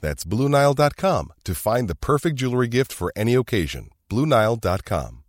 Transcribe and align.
That's 0.00 0.24
BlueNile.com 0.24 1.32
to 1.44 1.54
find 1.54 1.88
the 1.88 1.94
perfect 1.94 2.36
jewelry 2.36 2.68
gift 2.68 2.92
for 2.92 3.12
any 3.16 3.34
occasion. 3.34 3.90
BlueNile.com. 4.10 5.22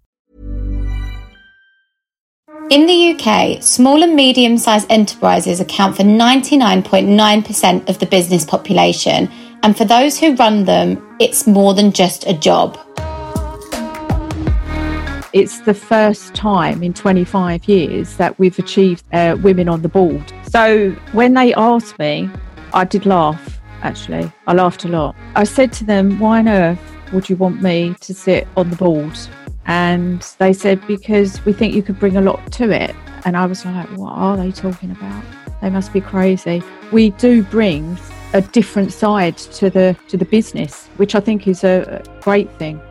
In 2.70 2.86
the 2.86 3.14
UK, 3.14 3.64
small 3.64 4.04
and 4.04 4.14
medium 4.14 4.58
sized 4.58 4.92
enterprises 4.92 5.62
account 5.62 5.96
for 5.96 6.04
99.9% 6.04 7.88
of 7.88 8.00
the 8.00 8.06
business 8.06 8.44
population, 8.44 9.32
and 9.64 9.78
for 9.78 9.86
those 9.86 10.20
who 10.20 10.36
run 10.36 10.66
them, 10.66 11.02
it's 11.18 11.48
more 11.48 11.74
than 11.74 11.94
just 11.94 12.28
a 12.28 12.34
job. 12.34 12.78
It's 15.32 15.62
the 15.62 15.74
first 15.74 16.36
time 16.36 16.84
in 16.84 16.94
25 16.94 17.70
years 17.70 18.18
that 18.18 18.38
we've 18.38 18.60
achieved 18.60 19.06
uh, 19.14 19.38
women 19.42 19.70
on 19.70 19.82
the 19.82 19.90
board. 19.90 20.34
So 20.50 20.92
when 21.14 21.36
they 21.36 21.54
asked 21.54 21.98
me, 22.00 22.30
I 22.74 22.84
did 22.84 23.06
laugh, 23.06 23.57
actually. 23.82 24.32
I 24.48 24.54
laughed 24.54 24.86
a 24.86 24.88
lot. 24.88 25.16
I 25.36 25.44
said 25.44 25.72
to 25.74 25.84
them, 25.84 26.20
Why 26.20 26.40
on 26.40 26.48
earth 26.48 26.80
would 27.14 27.30
you 27.30 27.36
want 27.36 27.62
me 27.62 27.96
to 28.02 28.14
sit 28.14 28.48
on 28.56 28.70
the 28.70 28.76
board? 28.76 29.18
And 29.66 30.22
they 30.40 30.54
said, 30.54 30.86
Because 30.88 31.44
we 31.46 31.54
think 31.54 31.74
you 31.74 31.84
could 31.84 32.00
bring 32.00 32.18
a 32.18 32.22
lot 32.22 32.52
to 32.54 32.72
it. 32.72 32.96
And 33.26 33.36
I 33.36 33.46
was 33.46 33.66
like, 33.66 33.88
What 33.98 34.14
are 34.14 34.38
they 34.38 34.52
talking 34.52 34.92
about? 34.92 35.24
They 35.62 35.70
must 35.70 35.94
be 35.94 36.02
crazy. 36.02 36.62
We 36.92 37.12
do 37.12 37.44
bring 37.44 37.98
a 38.34 38.42
different 38.42 38.94
side 38.94 39.38
to 39.38 39.70
the 39.70 39.96
to 40.10 40.18
the 40.18 40.26
business, 40.26 40.88
which 40.98 41.16
I 41.16 41.20
think 41.20 41.48
is 41.48 41.64
a 41.64 42.04
great 42.22 42.52
thing. 42.58 42.82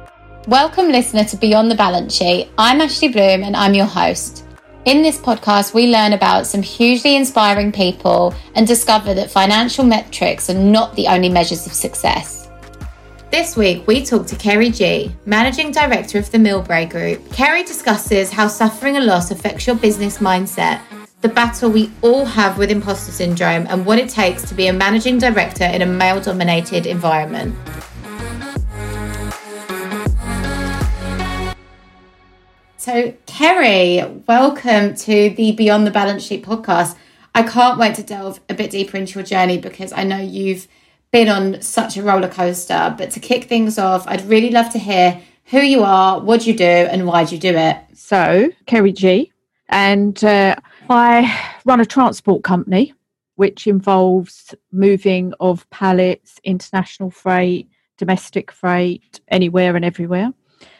Welcome, 0.48 0.89
listener, 0.89 1.25
to 1.25 1.37
Beyond 1.37 1.70
the 1.70 1.75
Balance 1.75 2.14
Sheet. 2.14 2.48
I'm 2.57 2.81
Ashley 2.81 3.09
Bloom 3.09 3.42
and 3.42 3.57
I'm 3.57 3.75
your 3.75 3.87
host. 3.87 4.45
In 4.87 5.03
this 5.03 5.19
podcast, 5.19 5.75
we 5.75 5.89
learn 5.89 6.12
about 6.12 6.47
some 6.47 6.62
hugely 6.62 7.17
inspiring 7.17 7.73
people 7.73 8.33
and 8.55 8.69
discover 8.69 9.15
that 9.15 9.33
financial 9.33 9.84
metrics 9.84 10.48
are 10.48 10.55
not 10.55 10.95
the 10.95 11.09
only 11.09 11.29
measures 11.29 11.67
of 11.67 11.73
success. 11.73 12.48
This 13.33 13.57
week, 13.57 13.84
we 13.89 14.05
talk 14.05 14.29
to 14.29 14.37
Kerry 14.37 14.70
G, 14.70 15.11
Managing 15.25 15.73
Director 15.73 16.20
of 16.20 16.31
the 16.31 16.39
Millbrae 16.39 16.89
Group. 16.89 17.33
Kerry 17.33 17.64
discusses 17.64 18.31
how 18.31 18.47
suffering 18.47 18.97
a 18.97 19.01
loss 19.01 19.33
affects 19.33 19.67
your 19.67 19.75
business 19.75 20.19
mindset, 20.19 20.81
the 21.20 21.29
battle 21.31 21.69
we 21.69 21.91
all 22.03 22.25
have 22.25 22.57
with 22.57 22.70
imposter 22.70 23.11
syndrome, 23.11 23.67
and 23.69 23.84
what 23.84 23.98
it 23.98 24.09
takes 24.09 24.48
to 24.48 24.55
be 24.55 24.69
a 24.69 24.73
managing 24.73 25.19
director 25.19 25.64
in 25.64 25.83
a 25.83 25.86
male 25.86 26.20
dominated 26.20 26.86
environment. 26.86 27.57
So, 32.86 33.13
Kerry, 33.27 34.01
welcome 34.29 34.95
to 34.95 35.30
the 35.30 35.51
Beyond 35.51 35.89
the 35.89 35.91
Balance 35.91 36.23
Sheet 36.24 36.45
podcast. 36.45 36.97
I 37.35 37.42
can't 37.42 37.80
wait 37.80 37.97
to 37.97 38.05
delve 38.05 38.39
a 38.48 38.55
bit 38.55 38.70
deeper 38.70 38.97
into 38.97 39.19
your 39.19 39.27
journey 39.27 39.58
because 39.58 39.92
I 39.92 40.05
know 40.05 40.19
you've 40.19 40.69
been 41.11 41.27
on 41.27 41.61
such 41.63 41.96
a 41.96 42.05
roller 42.05 42.29
coaster. 42.29 42.95
But 42.96 43.11
to 43.11 43.19
kick 43.19 43.46
things 43.46 43.77
off, 43.77 44.07
I'd 44.07 44.25
really 44.27 44.51
love 44.51 44.70
to 44.70 44.79
hear 44.79 45.20
who 45.46 45.58
you 45.58 45.83
are, 45.83 46.20
what 46.20 46.46
you 46.46 46.57
do, 46.57 46.63
and 46.64 47.08
why 47.08 47.23
you 47.23 47.39
do 47.39 47.57
it. 47.57 47.77
So, 47.95 48.52
Kerry 48.67 48.92
G, 48.92 49.33
and 49.69 50.23
uh, 50.23 50.55
I 50.89 51.57
run 51.64 51.80
a 51.80 51.86
transport 51.86 52.45
company 52.45 52.95
which 53.35 53.67
involves 53.67 54.55
moving 54.70 55.35
of 55.41 55.69
pallets, 55.70 56.39
international 56.45 57.11
freight, 57.11 57.69
domestic 57.98 58.52
freight, 58.52 59.19
anywhere 59.27 59.75
and 59.75 59.85
everywhere. 59.85 60.33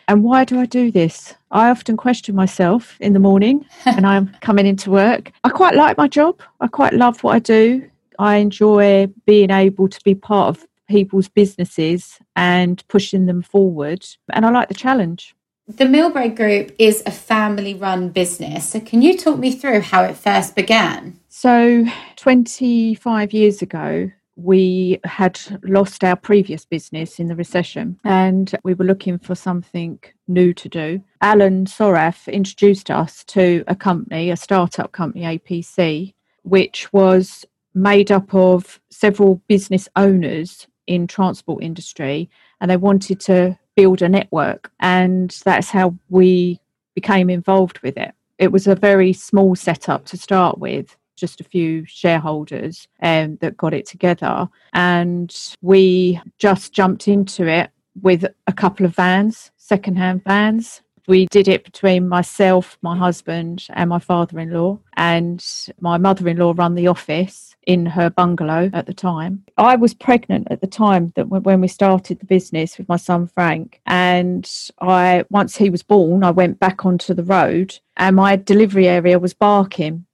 And 0.09 0.22
why 0.22 0.44
do 0.44 0.61
I 0.61 0.67
do 0.67 0.91
this? 0.91 1.34
I 1.50 1.71
often 1.71 1.97
question 1.97 2.34
myself 2.37 2.97
in 3.00 3.12
the 3.12 3.19
morning 3.19 3.67
and 3.84 4.06
I'm 4.06 4.28
coming 4.41 4.67
into 4.67 4.91
work. 4.91 5.33
I 5.43 5.49
quite 5.49 5.75
like 5.75 5.97
my 5.97 6.06
job. 6.06 6.41
I 6.61 6.69
quite 6.69 6.93
love 6.93 7.22
what 7.25 7.34
I 7.34 7.39
do. 7.41 7.89
I 8.19 8.37
enjoy 8.37 9.09
being 9.27 9.50
able 9.50 9.89
to 9.89 10.00
be 10.05 10.15
part 10.15 10.56
of 10.56 10.66
people's 10.89 11.28
businesses 11.28 12.19
and 12.37 12.87
pushing 12.89 13.27
them 13.27 13.43
forward. 13.43 14.06
And 14.33 14.47
I 14.47 14.50
like 14.50 14.69
the 14.69 14.75
challenge. 14.75 15.34
The 15.69 15.84
Millbrae 15.84 16.37
Group 16.37 16.72
is 16.78 17.03
a 17.06 17.11
family 17.11 17.75
run 17.75 18.11
business. 18.11 18.69
So, 18.69 18.78
can 18.78 19.03
you 19.03 19.19
talk 19.19 19.37
me 19.37 19.50
through 19.50 19.81
how 19.81 20.05
it 20.05 20.16
first 20.16 20.55
began? 20.55 21.19
So, 21.28 21.84
25 22.15 23.33
years 23.33 23.62
ago, 23.62 24.12
we 24.36 25.00
had 25.04 25.41
lost 25.62 26.04
our 26.04 26.14
previous 26.14 26.64
business 26.64 27.19
in 27.19 27.26
the 27.26 27.34
recession 27.34 27.98
and 28.04 28.54
we 28.62 28.74
were 28.74 28.84
looking 28.84 29.19
for 29.19 29.34
something 29.34 29.98
new 30.28 30.52
to 30.52 30.69
do. 30.69 31.02
Alan 31.22 31.64
Soraf 31.64 32.30
introduced 32.30 32.91
us 32.91 33.24
to 33.24 33.64
a 33.66 33.74
company, 33.74 34.30
a 34.30 34.36
startup 34.36 34.92
company, 34.92 35.24
APC, 35.24 36.12
which 36.42 36.92
was 36.92 37.47
made 37.74 38.12
up 38.12 38.34
of 38.34 38.78
several 38.91 39.36
business 39.48 39.88
owners 39.97 40.66
in 40.86 41.06
transport 41.06 41.62
industry 41.62 42.28
and 42.60 42.70
they 42.70 42.76
wanted 42.76 43.20
to 43.20 43.58
build 43.74 44.03
a 44.03 44.08
network 44.08 44.70
and 44.80 45.30
that's 45.44 45.70
how 45.70 45.94
we 46.08 46.60
became 46.94 47.30
involved 47.30 47.78
with 47.80 47.97
it. 47.97 48.12
It 48.38 48.53
was 48.53 48.66
a 48.66 48.74
very 48.74 49.12
small 49.14 49.54
setup 49.54 50.04
to 50.06 50.18
start 50.18 50.58
with 50.58 50.97
just 51.16 51.41
a 51.41 51.44
few 51.44 51.84
shareholders 51.87 52.87
um, 53.03 53.37
that 53.41 53.56
got 53.56 53.75
it 53.75 53.87
together. 53.87 54.49
And 54.72 55.34
we 55.62 56.21
just 56.38 56.72
jumped 56.72 57.09
into 57.09 57.47
it 57.47 57.71
with 58.03 58.25
a 58.47 58.53
couple 58.53 58.87
of 58.87 58.94
vans, 58.94 59.50
secondhand 59.56 60.25
vans. 60.25 60.82
We 61.09 61.27
did 61.27 61.47
it 61.47 61.65
between 61.65 62.09
myself, 62.09 62.77
my 62.82 62.97
husband, 62.97 63.66
and 63.71 63.91
my 63.91 64.00
father 64.00 64.41
in 64.41 64.50
law. 64.50 64.81
And 64.97 65.44
my 65.81 65.99
mother 65.99 66.28
in 66.28 66.37
law 66.37 66.53
run 66.56 66.75
the 66.75 66.88
office 66.88 67.54
in 67.66 67.87
her 67.87 68.10
bungalow 68.10 68.71
at 68.72 68.87
the 68.87 68.94
time. 68.94 69.44
I 69.59 69.77
was 69.77 69.94
pregnant 69.94 70.48
at 70.50 70.60
the 70.60 70.66
time 70.66 71.12
that 71.16 71.28
when 71.28 71.60
we 71.60 71.69
started 71.69 72.21
the 72.21 72.27
business 72.27 72.78
with 72.78 72.88
my 72.88 72.97
son 72.97 73.27
Frank, 73.27 73.81
and 73.87 74.48
I 74.81 75.25
once 75.31 75.56
he 75.56 75.69
was 75.69 75.83
born, 75.83 76.25
I 76.25 76.31
went 76.31 76.59
back 76.59 76.87
onto 76.87 77.12
the 77.12 77.25
road, 77.25 77.78
and 77.97 78.16
my 78.16 78.37
delivery 78.37 78.88
area 78.88 79.19
was 79.19 79.34
Barking. 79.34 80.06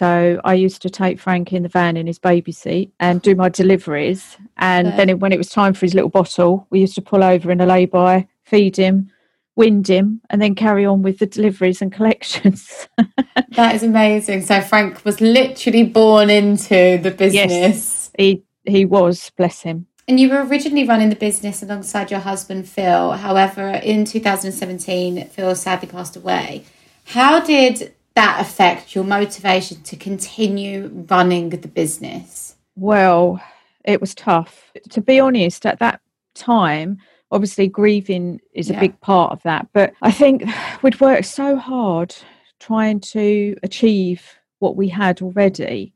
So 0.00 0.40
I 0.46 0.54
used 0.54 0.80
to 0.80 0.88
take 0.88 1.20
Frank 1.20 1.52
in 1.52 1.62
the 1.62 1.68
van 1.68 1.98
in 1.98 2.06
his 2.06 2.18
baby 2.18 2.52
seat 2.52 2.90
and 3.00 3.20
do 3.20 3.34
my 3.34 3.50
deliveries. 3.50 4.38
And 4.56 4.88
okay. 4.88 4.96
then 4.96 5.18
when 5.18 5.30
it 5.30 5.36
was 5.36 5.50
time 5.50 5.74
for 5.74 5.84
his 5.84 5.92
little 5.92 6.08
bottle, 6.08 6.66
we 6.70 6.80
used 6.80 6.94
to 6.94 7.02
pull 7.02 7.22
over 7.22 7.50
in 7.50 7.60
a 7.60 7.66
lay-by, 7.66 8.26
feed 8.44 8.78
him, 8.78 9.10
wind 9.56 9.86
him, 9.86 10.22
and 10.30 10.40
then 10.40 10.54
carry 10.54 10.86
on 10.86 11.02
with 11.02 11.18
the 11.18 11.26
deliveries 11.26 11.82
and 11.82 11.92
collections. 11.92 12.88
that 13.50 13.74
is 13.74 13.82
amazing. 13.82 14.40
So 14.40 14.62
Frank 14.62 15.04
was 15.04 15.20
literally 15.20 15.82
born 15.82 16.30
into 16.30 16.96
the 17.02 17.10
business. 17.10 17.50
Yes, 17.50 18.10
he 18.16 18.42
he 18.64 18.86
was. 18.86 19.30
Bless 19.36 19.60
him. 19.60 19.86
And 20.08 20.18
you 20.18 20.30
were 20.30 20.42
originally 20.46 20.88
running 20.88 21.10
the 21.10 21.14
business 21.14 21.62
alongside 21.62 22.10
your 22.10 22.20
husband 22.20 22.66
Phil. 22.66 23.12
However, 23.12 23.68
in 23.68 24.06
2017, 24.06 25.26
Phil 25.26 25.54
sadly 25.54 25.88
passed 25.88 26.16
away. 26.16 26.64
How 27.04 27.40
did 27.40 27.92
that 28.14 28.40
affect 28.40 28.94
your 28.94 29.04
motivation 29.04 29.82
to 29.82 29.96
continue 29.96 31.04
running 31.08 31.50
the 31.50 31.68
business? 31.68 32.56
Well, 32.76 33.40
it 33.84 34.00
was 34.00 34.14
tough. 34.14 34.72
To 34.90 35.00
be 35.00 35.20
honest, 35.20 35.66
at 35.66 35.78
that 35.78 36.00
time, 36.34 36.98
obviously 37.30 37.68
grieving 37.68 38.40
is 38.52 38.70
a 38.70 38.74
yeah. 38.74 38.80
big 38.80 39.00
part 39.00 39.32
of 39.32 39.42
that. 39.42 39.68
But 39.72 39.92
I 40.02 40.10
think 40.10 40.44
we'd 40.82 41.00
worked 41.00 41.26
so 41.26 41.56
hard 41.56 42.14
trying 42.58 43.00
to 43.00 43.56
achieve 43.62 44.22
what 44.58 44.76
we 44.76 44.88
had 44.88 45.22
already. 45.22 45.92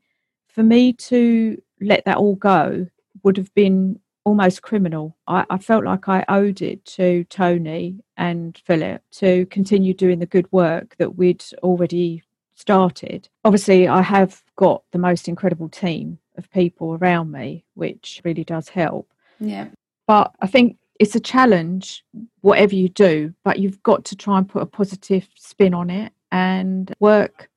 For 0.47 0.63
me 0.63 0.93
to 0.93 1.61
let 1.81 2.05
that 2.05 2.17
all 2.17 2.35
go 2.35 2.87
would 3.23 3.37
have 3.37 3.53
been 3.53 3.99
almost 4.25 4.63
criminal. 4.63 5.15
I, 5.27 5.45
I, 5.49 5.57
felt 5.59 5.85
like 5.85 6.09
I 6.09 6.25
owed 6.27 6.61
it 6.61 6.83
to 6.85 7.23
Tony 7.25 8.03
and 8.17 8.59
Philip 8.65 9.01
to 9.13 9.45
continue 9.45 9.93
doing 9.93 10.19
the 10.19 10.25
good 10.25 10.51
work 10.51 10.95
that 10.97 11.15
we'd 11.15 11.45
already 11.63 12.23
started. 12.55 13.29
Obviously, 13.45 13.87
I 13.87 14.01
have 14.01 14.43
got 14.55 14.83
the 14.91 14.97
most 14.97 15.27
incredible 15.27 15.69
team 15.69 16.17
of 16.37 16.51
people 16.51 16.95
around 16.95 17.31
me, 17.31 17.63
which 17.75 18.21
really 18.25 18.43
does 18.43 18.67
help. 18.67 19.09
Yeah. 19.39 19.67
But 20.07 20.33
I 20.41 20.47
think 20.47 20.77
it's 20.99 21.15
a 21.15 21.19
challenge, 21.19 22.03
whatever 22.41 22.75
you 22.75 22.89
do, 22.89 23.33
but 23.43 23.59
you've 23.59 23.81
got 23.83 24.05
to 24.05 24.15
try 24.15 24.37
and 24.37 24.49
put 24.49 24.61
a 24.61 24.67
positive 24.67 25.27
spin 25.35 25.73
on 25.73 25.89
it. 25.89 26.11
And 26.31 26.93
work 26.99 27.49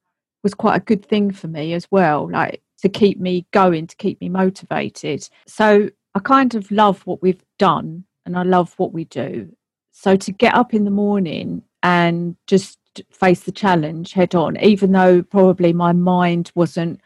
was 0.42 0.54
quite 0.54 0.76
a 0.76 0.84
good 0.84 1.04
thing 1.04 1.32
for 1.32 1.48
me 1.48 1.72
as 1.72 1.88
well, 1.90 2.30
like 2.30 2.62
to 2.82 2.88
keep 2.88 3.18
me 3.18 3.46
going, 3.50 3.86
to 3.86 3.96
keep 3.96 4.20
me 4.20 4.28
motivated. 4.28 5.28
So 5.46 5.90
I 6.18 6.20
kind 6.20 6.56
of 6.56 6.68
love 6.72 7.06
what 7.06 7.22
we've 7.22 7.44
done 7.60 8.02
and 8.26 8.36
I 8.36 8.42
love 8.42 8.74
what 8.76 8.92
we 8.92 9.04
do. 9.04 9.54
So 9.92 10.16
to 10.16 10.32
get 10.32 10.52
up 10.52 10.74
in 10.74 10.82
the 10.84 10.90
morning 10.90 11.62
and 11.84 12.34
just 12.48 12.76
face 13.12 13.42
the 13.42 13.52
challenge 13.52 14.14
head 14.14 14.34
on, 14.34 14.58
even 14.60 14.90
though 14.90 15.22
probably 15.22 15.72
my 15.72 15.92
mind 15.92 16.50
wasn't 16.56 17.00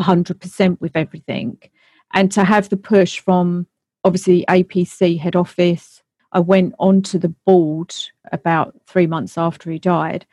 100% 0.00 0.80
with 0.80 0.96
everything, 0.96 1.58
and 2.12 2.32
to 2.32 2.42
have 2.42 2.68
the 2.68 2.76
push 2.76 3.20
from 3.20 3.68
obviously 4.02 4.44
APC 4.48 5.16
head 5.20 5.36
office. 5.36 6.02
I 6.32 6.40
went 6.40 6.74
onto 6.80 7.20
the 7.20 7.34
board 7.46 7.94
about 8.32 8.74
three 8.88 9.06
months 9.06 9.38
after 9.38 9.70
he 9.70 9.78
died 9.78 10.26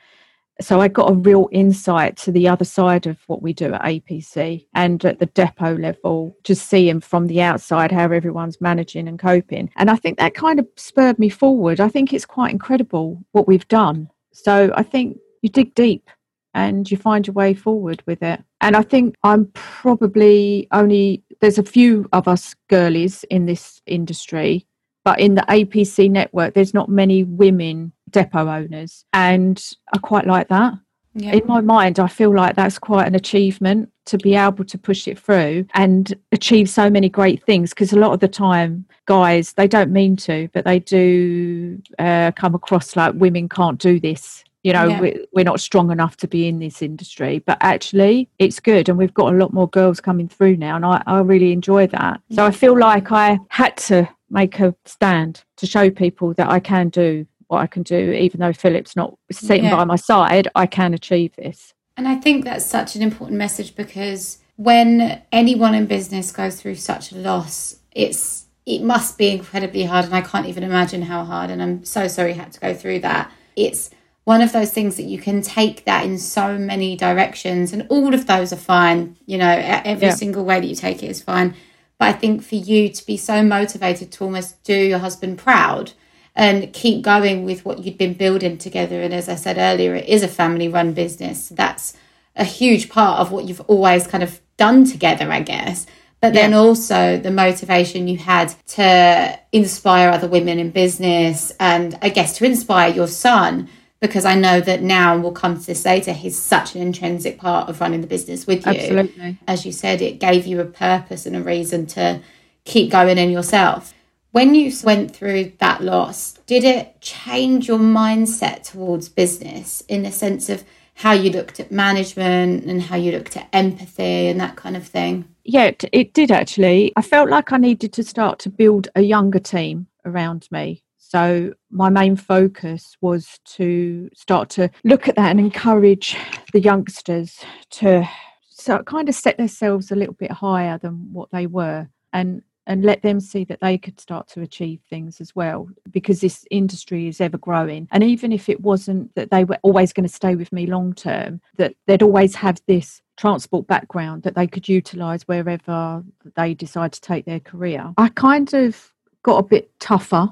so 0.63 0.79
I 0.79 0.87
got 0.87 1.11
a 1.11 1.15
real 1.15 1.49
insight 1.51 2.17
to 2.17 2.31
the 2.31 2.47
other 2.47 2.65
side 2.65 3.05
of 3.07 3.17
what 3.27 3.41
we 3.41 3.53
do 3.53 3.73
at 3.73 3.81
APC 3.81 4.65
and 4.73 5.03
at 5.05 5.19
the 5.19 5.25
depot 5.27 5.75
level, 5.75 6.35
just 6.43 6.69
seeing 6.69 6.99
from 6.99 7.27
the 7.27 7.41
outside 7.41 7.91
how 7.91 8.11
everyone's 8.11 8.61
managing 8.61 9.07
and 9.07 9.19
coping. 9.19 9.69
And 9.75 9.89
I 9.89 9.95
think 9.95 10.17
that 10.17 10.33
kind 10.33 10.59
of 10.59 10.67
spurred 10.75 11.19
me 11.19 11.29
forward. 11.29 11.79
I 11.79 11.89
think 11.89 12.13
it's 12.13 12.25
quite 12.25 12.51
incredible 12.51 13.23
what 13.31 13.47
we've 13.47 13.67
done. 13.67 14.09
So 14.31 14.71
I 14.75 14.83
think 14.83 15.17
you 15.41 15.49
dig 15.49 15.75
deep 15.75 16.09
and 16.53 16.89
you 16.89 16.97
find 16.97 17.25
your 17.27 17.33
way 17.33 17.53
forward 17.53 18.03
with 18.05 18.21
it. 18.21 18.41
And 18.61 18.75
I 18.75 18.81
think 18.83 19.15
I'm 19.23 19.47
probably 19.53 20.67
only, 20.71 21.23
there's 21.41 21.57
a 21.57 21.63
few 21.63 22.07
of 22.13 22.27
us 22.27 22.55
girlies 22.69 23.23
in 23.25 23.45
this 23.45 23.81
industry, 23.85 24.65
but 25.03 25.19
in 25.19 25.35
the 25.35 25.45
APC 25.49 26.09
network, 26.09 26.53
there's 26.53 26.73
not 26.73 26.89
many 26.89 27.23
women 27.23 27.91
depot 28.13 28.47
owners. 28.47 29.03
And 29.11 29.61
I 29.93 29.97
quite 29.97 30.25
like 30.25 30.47
that. 30.47 30.73
Yeah. 31.15 31.33
In 31.33 31.45
my 31.45 31.61
mind, 31.61 31.99
I 31.99 32.07
feel 32.07 32.33
like 32.33 32.55
that's 32.55 32.79
quite 32.79 33.07
an 33.07 33.13
achievement 33.13 33.91
to 34.05 34.17
be 34.17 34.35
able 34.35 34.65
to 34.65 34.77
push 34.77 35.07
it 35.07 35.19
through 35.19 35.65
and 35.75 36.13
achieve 36.31 36.69
so 36.69 36.89
many 36.89 37.07
great 37.07 37.43
things. 37.43 37.69
Because 37.69 37.93
a 37.93 37.99
lot 37.99 38.13
of 38.13 38.19
the 38.19 38.27
time, 38.27 38.85
guys, 39.05 39.53
they 39.53 39.67
don't 39.67 39.91
mean 39.91 40.15
to, 40.17 40.49
but 40.53 40.65
they 40.65 40.79
do 40.79 41.79
uh, 41.99 42.31
come 42.31 42.55
across 42.55 42.95
like 42.95 43.13
women 43.15 43.47
can't 43.47 43.79
do 43.79 43.99
this. 43.99 44.43
You 44.63 44.71
know, 44.71 44.87
yeah. 44.87 45.25
we're, 45.33 45.43
not 45.43 45.59
strong 45.59 45.91
enough 45.91 46.15
to 46.17 46.27
be 46.27 46.47
in 46.47 46.59
this 46.59 46.81
industry, 46.81 47.39
but 47.39 47.57
actually, 47.59 48.29
it's 48.39 48.61
good. 48.61 48.87
And 48.87 48.97
we've 48.97 49.13
got 49.13 49.33
a 49.33 49.35
lot 49.35 49.51
more 49.51 49.67
girls 49.67 49.99
coming 49.99 50.29
through 50.29 50.55
now, 50.55 50.77
and 50.77 50.85
I, 50.85 51.03
I 51.05 51.19
really 51.19 51.51
enjoy 51.51 51.87
that. 51.87 52.21
So 52.31 52.45
I 52.45 52.51
feel 52.51 52.79
like 52.79 53.11
I 53.11 53.39
had 53.49 53.75
to 53.77 54.07
make 54.29 54.59
a 54.61 54.73
stand 54.85 55.43
to 55.57 55.67
show 55.67 55.89
people 55.89 56.33
that 56.35 56.49
I 56.49 56.61
can 56.61 56.87
do 56.87 57.25
what 57.53 57.61
I 57.61 57.67
can 57.67 57.83
do, 57.83 58.11
even 58.11 58.39
though 58.39 58.53
Philip's 58.53 58.95
not 58.95 59.17
sitting 59.31 59.65
yeah. 59.65 59.75
by 59.75 59.85
my 59.85 59.95
side, 59.95 60.47
I 60.55 60.65
can 60.65 60.93
achieve 60.93 61.35
this. 61.35 61.73
And 61.95 62.07
I 62.07 62.15
think 62.15 62.43
that's 62.43 62.65
such 62.65 62.95
an 62.95 63.01
important 63.01 63.37
message 63.37 63.75
because 63.75 64.39
when 64.55 65.21
anyone 65.31 65.75
in 65.75 65.85
business 65.85 66.31
goes 66.31 66.59
through 66.59 66.75
such 66.75 67.11
a 67.11 67.15
loss, 67.15 67.77
it's 67.91 68.45
it 68.65 68.81
must 68.81 69.17
be 69.17 69.29
incredibly 69.29 69.83
hard 69.83 70.05
and 70.05 70.15
I 70.15 70.21
can't 70.21 70.47
even 70.47 70.63
imagine 70.63 71.01
how 71.01 71.25
hard 71.25 71.49
and 71.49 71.61
I'm 71.61 71.83
so 71.83 72.07
sorry 72.07 72.29
you 72.29 72.39
had 72.39 72.53
to 72.53 72.59
go 72.59 72.73
through 72.73 72.99
that. 72.99 73.29
It's 73.57 73.89
one 74.23 74.41
of 74.41 74.53
those 74.53 74.71
things 74.71 74.95
that 74.95 75.03
you 75.03 75.19
can 75.19 75.41
take 75.41 75.83
that 75.83 76.05
in 76.05 76.17
so 76.17 76.57
many 76.57 76.95
directions 76.95 77.73
and 77.73 77.85
all 77.89 78.13
of 78.13 78.25
those 78.25 78.53
are 78.53 78.57
fine, 78.57 79.17
you 79.25 79.37
know, 79.37 79.53
every 79.83 80.07
yeah. 80.07 80.15
single 80.15 80.45
way 80.45 80.61
that 80.61 80.65
you 80.65 80.75
take 80.75 81.03
it 81.03 81.07
is 81.07 81.21
fine. 81.21 81.55
But 81.99 82.07
I 82.07 82.13
think 82.13 82.41
for 82.41 82.55
you 82.55 82.87
to 82.87 83.05
be 83.05 83.17
so 83.17 83.43
motivated 83.43 84.13
to 84.13 84.23
almost 84.23 84.63
do 84.63 84.75
your 84.75 84.99
husband 84.99 85.39
proud 85.39 85.91
and 86.35 86.73
keep 86.73 87.03
going 87.03 87.45
with 87.45 87.63
what 87.65 87.79
you'd 87.79 87.97
been 87.97 88.13
building 88.13 88.57
together. 88.57 89.01
And 89.01 89.13
as 89.13 89.29
I 89.29 89.35
said 89.35 89.57
earlier, 89.57 89.95
it 89.95 90.07
is 90.07 90.23
a 90.23 90.27
family 90.27 90.67
run 90.67 90.93
business. 90.93 91.49
That's 91.49 91.95
a 92.35 92.43
huge 92.43 92.89
part 92.89 93.19
of 93.19 93.31
what 93.31 93.45
you've 93.45 93.61
always 93.61 94.07
kind 94.07 94.23
of 94.23 94.41
done 94.57 94.85
together, 94.85 95.31
I 95.31 95.41
guess. 95.41 95.85
But 96.21 96.33
then 96.33 96.51
yeah. 96.51 96.57
also 96.57 97.17
the 97.17 97.31
motivation 97.31 98.07
you 98.07 98.17
had 98.17 98.53
to 98.67 99.37
inspire 99.51 100.09
other 100.09 100.27
women 100.27 100.57
in 100.57 100.71
business 100.71 101.51
and 101.59 101.97
I 102.01 102.09
guess 102.09 102.37
to 102.37 102.45
inspire 102.45 102.93
your 102.93 103.07
son 103.07 103.69
because 103.99 104.25
I 104.25 104.35
know 104.35 104.59
that 104.59 104.81
now, 104.81 105.13
and 105.13 105.23
we'll 105.23 105.31
come 105.31 105.57
to 105.57 105.65
this 105.65 105.85
later, 105.85 106.11
he's 106.11 106.37
such 106.37 106.75
an 106.75 106.81
intrinsic 106.81 107.37
part 107.37 107.69
of 107.69 107.79
running 107.79 108.01
the 108.01 108.07
business 108.07 108.45
with 108.45 108.65
you. 108.65 108.73
Absolutely. 108.73 109.37
As 109.47 109.65
you 109.65 109.71
said, 109.71 110.01
it 110.01 110.19
gave 110.19 110.45
you 110.45 110.59
a 110.59 110.65
purpose 110.65 111.25
and 111.25 111.37
a 111.37 111.41
reason 111.41 111.85
to 111.87 112.19
keep 112.65 112.91
going 112.91 113.17
in 113.17 113.29
yourself. 113.29 113.93
When 114.33 114.55
you 114.55 114.73
went 114.83 115.15
through 115.15 115.51
that 115.59 115.83
loss, 115.83 116.39
did 116.47 116.63
it 116.63 116.99
change 117.01 117.67
your 117.67 117.77
mindset 117.77 118.63
towards 118.63 119.07
business 119.07 119.81
in 119.81 120.01
the 120.01 120.11
sense 120.11 120.49
of 120.49 120.63
how 120.95 121.11
you 121.11 121.29
looked 121.29 121.59
at 121.59 121.71
management 121.71 122.65
and 122.65 122.81
how 122.81 122.95
you 122.95 123.11
looked 123.11 123.37
at 123.37 123.47
empathy 123.53 124.27
and 124.29 124.39
that 124.39 124.55
kind 124.55 124.75
of 124.75 124.87
thing? 124.87 125.25
Yeah, 125.43 125.65
it, 125.65 125.85
it 125.91 126.13
did 126.13 126.31
actually. 126.31 126.93
I 126.95 127.03
felt 127.03 127.29
like 127.29 127.51
I 127.51 127.57
needed 127.57 127.93
to 127.93 128.03
start 128.03 128.39
to 128.39 128.49
build 128.49 128.87
a 128.95 129.03
younger 129.03 129.37
team 129.37 129.85
around 130.03 130.47
me. 130.49 130.83
So 130.97 131.53
my 131.69 131.91
main 131.91 132.15
focus 132.15 132.97
was 133.01 133.39
to 133.57 134.09
start 134.15 134.49
to 134.51 134.71
look 134.83 135.07
at 135.07 135.15
that 135.15 135.29
and 135.29 135.39
encourage 135.39 136.17
the 136.53 136.59
youngsters 136.59 137.37
to 137.69 138.09
so 138.49 138.79
kind 138.79 139.09
of 139.09 139.13
set 139.13 139.37
themselves 139.37 139.91
a 139.91 139.95
little 139.95 140.15
bit 140.15 140.31
higher 140.31 140.79
than 140.79 141.13
what 141.13 141.29
they 141.31 141.45
were 141.45 141.87
and 142.11 142.41
and 142.65 142.83
let 142.83 143.01
them 143.01 143.19
see 143.19 143.43
that 143.45 143.59
they 143.61 143.77
could 143.77 143.99
start 143.99 144.27
to 144.29 144.41
achieve 144.41 144.79
things 144.89 145.19
as 145.19 145.35
well 145.35 145.67
because 145.91 146.21
this 146.21 146.45
industry 146.49 147.07
is 147.07 147.19
ever 147.19 147.37
growing. 147.37 147.87
And 147.91 148.03
even 148.03 148.31
if 148.31 148.49
it 148.49 148.61
wasn't 148.61 149.13
that 149.15 149.31
they 149.31 149.43
were 149.43 149.59
always 149.63 149.93
going 149.93 150.07
to 150.07 150.13
stay 150.13 150.35
with 150.35 150.51
me 150.51 150.65
long 150.65 150.93
term 150.93 151.41
that 151.57 151.75
they'd 151.87 152.03
always 152.03 152.35
have 152.35 152.61
this 152.67 153.01
transport 153.17 153.67
background 153.67 154.23
that 154.23 154.35
they 154.35 154.47
could 154.47 154.67
utilize 154.67 155.23
wherever 155.23 156.03
they 156.35 156.53
decide 156.53 156.93
to 156.93 157.01
take 157.01 157.25
their 157.25 157.39
career. 157.39 157.93
I 157.97 158.09
kind 158.09 158.53
of 158.53 158.91
got 159.23 159.37
a 159.37 159.47
bit 159.47 159.71
tougher 159.79 160.29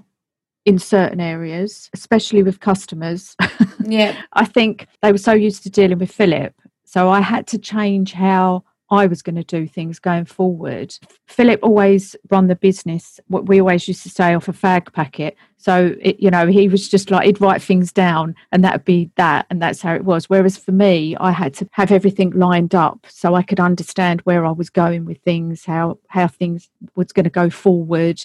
in 0.66 0.78
certain 0.78 1.20
areas 1.20 1.90
especially 1.94 2.44
with 2.44 2.60
customers. 2.60 3.36
Yeah. 3.84 4.22
I 4.34 4.46
think 4.46 4.88
they 5.02 5.12
were 5.12 5.18
so 5.18 5.34
used 5.34 5.64
to 5.64 5.70
dealing 5.70 5.98
with 5.98 6.12
philip 6.12 6.54
so 6.86 7.10
i 7.10 7.22
had 7.22 7.48
to 7.48 7.58
change 7.58 8.12
how 8.14 8.64
I 8.92 9.08
was 9.08 9.22
going 9.22 9.38
to 9.38 9.44
do 9.44 9.68
things 9.68 10.00
going 10.00 10.26
forward. 10.26 10.94
Philip 11.26 11.62
always 11.64 12.14
run 12.30 12.48
the 12.48 12.56
business, 12.56 13.22
what 13.28 13.48
we 13.48 13.62
always 13.62 13.88
used 13.88 14.04
to 14.04 14.10
say 14.10 14.36
off 14.36 14.50
a 14.50 14.54
fag 14.54 14.92
packet. 14.92 15.38
So, 15.58 15.96
it, 16.02 16.20
you 16.20 16.30
know, 16.30 16.48
he 16.48 16.68
was 16.68 16.90
just 16.90 17.10
like, 17.10 17.26
he'd 17.26 17.40
write 17.40 17.62
things 17.62 17.94
down 17.94 18.36
and 18.52 18.66
that 18.66 18.74
would 18.74 18.86
be 18.86 19.10
that. 19.16 19.46
And 19.50 19.62
that's 19.62 19.82
how 19.82 19.96
it 19.96 20.04
was. 20.04 20.30
Whereas 20.30 20.58
for 20.58 20.74
me, 20.74 21.16
I 21.22 21.32
had 21.32 21.54
to 21.56 21.70
have 21.72 21.92
everything 21.92 22.32
lined 22.32 22.76
up 22.76 23.08
so 23.08 23.34
I 23.34 23.44
could 23.44 23.62
understand 23.62 24.22
where 24.22 24.46
I 24.46 24.52
was 24.52 24.70
going 24.70 25.06
with 25.06 25.20
things, 25.20 25.64
how, 25.64 25.98
how 26.10 26.28
things 26.28 26.70
was 26.96 27.14
going 27.14 27.24
to 27.24 27.30
go 27.30 27.50
forward. 27.50 28.22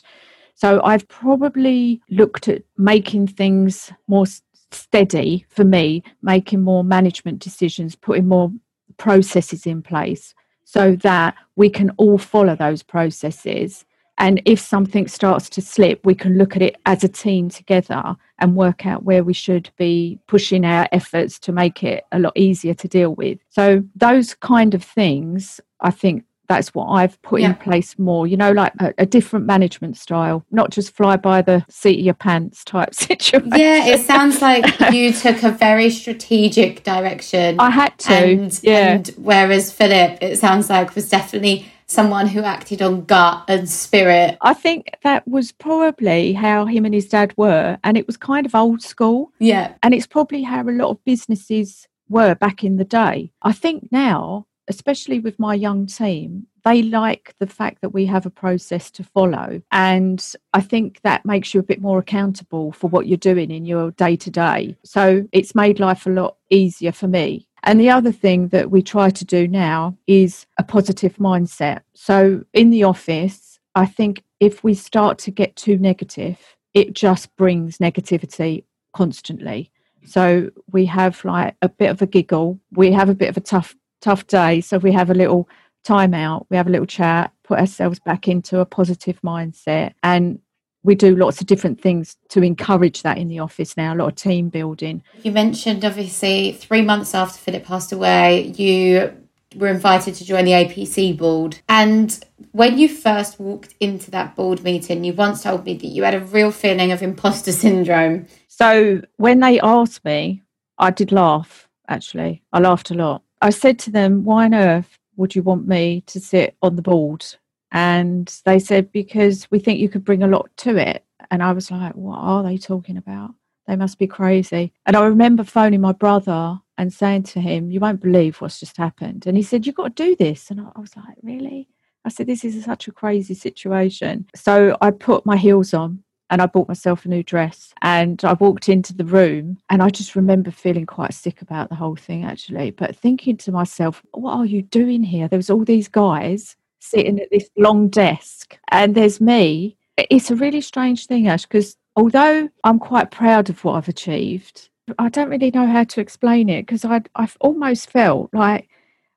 So 0.56 0.82
I've 0.82 1.06
probably 1.06 2.02
looked 2.10 2.48
at 2.48 2.62
making 2.76 3.28
things 3.28 3.92
more 4.08 4.26
steady 4.72 5.46
for 5.48 5.62
me, 5.62 6.02
making 6.22 6.62
more 6.62 6.82
management 6.82 7.38
decisions, 7.38 7.94
putting 7.94 8.26
more 8.26 8.50
processes 8.96 9.64
in 9.64 9.82
place 9.82 10.34
so 10.66 10.96
that 10.96 11.34
we 11.54 11.70
can 11.70 11.90
all 11.96 12.18
follow 12.18 12.56
those 12.56 12.82
processes. 12.82 13.84
And 14.18 14.42
if 14.44 14.58
something 14.58 15.06
starts 15.06 15.48
to 15.50 15.62
slip, 15.62 16.04
we 16.04 16.14
can 16.14 16.36
look 16.36 16.56
at 16.56 16.62
it 16.62 16.76
as 16.86 17.04
a 17.04 17.08
team 17.08 17.48
together 17.48 18.16
and 18.40 18.56
work 18.56 18.84
out 18.84 19.04
where 19.04 19.22
we 19.22 19.32
should 19.32 19.70
be 19.78 20.18
pushing 20.26 20.64
our 20.64 20.88
efforts 20.90 21.38
to 21.40 21.52
make 21.52 21.84
it 21.84 22.04
a 22.10 22.18
lot 22.18 22.32
easier 22.34 22.74
to 22.74 22.88
deal 22.88 23.14
with. 23.14 23.38
So, 23.48 23.84
those 23.94 24.34
kind 24.34 24.74
of 24.74 24.82
things, 24.82 25.60
I 25.80 25.92
think, 25.92 26.24
that's 26.48 26.74
what 26.74 26.86
I've 26.86 27.20
put 27.22 27.40
yeah. 27.40 27.48
in 27.48 27.54
place 27.56 27.98
more, 27.98 28.26
you 28.26 28.36
know, 28.36 28.52
like 28.52 28.72
a, 28.80 28.94
a, 28.98 29.06
different 29.06 29.46
management 29.46 29.96
style, 29.96 30.44
not 30.50 30.70
just 30.70 30.94
fly 30.94 31.16
by 31.16 31.42
the 31.42 31.64
seat 31.68 31.98
of 32.00 32.04
your 32.04 32.14
pants 32.14 32.64
type 32.64 32.94
situation. 32.94 33.52
Yeah, 33.54 33.86
it 33.86 34.00
sounds 34.00 34.42
like 34.42 34.64
you 34.92 35.12
took 35.12 35.42
a 35.42 35.50
very 35.50 35.90
strategic 35.90 36.82
direction. 36.82 37.56
I 37.58 37.70
had 37.70 37.96
to. 38.00 38.14
And, 38.14 38.60
yeah. 38.62 38.94
And 38.94 39.08
whereas 39.16 39.72
Philip, 39.72 40.18
it 40.22 40.38
sounds 40.38 40.70
like, 40.70 40.94
was 40.94 41.08
definitely 41.08 41.66
someone 41.86 42.26
who 42.26 42.42
acted 42.42 42.82
on 42.82 43.04
gut 43.04 43.44
and 43.48 43.68
spirit. 43.68 44.36
I 44.40 44.54
think 44.54 44.90
that 45.02 45.26
was 45.26 45.52
probably 45.52 46.32
how 46.32 46.66
him 46.66 46.84
and 46.84 46.94
his 46.94 47.08
dad 47.08 47.32
were. 47.36 47.78
And 47.84 47.96
it 47.96 48.06
was 48.06 48.16
kind 48.16 48.44
of 48.44 48.54
old 48.54 48.82
school. 48.82 49.32
Yeah. 49.38 49.74
And 49.82 49.94
it's 49.94 50.06
probably 50.06 50.42
how 50.42 50.62
a 50.62 50.70
lot 50.70 50.90
of 50.90 51.04
businesses 51.04 51.86
were 52.08 52.34
back 52.34 52.64
in 52.64 52.76
the 52.76 52.84
day. 52.84 53.32
I 53.42 53.52
think 53.52 53.88
now 53.90 54.46
especially 54.68 55.20
with 55.20 55.38
my 55.38 55.54
young 55.54 55.86
team, 55.86 56.46
they 56.64 56.82
like 56.82 57.34
the 57.38 57.46
fact 57.46 57.80
that 57.80 57.90
we 57.90 58.06
have 58.06 58.26
a 58.26 58.30
process 58.30 58.90
to 58.92 59.04
follow. 59.04 59.62
And 59.70 60.24
I 60.52 60.60
think 60.60 61.00
that 61.02 61.24
makes 61.24 61.54
you 61.54 61.60
a 61.60 61.64
bit 61.64 61.80
more 61.80 61.98
accountable 61.98 62.72
for 62.72 62.88
what 62.88 63.06
you're 63.06 63.16
doing 63.16 63.50
in 63.50 63.64
your 63.64 63.92
day 63.92 64.16
to 64.16 64.30
day. 64.30 64.76
So 64.84 65.26
it's 65.32 65.54
made 65.54 65.78
life 65.78 66.06
a 66.06 66.10
lot 66.10 66.36
easier 66.50 66.92
for 66.92 67.08
me. 67.08 67.46
And 67.62 67.80
the 67.80 67.90
other 67.90 68.12
thing 68.12 68.48
that 68.48 68.70
we 68.70 68.82
try 68.82 69.10
to 69.10 69.24
do 69.24 69.48
now 69.48 69.96
is 70.06 70.46
a 70.58 70.62
positive 70.62 71.16
mindset. 71.16 71.80
So 71.94 72.44
in 72.52 72.70
the 72.70 72.84
office, 72.84 73.58
I 73.74 73.86
think 73.86 74.22
if 74.40 74.62
we 74.62 74.74
start 74.74 75.18
to 75.18 75.30
get 75.30 75.56
too 75.56 75.76
negative, 75.76 76.38
it 76.74 76.92
just 76.92 77.34
brings 77.36 77.78
negativity 77.78 78.64
constantly. 78.92 79.70
So 80.04 80.50
we 80.70 80.86
have 80.86 81.24
like 81.24 81.56
a 81.60 81.68
bit 81.68 81.90
of 81.90 82.00
a 82.00 82.06
giggle. 82.06 82.60
We 82.70 82.92
have 82.92 83.08
a 83.08 83.14
bit 83.14 83.28
of 83.28 83.36
a 83.36 83.40
tough, 83.40 83.74
tough 84.06 84.26
day. 84.28 84.60
So 84.60 84.78
we 84.78 84.92
have 84.92 85.10
a 85.10 85.14
little 85.14 85.48
time 85.82 86.14
out. 86.14 86.46
We 86.48 86.56
have 86.56 86.68
a 86.68 86.70
little 86.70 86.86
chat, 86.86 87.32
put 87.42 87.58
ourselves 87.58 87.98
back 87.98 88.28
into 88.28 88.60
a 88.60 88.64
positive 88.64 89.20
mindset. 89.22 89.94
And 90.04 90.38
we 90.84 90.94
do 90.94 91.16
lots 91.16 91.40
of 91.40 91.48
different 91.48 91.80
things 91.80 92.16
to 92.28 92.42
encourage 92.42 93.02
that 93.02 93.18
in 93.18 93.26
the 93.26 93.40
office 93.40 93.76
now, 93.76 93.94
a 93.94 93.96
lot 93.96 94.06
of 94.06 94.14
team 94.14 94.48
building. 94.48 95.02
You 95.24 95.32
mentioned 95.32 95.84
obviously 95.84 96.52
three 96.52 96.82
months 96.82 97.14
after 97.14 97.38
Philip 97.38 97.64
passed 97.64 97.90
away, 97.90 98.52
you 98.56 99.12
were 99.56 99.66
invited 99.68 100.14
to 100.14 100.24
join 100.24 100.44
the 100.44 100.52
APC 100.52 101.18
board. 101.18 101.58
And 101.68 102.16
when 102.52 102.78
you 102.78 102.88
first 102.88 103.40
walked 103.40 103.74
into 103.80 104.12
that 104.12 104.36
board 104.36 104.62
meeting, 104.62 105.02
you 105.02 105.14
once 105.14 105.42
told 105.42 105.64
me 105.64 105.74
that 105.74 105.86
you 105.86 106.04
had 106.04 106.14
a 106.14 106.20
real 106.20 106.52
feeling 106.52 106.92
of 106.92 107.02
imposter 107.02 107.50
syndrome. 107.52 108.28
So 108.46 109.02
when 109.16 109.40
they 109.40 109.58
asked 109.58 110.04
me, 110.04 110.42
I 110.78 110.92
did 110.92 111.10
laugh, 111.10 111.68
actually. 111.88 112.44
I 112.52 112.60
laughed 112.60 112.92
a 112.92 112.94
lot. 112.94 113.22
I 113.42 113.50
said 113.50 113.78
to 113.80 113.90
them, 113.90 114.24
Why 114.24 114.46
on 114.46 114.54
earth 114.54 114.98
would 115.16 115.34
you 115.34 115.42
want 115.42 115.66
me 115.66 116.02
to 116.06 116.20
sit 116.20 116.56
on 116.62 116.76
the 116.76 116.82
board? 116.82 117.24
And 117.72 118.28
they 118.44 118.58
said, 118.58 118.92
Because 118.92 119.50
we 119.50 119.58
think 119.58 119.78
you 119.78 119.88
could 119.88 120.04
bring 120.04 120.22
a 120.22 120.28
lot 120.28 120.50
to 120.58 120.76
it. 120.76 121.04
And 121.30 121.42
I 121.42 121.52
was 121.52 121.70
like, 121.70 121.94
What 121.94 122.18
are 122.18 122.42
they 122.42 122.56
talking 122.56 122.96
about? 122.96 123.34
They 123.66 123.76
must 123.76 123.98
be 123.98 124.06
crazy. 124.06 124.72
And 124.86 124.96
I 124.96 125.04
remember 125.04 125.44
phoning 125.44 125.80
my 125.80 125.92
brother 125.92 126.60
and 126.78 126.92
saying 126.92 127.24
to 127.24 127.40
him, 127.40 127.70
You 127.70 127.80
won't 127.80 128.00
believe 128.00 128.40
what's 128.40 128.60
just 128.60 128.76
happened. 128.76 129.26
And 129.26 129.36
he 129.36 129.42
said, 129.42 129.66
You've 129.66 129.76
got 129.76 129.96
to 129.96 130.04
do 130.04 130.16
this. 130.16 130.50
And 130.50 130.60
I 130.60 130.80
was 130.80 130.96
like, 130.96 131.16
Really? 131.22 131.68
I 132.04 132.08
said, 132.08 132.26
This 132.26 132.44
is 132.44 132.64
such 132.64 132.88
a 132.88 132.92
crazy 132.92 133.34
situation. 133.34 134.26
So 134.34 134.76
I 134.80 134.90
put 134.90 135.26
my 135.26 135.36
heels 135.36 135.74
on 135.74 136.02
and 136.30 136.42
I 136.42 136.46
bought 136.46 136.68
myself 136.68 137.04
a 137.04 137.08
new 137.08 137.22
dress 137.22 137.72
and 137.82 138.22
I 138.24 138.32
walked 138.34 138.68
into 138.68 138.94
the 138.94 139.04
room 139.04 139.58
and 139.70 139.82
I 139.82 139.90
just 139.90 140.16
remember 140.16 140.50
feeling 140.50 140.86
quite 140.86 141.14
sick 141.14 141.42
about 141.42 141.68
the 141.68 141.74
whole 141.74 141.96
thing 141.96 142.24
actually. 142.24 142.70
But 142.70 142.96
thinking 142.96 143.36
to 143.38 143.52
myself 143.52 144.02
what 144.12 144.32
are 144.32 144.46
you 144.46 144.62
doing 144.62 145.02
here? 145.02 145.28
There 145.28 145.38
was 145.38 145.50
all 145.50 145.64
these 145.64 145.88
guys 145.88 146.56
sitting 146.80 147.20
at 147.20 147.30
this 147.30 147.48
long 147.56 147.88
desk 147.88 148.58
and 148.68 148.94
there's 148.94 149.20
me. 149.20 149.76
It's 149.96 150.30
a 150.30 150.36
really 150.36 150.60
strange 150.60 151.06
thing 151.06 151.28
Ash 151.28 151.42
because 151.42 151.76
although 151.94 152.48
I'm 152.64 152.78
quite 152.78 153.10
proud 153.10 153.48
of 153.48 153.64
what 153.64 153.74
I've 153.74 153.88
achieved 153.88 154.68
I 154.98 155.08
don't 155.08 155.30
really 155.30 155.50
know 155.50 155.66
how 155.66 155.84
to 155.84 156.00
explain 156.00 156.48
it 156.48 156.62
because 156.62 156.84
I 156.84 157.02
I've 157.14 157.36
almost 157.40 157.90
felt 157.90 158.30
like 158.32 158.68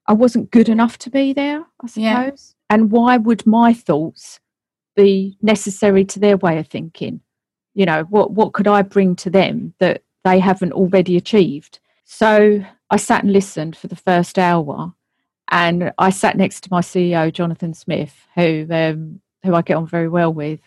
I 0.08 0.14
wasn't 0.14 0.52
good 0.52 0.70
enough 0.70 0.98
to 1.00 1.10
be 1.10 1.34
there 1.34 1.66
I 1.84 1.88
suppose. 1.88 1.98
Yeah. 1.98 2.34
and 2.70 2.92
why 2.92 3.18
would 3.18 3.46
my 3.46 3.74
thoughts 3.74 4.40
be 5.04 5.38
necessary 5.42 6.04
to 6.06 6.20
their 6.20 6.38
way 6.38 6.58
of 6.60 6.68
thinking? 6.68 7.22
You 7.74 7.86
know 7.86 8.04
what 8.10 8.32
what 8.32 8.54
could 8.54 8.68
i 8.68 8.82
bring 8.82 9.16
to 9.18 9.30
them 9.30 9.74
that 9.80 10.04
they 10.24 10.40
haven't 10.40 10.74
already 10.74 11.16
achieved? 11.18 11.80
So 12.06 12.64
i 12.90 12.98
sat 12.98 13.24
and 13.24 13.34
listened 13.34 13.78
for 13.78 13.88
the 13.88 13.96
first 13.96 14.38
hour 14.38 14.94
and 15.52 15.92
i 15.98 16.10
sat 16.10 16.36
next 16.38 16.62
to 16.62 16.70
my 16.72 16.82
ceo 16.82 17.32
jonathan 17.32 17.74
smith 17.74 18.16
who 18.36 18.68
um, 18.72 19.22
who 19.44 19.54
i 19.56 19.62
get 19.62 19.78
on 19.78 19.88
very 19.88 20.10
well 20.10 20.34
with. 20.34 20.60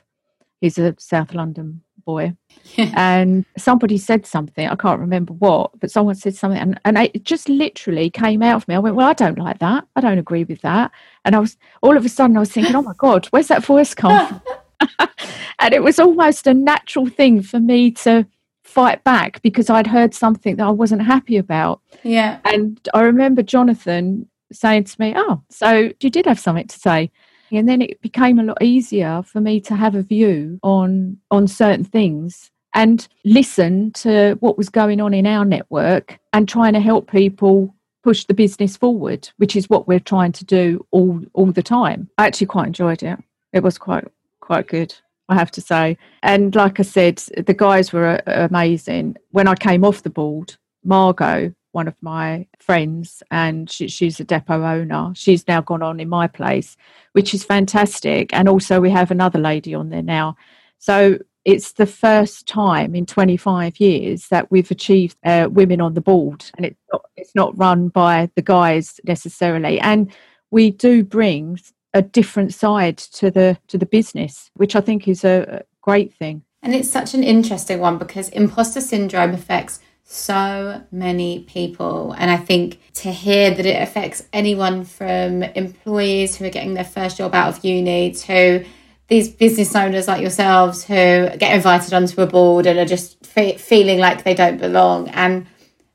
He's 0.61 0.79
a 0.79 0.95
south 0.99 1.35
london 1.35 1.83
boy. 2.05 2.37
And 2.79 3.45
somebody 3.59 3.99
said 3.99 4.25
something 4.25 4.69
i 4.69 4.77
can't 4.77 5.01
remember 5.01 5.33
what 5.35 5.79
but 5.81 5.91
someone 5.91 6.15
said 6.15 6.35
something 6.35 6.61
and, 6.61 6.81
and 6.85 6.97
it 6.97 7.25
just 7.25 7.49
literally 7.49 8.09
came 8.09 8.43
out 8.43 8.57
of 8.57 8.69
me. 8.69 8.75
I 8.75 8.79
went 8.79 8.97
well 8.97 9.09
i 9.09 9.13
don't 9.13 9.39
like 9.39 9.59
that. 9.59 9.87
I 9.97 10.01
don't 10.01 10.19
agree 10.19 10.45
with 10.45 10.61
that. 10.63 10.91
And 11.25 11.35
i 11.35 11.39
was 11.39 11.57
all 11.83 11.97
of 11.97 12.05
a 12.05 12.09
sudden 12.09 12.37
i 12.37 12.41
was 12.41 12.53
thinking 12.53 12.75
oh 12.77 12.83
my 12.83 12.95
god 12.97 13.27
where's 13.27 13.49
that 13.49 13.65
voice 13.65 13.95
come 13.95 14.41
from? 14.81 14.89
And 15.59 15.75
it 15.75 15.83
was 15.83 15.99
almost 15.99 16.47
a 16.47 16.55
natural 16.55 17.07
thing 17.07 17.41
for 17.43 17.61
me 17.61 17.93
to 17.93 18.27
fight 18.65 19.05
back 19.05 19.41
because 19.43 19.69
i'd 19.69 19.87
heard 19.87 20.15
something 20.15 20.57
that 20.57 20.67
i 20.67 20.71
wasn't 20.71 21.03
happy 21.03 21.37
about. 21.37 21.81
Yeah. 22.05 22.39
And 22.45 22.81
i 22.95 23.03
remember 23.03 23.43
jonathan 23.43 24.29
saying 24.53 24.85
to 24.85 25.01
me 25.01 25.15
oh 25.17 25.43
so 25.51 25.91
you 26.01 26.11
did 26.11 26.27
have 26.27 26.39
something 26.39 26.67
to 26.69 26.79
say 26.79 27.11
and 27.59 27.69
then 27.69 27.83
it 27.83 28.01
became 28.01 28.39
a 28.39 28.45
lot 28.45 28.63
easier 28.63 29.23
for 29.25 29.41
me 29.41 29.61
to 29.61 29.75
have 29.75 29.95
a 29.95 30.03
view 30.03 30.59
on 30.63 31.19
on 31.31 31.47
certain 31.47 31.85
things 31.85 32.51
and 32.75 33.07
listen 33.25 33.93
to 33.93 34.37
what 34.41 34.57
was 34.57 34.69
going 34.69 35.01
on 35.01 35.13
in 35.13 35.27
our 35.27 35.45
network 35.45 36.19
and 36.33 36.49
trying 36.49 36.73
to 36.73 36.81
help 36.81 37.11
people 37.11 37.75
push 38.03 38.25
the 38.25 38.35
business 38.35 38.77
forward 38.77 39.29
which 39.37 39.55
is 39.55 39.71
what 39.71 39.87
we're 39.87 40.01
trying 40.01 40.33
to 40.33 40.45
do 40.45 40.85
all 40.91 41.21
all 41.35 41.53
the 41.53 41.63
time. 41.63 42.09
I 42.19 42.27
actually 42.27 42.49
quite 42.49 42.67
enjoyed 42.67 43.03
it. 43.03 43.19
It 43.53 43.63
was 43.63 43.79
quite 43.79 44.07
quite 44.41 44.67
good 44.67 44.95
i 45.29 45.35
have 45.35 45.51
to 45.53 45.61
say. 45.61 45.97
And 46.23 46.55
like 46.55 46.81
i 46.81 46.83
said 46.83 47.23
the 47.37 47.55
guys 47.55 47.93
were 47.93 48.21
uh, 48.27 48.49
amazing. 48.51 49.17
When 49.31 49.49
i 49.49 49.55
came 49.55 49.85
off 49.85 50.03
the 50.03 50.11
board 50.11 50.57
margot 50.85 51.55
one 51.73 51.88
of 51.88 51.95
my 52.00 52.47
friends, 52.59 53.23
and 53.31 53.71
she, 53.71 53.88
she's 53.88 54.21
a 54.21 54.25
depot 54.25 54.64
owner. 54.64 55.12
She's 55.14 55.47
now 55.49 55.61
gone 55.61 55.83
on 55.83 56.00
in 56.00 56.09
my 56.09 56.26
place, 56.26 56.76
which 57.12 57.35
is 57.35 57.45
fantastic. 57.45 58.33
And 58.33 58.49
also, 58.49 58.81
we 58.81 58.91
have 58.91 59.11
another 59.11 59.38
lady 59.38 59.75
on 59.75 59.91
there 59.91 60.02
now. 60.02 60.37
So 60.79 61.19
it's 61.45 61.73
the 61.73 61.87
first 61.87 62.47
time 62.47 62.95
in 62.95 63.05
25 63.07 63.81
years 63.81 64.29
that 64.29 64.50
we've 64.50 64.71
achieved 64.71 65.17
uh, 65.25 65.49
women 65.50 65.81
on 65.81 65.95
the 65.95 66.00
board, 66.00 66.45
and 66.57 66.67
it's 66.67 66.81
not, 66.93 67.02
it's 67.17 67.35
not 67.35 67.59
run 67.59 67.88
by 67.88 68.31
the 68.37 68.43
guys 68.43 69.00
necessarily. 69.05 69.81
And 69.81 70.12
we 70.50 70.71
do 70.71 71.02
bring 71.02 71.59
a 71.95 72.02
different 72.02 72.55
side 72.55 72.99
to 72.99 73.31
the 73.31 73.59
to 73.69 73.79
the 73.79 73.87
business, 73.87 74.50
which 74.55 74.76
I 74.76 74.81
think 74.81 75.09
is 75.09 75.25
a 75.25 75.64
great 75.81 76.14
thing. 76.14 76.43
And 76.62 76.75
it's 76.75 76.91
such 76.91 77.12
an 77.12 77.25
interesting 77.25 77.81
one 77.81 77.99
because 77.99 78.29
imposter 78.29 78.81
syndrome 78.81 79.35
affects 79.35 79.81
so 80.12 80.83
many 80.92 81.40
people. 81.40 82.12
And 82.12 82.31
I 82.31 82.37
think 82.37 82.81
to 82.95 83.11
hear 83.11 83.50
that 83.50 83.64
it 83.64 83.83
affects 83.83 84.25
anyone 84.33 84.85
from 84.85 85.42
employees 85.42 86.37
who 86.37 86.45
are 86.45 86.50
getting 86.50 86.75
their 86.75 86.85
first 86.85 87.16
job 87.16 87.35
out 87.35 87.57
of 87.57 87.64
uni 87.64 88.12
to 88.12 88.64
these 89.09 89.31
business 89.31 89.75
owners 89.75 90.09
like 90.09 90.21
yourselves 90.21 90.85
who 90.85 90.95
get 91.38 91.54
invited 91.54 91.95
onto 91.95 92.21
a 92.21 92.26
board 92.26 92.66
and 92.66 92.78
are 92.78 92.85
just 92.85 93.25
fe- 93.25 93.57
feeling 93.57 93.99
like 93.99 94.23
they 94.23 94.35
don't 94.35 94.59
belong. 94.59 95.09
And 95.09 95.47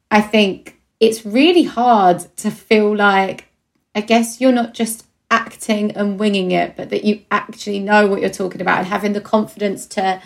I 0.09 0.21
think 0.21 0.79
it's 1.00 1.25
really 1.25 1.63
hard 1.63 2.19
to 2.38 2.50
feel 2.50 2.95
like, 2.95 3.45
I 3.93 4.01
guess 4.01 4.41
you're 4.41 4.51
not 4.51 4.74
just 4.74 5.05
acting 5.29 5.91
and 5.91 6.19
winging 6.19 6.51
it, 6.51 6.75
but 6.75 6.89
that 6.89 7.03
you 7.03 7.21
actually 7.29 7.79
know 7.79 8.07
what 8.07 8.21
you're 8.21 8.29
talking 8.31 8.62
about 8.62 8.79
and 8.79 8.88
having 8.88 9.13
the 9.13 9.21
confidence 9.21 9.86
to 9.88 10.21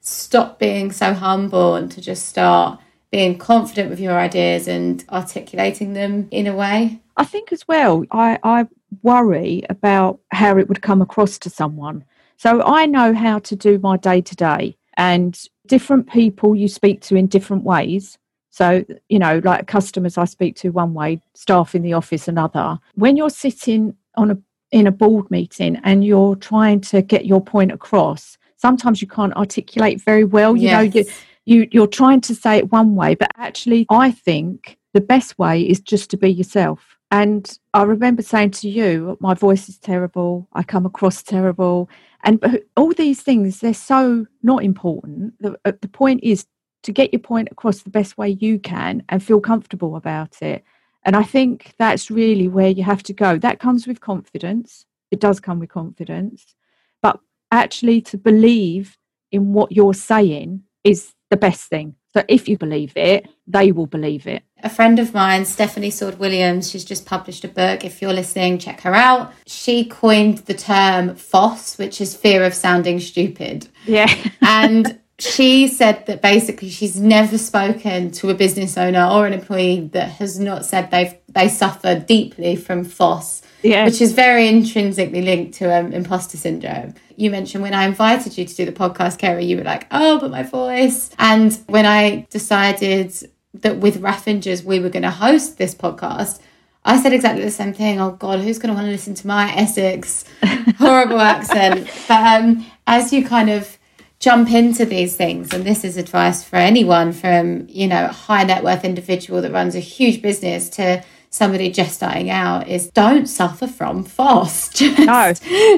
stop 0.00 0.58
being 0.58 0.90
so 0.90 1.14
humble 1.14 1.76
and 1.76 1.92
to 1.92 2.00
just 2.00 2.28
start 2.28 2.80
being 3.16 3.38
confident 3.38 3.88
with 3.88 3.98
your 3.98 4.12
ideas 4.12 4.68
and 4.68 5.02
articulating 5.08 5.94
them 5.94 6.28
in 6.30 6.46
a 6.46 6.54
way? 6.54 7.00
I 7.16 7.24
think 7.24 7.50
as 7.50 7.66
well, 7.66 8.04
I, 8.10 8.38
I 8.42 8.66
worry 9.02 9.62
about 9.70 10.20
how 10.32 10.58
it 10.58 10.68
would 10.68 10.82
come 10.82 11.00
across 11.00 11.38
to 11.38 11.48
someone. 11.48 12.04
So 12.36 12.62
I 12.62 12.84
know 12.84 13.14
how 13.14 13.38
to 13.38 13.56
do 13.56 13.78
my 13.78 13.96
day 13.96 14.20
to 14.20 14.36
day, 14.36 14.76
and 14.98 15.34
different 15.66 16.10
people 16.10 16.54
you 16.54 16.68
speak 16.68 17.00
to 17.04 17.16
in 17.16 17.26
different 17.26 17.64
ways. 17.64 18.18
So, 18.50 18.84
you 19.08 19.18
know, 19.18 19.40
like 19.42 19.66
customers 19.66 20.18
I 20.18 20.26
speak 20.26 20.54
to 20.56 20.68
one 20.68 20.92
way, 20.92 21.22
staff 21.32 21.74
in 21.74 21.80
the 21.80 21.94
office 21.94 22.28
another. 22.28 22.78
When 22.96 23.16
you're 23.16 23.30
sitting 23.30 23.96
on 24.16 24.30
a 24.30 24.38
in 24.72 24.86
a 24.86 24.92
board 24.92 25.30
meeting 25.30 25.80
and 25.84 26.04
you're 26.04 26.36
trying 26.36 26.82
to 26.82 27.00
get 27.00 27.24
your 27.24 27.40
point 27.40 27.72
across, 27.72 28.36
sometimes 28.58 29.00
you 29.00 29.08
can't 29.08 29.34
articulate 29.36 30.02
very 30.02 30.24
well. 30.24 30.54
You 30.54 30.64
yes. 30.64 30.72
know, 30.74 31.00
you 31.00 31.04
you 31.46 31.66
you're 31.70 31.86
trying 31.86 32.20
to 32.20 32.34
say 32.34 32.58
it 32.58 32.70
one 32.70 32.94
way 32.94 33.14
but 33.14 33.30
actually 33.38 33.86
i 33.90 34.10
think 34.10 34.78
the 34.96 35.00
best 35.02 35.38
way 35.38 35.60
is 35.60 35.78
just 35.78 36.08
to 36.08 36.16
be 36.16 36.32
yourself. 36.32 36.96
And 37.10 37.58
i 37.74 37.82
remember 37.82 38.22
saying 38.22 38.52
to 38.52 38.68
you 38.68 39.18
my 39.20 39.34
voice 39.34 39.68
is 39.68 39.78
terrible. 39.78 40.48
I 40.54 40.62
come 40.62 40.86
across 40.86 41.22
terrible. 41.22 41.90
And 42.24 42.62
all 42.78 42.94
these 42.94 43.20
things 43.20 43.60
they're 43.60 43.74
so 43.74 44.26
not 44.42 44.64
important. 44.64 45.34
The, 45.38 45.58
uh, 45.66 45.72
the 45.82 45.88
point 45.88 46.20
is 46.22 46.46
to 46.84 46.92
get 46.92 47.12
your 47.12 47.20
point 47.20 47.48
across 47.50 47.82
the 47.82 47.90
best 47.90 48.16
way 48.16 48.30
you 48.40 48.58
can 48.58 49.02
and 49.10 49.22
feel 49.22 49.40
comfortable 49.40 49.96
about 49.96 50.40
it. 50.40 50.64
And 51.04 51.14
i 51.14 51.22
think 51.22 51.74
that's 51.78 52.10
really 52.10 52.48
where 52.48 52.70
you 52.70 52.82
have 52.82 53.02
to 53.02 53.12
go. 53.12 53.36
That 53.36 53.60
comes 53.60 53.86
with 53.86 54.00
confidence. 54.00 54.86
It 55.10 55.20
does 55.20 55.40
come 55.40 55.58
with 55.60 55.68
confidence. 55.68 56.54
But 57.02 57.20
actually 57.52 58.00
to 58.10 58.16
believe 58.16 58.96
in 59.30 59.52
what 59.52 59.72
you're 59.72 60.00
saying 60.12 60.62
is 60.84 61.12
the 61.30 61.36
best 61.36 61.68
thing. 61.68 61.94
So 62.14 62.22
if 62.28 62.48
you 62.48 62.56
believe 62.56 62.96
it, 62.96 63.28
they 63.46 63.72
will 63.72 63.86
believe 63.86 64.26
it. 64.26 64.42
A 64.62 64.70
friend 64.70 64.98
of 64.98 65.12
mine, 65.12 65.42
Stefanie 65.42 65.92
Sword 65.92 66.18
Williams, 66.18 66.70
she's 66.70 66.84
just 66.84 67.04
published 67.04 67.44
a 67.44 67.48
book. 67.48 67.84
If 67.84 68.00
you're 68.00 68.12
listening, 68.12 68.58
check 68.58 68.80
her 68.80 68.94
out. 68.94 69.32
She 69.46 69.84
coined 69.84 70.38
the 70.38 70.54
term 70.54 71.14
FOSS, 71.14 71.76
which 71.76 72.00
is 72.00 72.16
fear 72.16 72.42
of 72.44 72.54
sounding 72.54 73.00
stupid. 73.00 73.68
Yeah. 73.84 74.12
and 74.40 74.98
she 75.18 75.68
said 75.68 76.06
that 76.06 76.22
basically 76.22 76.68
she's 76.68 76.98
never 76.98 77.38
spoken 77.38 78.10
to 78.12 78.30
a 78.30 78.34
business 78.34 78.76
owner 78.76 79.06
or 79.06 79.26
an 79.26 79.32
employee 79.32 79.88
that 79.92 80.10
has 80.12 80.38
not 80.38 80.64
said 80.64 80.90
they've 80.90 81.14
they 81.28 81.48
suffer 81.48 81.98
deeply 81.98 82.56
from 82.56 82.84
FOSS 82.84 83.42
yeah. 83.62 83.84
which 83.84 84.00
is 84.00 84.12
very 84.12 84.48
intrinsically 84.48 85.22
linked 85.22 85.54
to 85.58 85.74
um, 85.74 85.92
imposter 85.92 86.36
syndrome. 86.36 86.94
You 87.16 87.30
mentioned 87.30 87.62
when 87.62 87.74
I 87.74 87.86
invited 87.86 88.36
you 88.36 88.44
to 88.44 88.54
do 88.54 88.64
the 88.64 88.72
podcast, 88.72 89.18
Kerry, 89.18 89.44
you 89.44 89.56
were 89.56 89.64
like, 89.64 89.86
oh, 89.90 90.18
but 90.18 90.30
my 90.30 90.42
voice. 90.42 91.10
And 91.18 91.58
when 91.66 91.86
I 91.86 92.26
decided 92.30 93.14
that 93.54 93.78
with 93.78 94.02
Raffingers 94.02 94.64
we 94.64 94.80
were 94.80 94.90
going 94.90 95.02
to 95.02 95.10
host 95.10 95.58
this 95.58 95.74
podcast, 95.74 96.40
I 96.84 97.02
said 97.02 97.12
exactly 97.12 97.42
the 97.42 97.50
same 97.50 97.72
thing. 97.72 98.00
Oh 98.00 98.12
God, 98.12 98.40
who's 98.40 98.58
going 98.58 98.68
to 98.68 98.74
want 98.74 98.86
to 98.86 98.92
listen 98.92 99.14
to 99.14 99.26
my 99.26 99.52
Essex 99.54 100.24
horrible 100.78 101.20
accent? 101.20 101.90
But 102.06 102.42
um, 102.42 102.66
as 102.86 103.12
you 103.12 103.26
kind 103.26 103.50
of 103.50 103.76
jump 104.20 104.52
into 104.52 104.84
these 104.84 105.16
things, 105.16 105.52
and 105.52 105.64
this 105.64 105.84
is 105.84 105.96
advice 105.96 106.44
for 106.44 106.56
anyone 106.56 107.12
from 107.12 107.66
you 107.68 107.88
know 107.88 108.04
a 108.04 108.12
high 108.12 108.44
net 108.44 108.62
worth 108.62 108.84
individual 108.84 109.42
that 109.42 109.52
runs 109.52 109.74
a 109.74 109.80
huge 109.80 110.22
business 110.22 110.68
to 110.70 111.02
somebody 111.30 111.70
just 111.70 111.96
starting 111.96 112.30
out 112.30 112.68
is 112.68 112.90
don't 112.90 113.26
suffer 113.26 113.66
from 113.66 114.04
FOSS. 114.04 114.68
Just, 114.74 114.98
no, 114.98 115.32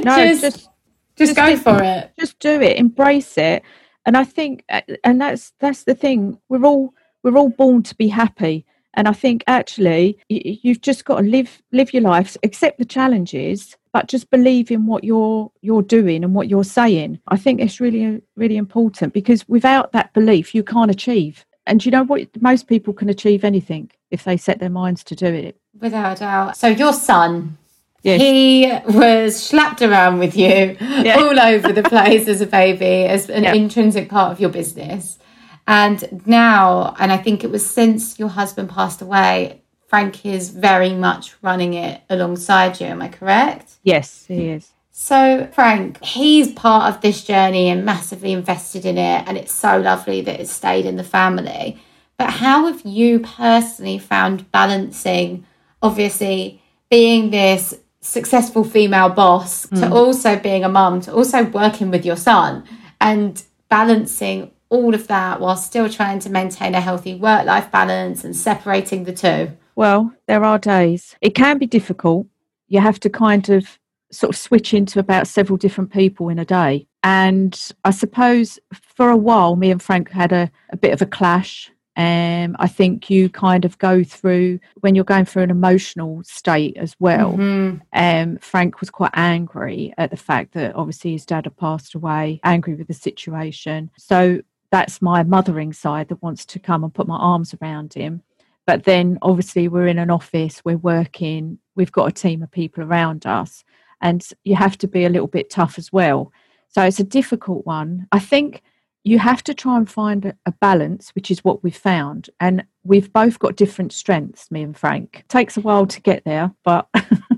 no, 0.04 0.16
just, 0.16 0.40
just, 0.40 0.68
just 1.16 1.36
go 1.36 1.56
for 1.56 1.82
it. 1.82 2.12
Just 2.18 2.38
do 2.38 2.60
it. 2.60 2.76
Embrace 2.76 3.36
it. 3.38 3.62
And 4.06 4.16
I 4.16 4.24
think, 4.24 4.64
and 5.04 5.20
that's 5.20 5.52
that's 5.58 5.84
the 5.84 5.94
thing. 5.94 6.38
We're 6.48 6.64
all 6.64 6.94
we're 7.22 7.36
all 7.36 7.50
born 7.50 7.82
to 7.84 7.94
be 7.94 8.08
happy. 8.08 8.64
And 8.94 9.06
I 9.06 9.12
think 9.12 9.44
actually 9.46 10.18
you've 10.28 10.80
just 10.80 11.04
got 11.04 11.18
to 11.18 11.22
live 11.26 11.62
live 11.72 11.92
your 11.92 12.02
life, 12.02 12.36
accept 12.42 12.78
the 12.78 12.84
challenges, 12.84 13.76
but 13.92 14.08
just 14.08 14.30
believe 14.30 14.70
in 14.70 14.86
what 14.86 15.04
you're 15.04 15.52
you're 15.60 15.82
doing 15.82 16.24
and 16.24 16.34
what 16.34 16.48
you're 16.48 16.64
saying. 16.64 17.20
I 17.28 17.36
think 17.36 17.60
it's 17.60 17.80
really 17.80 18.22
really 18.36 18.56
important 18.56 19.12
because 19.12 19.46
without 19.48 19.92
that 19.92 20.12
belief, 20.14 20.54
you 20.54 20.64
can't 20.64 20.90
achieve. 20.90 21.44
And 21.68 21.84
you 21.84 21.90
know 21.90 22.04
what? 22.04 22.28
Most 22.40 22.66
people 22.66 22.92
can 22.92 23.08
achieve 23.08 23.44
anything 23.44 23.90
if 24.10 24.24
they 24.24 24.36
set 24.36 24.58
their 24.58 24.70
minds 24.70 25.04
to 25.04 25.14
do 25.14 25.26
it. 25.26 25.56
Without 25.78 26.16
a 26.16 26.20
doubt. 26.20 26.56
So 26.56 26.66
your 26.66 26.94
son, 26.94 27.58
yes. 28.02 28.20
he 28.20 28.72
was 28.96 29.40
slapped 29.40 29.82
around 29.82 30.18
with 30.18 30.34
you 30.36 30.76
yeah. 30.80 31.16
all 31.18 31.38
over 31.38 31.72
the 31.72 31.82
place 31.82 32.26
as 32.26 32.40
a 32.40 32.46
baby, 32.46 33.04
as 33.04 33.28
an 33.28 33.44
yeah. 33.44 33.52
intrinsic 33.52 34.08
part 34.08 34.32
of 34.32 34.40
your 34.40 34.50
business. 34.50 35.18
And 35.66 36.22
now, 36.26 36.94
and 36.98 37.12
I 37.12 37.18
think 37.18 37.44
it 37.44 37.50
was 37.50 37.68
since 37.68 38.18
your 38.18 38.30
husband 38.30 38.70
passed 38.70 39.02
away, 39.02 39.60
Frank 39.86 40.24
is 40.24 40.50
very 40.50 40.94
much 40.94 41.34
running 41.42 41.74
it 41.74 42.00
alongside 42.08 42.80
you. 42.80 42.86
Am 42.86 43.02
I 43.02 43.08
correct? 43.08 43.74
Yes, 43.82 44.24
he 44.26 44.48
is. 44.48 44.72
So, 45.00 45.48
Frank, 45.52 46.02
he's 46.02 46.50
part 46.50 46.92
of 46.92 47.00
this 47.02 47.22
journey 47.22 47.68
and 47.68 47.84
massively 47.84 48.32
invested 48.32 48.84
in 48.84 48.98
it. 48.98 49.28
And 49.28 49.38
it's 49.38 49.52
so 49.52 49.78
lovely 49.78 50.22
that 50.22 50.40
it's 50.40 50.50
stayed 50.50 50.84
in 50.84 50.96
the 50.96 51.04
family. 51.04 51.80
But 52.16 52.30
how 52.30 52.66
have 52.66 52.84
you 52.84 53.20
personally 53.20 54.00
found 54.00 54.50
balancing, 54.50 55.46
obviously, 55.80 56.60
being 56.90 57.30
this 57.30 57.78
successful 58.00 58.64
female 58.64 59.08
boss 59.08 59.66
mm. 59.66 59.78
to 59.78 59.86
hmm. 59.86 59.92
also 59.92 60.36
being 60.36 60.64
a 60.64 60.68
mum, 60.68 61.00
to 61.02 61.14
also 61.14 61.44
working 61.44 61.92
with 61.92 62.04
your 62.04 62.16
son 62.16 62.64
and 63.00 63.44
balancing 63.68 64.50
all 64.68 64.96
of 64.96 65.06
that 65.06 65.40
while 65.40 65.56
still 65.56 65.88
trying 65.88 66.18
to 66.18 66.28
maintain 66.28 66.74
a 66.74 66.80
healthy 66.80 67.14
work 67.14 67.46
life 67.46 67.70
balance 67.70 68.24
and 68.24 68.34
separating 68.34 69.04
the 69.04 69.12
two? 69.12 69.52
Well, 69.76 70.12
there 70.26 70.42
are 70.42 70.58
days. 70.58 71.14
It 71.20 71.36
can 71.36 71.56
be 71.56 71.68
difficult. 71.68 72.26
You 72.66 72.80
have 72.80 72.98
to 73.00 73.08
kind 73.08 73.48
of 73.48 73.78
sort 74.10 74.34
of 74.34 74.38
switch 74.38 74.74
into 74.74 74.98
about 74.98 75.26
several 75.26 75.56
different 75.56 75.92
people 75.92 76.28
in 76.28 76.38
a 76.38 76.44
day. 76.44 76.86
And 77.02 77.72
I 77.84 77.90
suppose 77.90 78.58
for 78.72 79.10
a 79.10 79.16
while, 79.16 79.56
me 79.56 79.70
and 79.70 79.82
Frank 79.82 80.10
had 80.10 80.32
a, 80.32 80.50
a 80.70 80.76
bit 80.76 80.92
of 80.92 81.02
a 81.02 81.06
clash. 81.06 81.70
Um, 81.96 82.54
I 82.60 82.68
think 82.68 83.10
you 83.10 83.28
kind 83.28 83.64
of 83.64 83.76
go 83.78 84.04
through 84.04 84.60
when 84.80 84.94
you're 84.94 85.04
going 85.04 85.24
through 85.24 85.42
an 85.42 85.50
emotional 85.50 86.22
state 86.22 86.76
as 86.76 86.94
well. 87.00 87.32
Mm-hmm. 87.32 87.78
Um, 87.92 88.38
Frank 88.38 88.80
was 88.80 88.88
quite 88.88 89.10
angry 89.14 89.92
at 89.98 90.10
the 90.10 90.16
fact 90.16 90.54
that 90.54 90.76
obviously 90.76 91.12
his 91.12 91.26
dad 91.26 91.46
had 91.46 91.56
passed 91.56 91.94
away, 91.94 92.40
angry 92.44 92.74
with 92.76 92.86
the 92.86 92.94
situation. 92.94 93.90
So 93.98 94.42
that's 94.70 95.02
my 95.02 95.24
mothering 95.24 95.72
side 95.72 96.08
that 96.08 96.22
wants 96.22 96.44
to 96.46 96.60
come 96.60 96.84
and 96.84 96.94
put 96.94 97.08
my 97.08 97.16
arms 97.16 97.54
around 97.60 97.94
him. 97.94 98.22
But 98.64 98.84
then 98.84 99.18
obviously 99.22 99.66
we're 99.66 99.86
in 99.86 99.98
an 99.98 100.10
office, 100.10 100.62
we're 100.64 100.76
working, 100.76 101.58
we've 101.74 101.90
got 101.90 102.08
a 102.08 102.12
team 102.12 102.42
of 102.42 102.50
people 102.50 102.84
around 102.84 103.26
us 103.26 103.64
and 104.00 104.26
you 104.44 104.56
have 104.56 104.78
to 104.78 104.88
be 104.88 105.04
a 105.04 105.08
little 105.08 105.26
bit 105.26 105.50
tough 105.50 105.78
as 105.78 105.92
well. 105.92 106.32
So 106.68 106.82
it's 106.82 107.00
a 107.00 107.04
difficult 107.04 107.66
one. 107.66 108.06
I 108.12 108.18
think 108.18 108.62
you 109.04 109.18
have 109.18 109.42
to 109.44 109.54
try 109.54 109.76
and 109.76 109.88
find 109.88 110.34
a 110.44 110.52
balance, 110.60 111.10
which 111.14 111.30
is 111.30 111.44
what 111.44 111.62
we've 111.64 111.76
found. 111.76 112.28
And 112.40 112.64
we've 112.84 113.12
both 113.12 113.38
got 113.38 113.56
different 113.56 113.92
strengths, 113.92 114.50
me 114.50 114.62
and 114.62 114.76
Frank. 114.76 115.20
It 115.20 115.28
takes 115.28 115.56
a 115.56 115.62
while 115.62 115.86
to 115.86 116.00
get 116.00 116.24
there, 116.24 116.52
but 116.64 116.88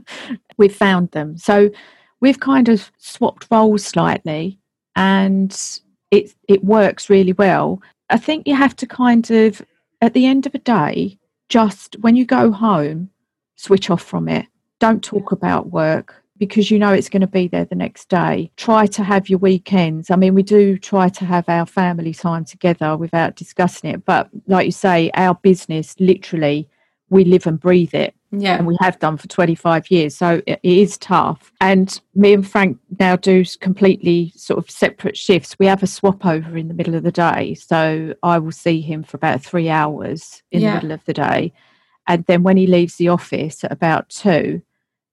we've 0.57 0.75
found 0.75 1.11
them. 1.13 1.37
So 1.37 1.71
we've 2.21 2.41
kind 2.41 2.69
of 2.69 2.91
swapped 2.99 3.47
roles 3.51 3.85
slightly 3.85 4.59
and 4.97 5.57
it 6.11 6.35
it 6.49 6.65
works 6.65 7.09
really 7.09 7.33
well. 7.33 7.81
I 8.09 8.17
think 8.17 8.47
you 8.47 8.57
have 8.57 8.75
to 8.77 8.87
kind 8.87 9.31
of 9.31 9.63
at 10.01 10.15
the 10.15 10.27
end 10.27 10.47
of 10.47 10.55
a 10.55 10.59
day, 10.59 11.19
just 11.49 11.97
when 12.01 12.17
you 12.17 12.25
go 12.25 12.51
home, 12.51 13.11
switch 13.57 13.91
off 13.91 14.03
from 14.03 14.29
it. 14.29 14.47
Don't 14.79 15.05
talk 15.05 15.31
about 15.31 15.71
work 15.71 16.25
because 16.41 16.71
you 16.71 16.79
know 16.79 16.91
it's 16.91 17.11
going 17.11 17.21
to 17.21 17.27
be 17.27 17.47
there 17.47 17.67
the 17.67 17.75
next 17.75 18.09
day. 18.09 18.51
Try 18.57 18.87
to 18.87 19.05
have 19.05 19.29
your 19.29 19.39
weekends. 19.39 20.11
I 20.11 20.17
mean, 20.17 20.35
we 20.35 20.43
do 20.43 20.79
try 20.79 21.11
to 21.11 21.25
have 21.27 21.47
our 21.51 21.67
family 21.67 22.15
time 22.15 22.47
together 22.47 22.97
without 22.97 23.37
discussing 23.37 23.91
it. 23.91 24.07
But 24.07 24.31
like 24.47 24.65
you 24.65 24.73
say, 24.73 25.11
our 25.15 25.35
business 25.35 25.95
literally, 26.01 26.67
we 27.11 27.25
live 27.25 27.47
and 27.47 27.61
breathe 27.61 27.95
it. 27.95 28.15
Yeah. 28.33 28.57
And 28.57 28.67
we 28.67 28.77
have 28.81 28.99
done 29.01 29.19
for 29.19 29.29
25 29.29 29.91
years. 29.91 30.17
So 30.17 30.41
it 30.47 30.61
is 30.63 30.97
tough. 30.97 31.53
And 31.61 32.01
me 32.15 32.33
and 32.33 32.49
Frank 32.49 32.79
now 32.99 33.17
do 33.17 33.45
completely 33.61 34.33
sort 34.35 34.59
of 34.59 34.71
separate 34.71 35.19
shifts. 35.19 35.59
We 35.59 35.67
have 35.67 35.83
a 35.83 35.87
swap 35.87 36.25
over 36.25 36.57
in 36.57 36.69
the 36.69 36.75
middle 36.75 36.95
of 36.95 37.03
the 37.03 37.13
day. 37.13 37.53
So 37.55 38.15
I 38.23 38.39
will 38.39 38.53
see 38.53 38.81
him 38.81 39.03
for 39.03 39.19
about 39.19 39.43
three 39.43 39.69
hours 39.69 40.43
in 40.51 40.63
yeah. 40.63 40.71
the 40.71 40.75
middle 40.77 40.93
of 40.93 41.05
the 41.05 41.13
day. 41.13 41.53
And 42.07 42.25
then 42.25 42.45
when 42.45 42.57
he 42.57 42.67
leaves 42.67 42.97
the 42.97 43.09
office 43.09 43.63
at 43.63 43.73
about 43.73 44.09
two, 44.09 44.63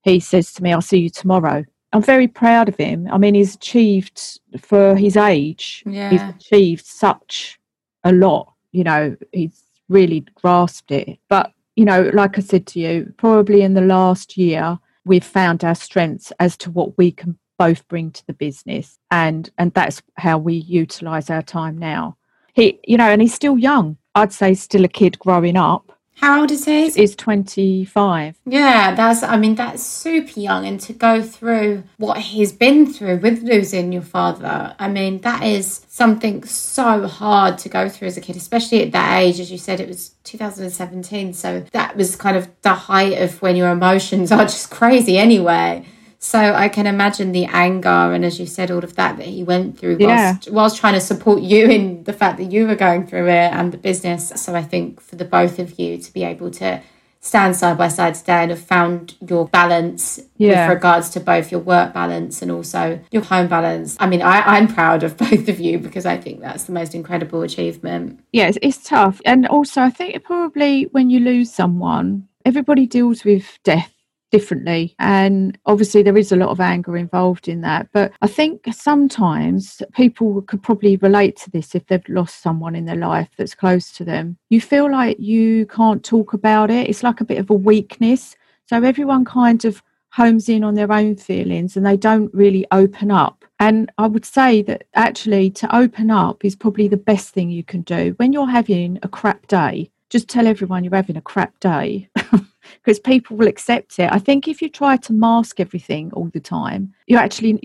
he 0.08 0.20
says 0.20 0.54
to 0.54 0.64
me, 0.64 0.72
I'll 0.72 0.82
see 0.82 1.00
you 1.00 1.10
tomorrow. 1.10 1.66
I'm 1.94 2.02
very 2.02 2.28
proud 2.28 2.70
of 2.70 2.76
him. 2.76 3.08
I 3.12 3.18
mean, 3.18 3.34
he's 3.34 3.56
achieved 3.56 4.40
for 4.60 4.96
his 4.96 5.18
age, 5.18 5.84
yeah. 5.86 6.10
he's 6.10 6.22
achieved 6.22 6.86
such 6.86 7.60
a 8.04 8.12
lot. 8.12 8.54
You 8.72 8.84
know, 8.84 9.18
he's 9.32 9.64
really 9.90 10.26
grasped 10.36 10.92
it. 10.92 11.20
But, 11.30 11.52
you 11.76 11.86
know, 11.86 12.12
like 12.14 12.38
I 12.38 12.42
said 12.42 12.68
to 12.68 12.80
you, 12.80 13.14
probably 13.18 13.62
in 13.62 13.74
the 13.74 13.82
last 13.82 14.38
year, 14.38 14.78
we've 15.06 15.24
found 15.24 15.64
our 15.64 15.76
strengths 15.76 16.32
as 16.40 16.58
to 16.58 16.72
what 16.72 16.98
we 16.98 17.12
can 17.12 17.38
both 17.58 17.88
bring 17.88 18.12
to 18.12 18.26
the 18.28 18.34
business. 18.34 19.00
And 19.10 19.50
and 19.58 19.74
that's 19.74 20.02
how 20.18 20.38
we 20.38 20.56
utilize 20.56 21.30
our 21.30 21.42
time 21.42 21.78
now. 21.78 22.18
He, 22.54 22.80
you 22.86 22.98
know, 22.98 23.08
and 23.08 23.22
he's 23.22 23.34
still 23.34 23.58
young. 23.58 23.98
I'd 24.16 24.34
say 24.34 24.54
still 24.54 24.84
a 24.84 24.90
kid 24.90 25.18
growing 25.20 25.58
up 25.58 25.97
how 26.18 26.42
old 26.42 26.50
is 26.50 26.66
he? 26.66 26.86
Is 26.86 27.16
25. 27.16 28.40
Yeah, 28.46 28.96
that's, 28.96 29.22
I 29.22 29.38
mean, 29.38 29.54
that's 29.54 29.84
super 29.84 30.40
young. 30.40 30.66
And 30.66 30.80
to 30.82 30.94
go 30.94 31.22
through 31.22 31.84
what 31.98 32.18
he's 32.18 32.52
been 32.52 32.92
through 32.92 33.18
with 33.18 33.44
losing 33.44 33.92
your 33.92 34.02
father, 34.02 34.76
I 34.80 34.88
mean, 34.88 35.22
that 35.22 35.44
is 35.44 35.86
something 35.88 36.44
so 36.44 37.08
hard 37.08 37.60
to 37.60 37.70
go 37.70 37.88
through 37.88 38.08
as 38.08 38.18
a 38.18 38.22
kid, 38.22 38.36
especially 38.36 38.82
at 38.82 38.92
that 38.94 39.20
age. 39.20 39.40
As 39.40 39.52
you 39.52 39.60
said, 39.60 39.80
it 39.80 39.88
was 39.88 40.16
2017. 40.24 41.34
So 41.34 41.60
that 41.72 41.96
was 41.96 42.16
kind 42.16 42.36
of 42.36 42.50
the 42.64 42.74
height 42.74 43.22
of 43.22 43.40
when 43.44 43.56
your 43.56 43.70
emotions 43.70 44.32
are 44.32 44.46
just 44.46 44.72
crazy 44.72 45.20
anyway. 45.20 45.86
So 46.20 46.40
I 46.40 46.68
can 46.70 46.88
imagine 46.88 47.32
the 47.32 47.46
anger 47.46 47.90
and, 47.90 48.26
as 48.26 48.40
you 48.40 48.48
said, 48.48 48.72
all 48.72 48.84
of 48.84 48.96
that 48.96 49.18
that 49.18 49.28
he 49.28 49.44
went 49.44 49.78
through 49.78 49.98
yeah. 50.00 50.32
whilst, 50.32 50.52
whilst 50.52 50.78
trying 50.78 50.96
to 50.96 51.02
support 51.02 51.42
you 51.42 51.70
in 51.70 52.04
the 52.06 52.14
fact 52.14 52.38
that 52.38 52.52
you 52.52 52.68
were 52.68 52.76
going 52.76 53.06
through 53.06 53.28
it 53.28 53.54
and 53.54 53.72
the 53.72 53.78
business. 53.78 54.30
So 54.36 54.56
I 54.56 54.64
think 54.64 55.00
for 55.00 55.16
the 55.16 55.26
both 55.26 55.60
of 55.60 55.80
you 55.80 55.98
to 56.00 56.14
be 56.14 56.24
able 56.24 56.50
to 56.52 56.82
stand 57.20 57.56
side 57.56 57.78
by 57.78 57.88
side 57.88 58.16
today 58.16 58.44
and 58.44 58.52
have 58.52 58.62
found 58.62 59.16
your 59.28 59.48
balance 59.48 60.20
yeah. 60.38 60.68
with 60.68 60.76
regards 60.76 61.10
to 61.10 61.20
both 61.20 61.52
your 61.52 61.60
work 61.60 61.94
balance 61.94 62.42
and 62.42 62.52
also 62.52 63.00
your 63.12 63.24
home 63.24 63.48
balance. 63.48 63.98
I 64.00 64.08
mean, 64.08 64.22
I, 64.22 64.42
I'm 64.42 64.68
proud 64.68 65.04
of 65.04 65.18
both 65.26 65.48
of 65.48 65.60
you 65.60 65.78
because 65.78 66.06
I 66.06 66.18
think 66.18 66.42
that's 66.42 66.64
the 66.64 66.74
most 66.74 66.96
incredible 66.96 67.42
achievement. 67.42 68.20
Yeah, 68.32 68.48
it's, 68.48 68.58
it's 68.62 68.84
tough. 68.84 69.22
And 69.26 69.48
also, 69.48 69.82
I 69.82 69.90
think 69.90 70.24
probably 70.24 70.84
when 70.84 71.10
you 71.10 71.20
lose 71.20 71.54
someone, 71.54 72.28
everybody 72.46 72.88
deals 72.88 73.24
with 73.24 73.60
death 73.64 73.94
differently. 74.32 74.96
And 75.00 75.58
obviously, 75.66 76.04
there 76.04 76.18
is 76.18 76.32
a 76.32 76.36
lot 76.36 76.50
of 76.50 76.60
anger 76.60 76.98
involved 76.98 77.48
in 77.48 77.62
that. 77.62 77.90
But 77.92 78.12
I 78.22 78.28
think 78.28 78.66
sometimes 78.72 79.82
people 79.94 80.42
could 80.44 80.62
probably 80.62 80.98
relate 80.98 81.38
to 81.38 81.52
this 81.52 81.76
if 81.76 81.86
they've 81.88 82.10
lost 82.10 82.42
someone 82.42 82.76
in 82.76 82.86
their 82.86 82.96
life 82.96 83.30
that's 83.38 83.56
close 83.56 83.92
to 83.94 84.04
them. 84.04 84.38
You 84.50 84.62
feel 84.62 84.92
like 84.92 85.20
you 85.20 85.66
can't 85.68 86.04
talk 86.04 86.34
about 86.34 86.72
it, 86.72 86.90
it's 86.90 87.04
like 87.04 87.22
a 87.22 87.26
bit 87.26 87.40
of 87.40 87.50
a 87.50 87.54
weakness. 87.54 88.36
So 88.66 88.84
everyone 88.84 89.24
kind 89.24 89.64
of 89.64 89.82
homes 90.12 90.50
in 90.50 90.64
on 90.64 90.74
their 90.74 90.92
own 90.92 91.16
feelings 91.16 91.78
and 91.78 91.86
they 91.86 91.98
don't 91.98 92.34
really 92.34 92.66
open 92.72 93.12
up. 93.12 93.46
And 93.60 93.92
I 93.98 94.08
would 94.08 94.26
say 94.26 94.62
that 94.64 94.86
actually 94.94 95.50
to 95.52 95.76
open 95.76 96.12
up 96.12 96.46
is 96.46 96.56
probably 96.56 96.88
the 96.88 96.98
best 96.98 97.30
thing 97.30 97.50
you 97.50 97.64
can 97.64 97.82
do. 97.82 98.14
When 98.18 98.34
you're 98.34 98.50
having 98.50 99.00
a 99.04 99.08
crap 99.08 99.48
day, 99.48 99.92
just 100.10 100.28
tell 100.28 100.48
everyone 100.48 100.84
you're 100.84 100.96
having 100.96 101.18
a 101.18 101.22
crap 101.22 101.60
day 101.60 102.10
because 102.76 103.00
people 103.00 103.38
will 103.38 103.48
accept 103.48 104.00
it. 104.00 104.12
I 104.12 104.20
think 104.20 104.48
if 104.48 104.62
you 104.62 104.70
try 104.70 104.98
to 104.98 105.14
mask 105.14 105.60
everything 105.60 106.12
all 106.14 106.30
the 106.34 106.40
time, 106.40 106.94
you're 107.08 107.20
actually 107.20 107.60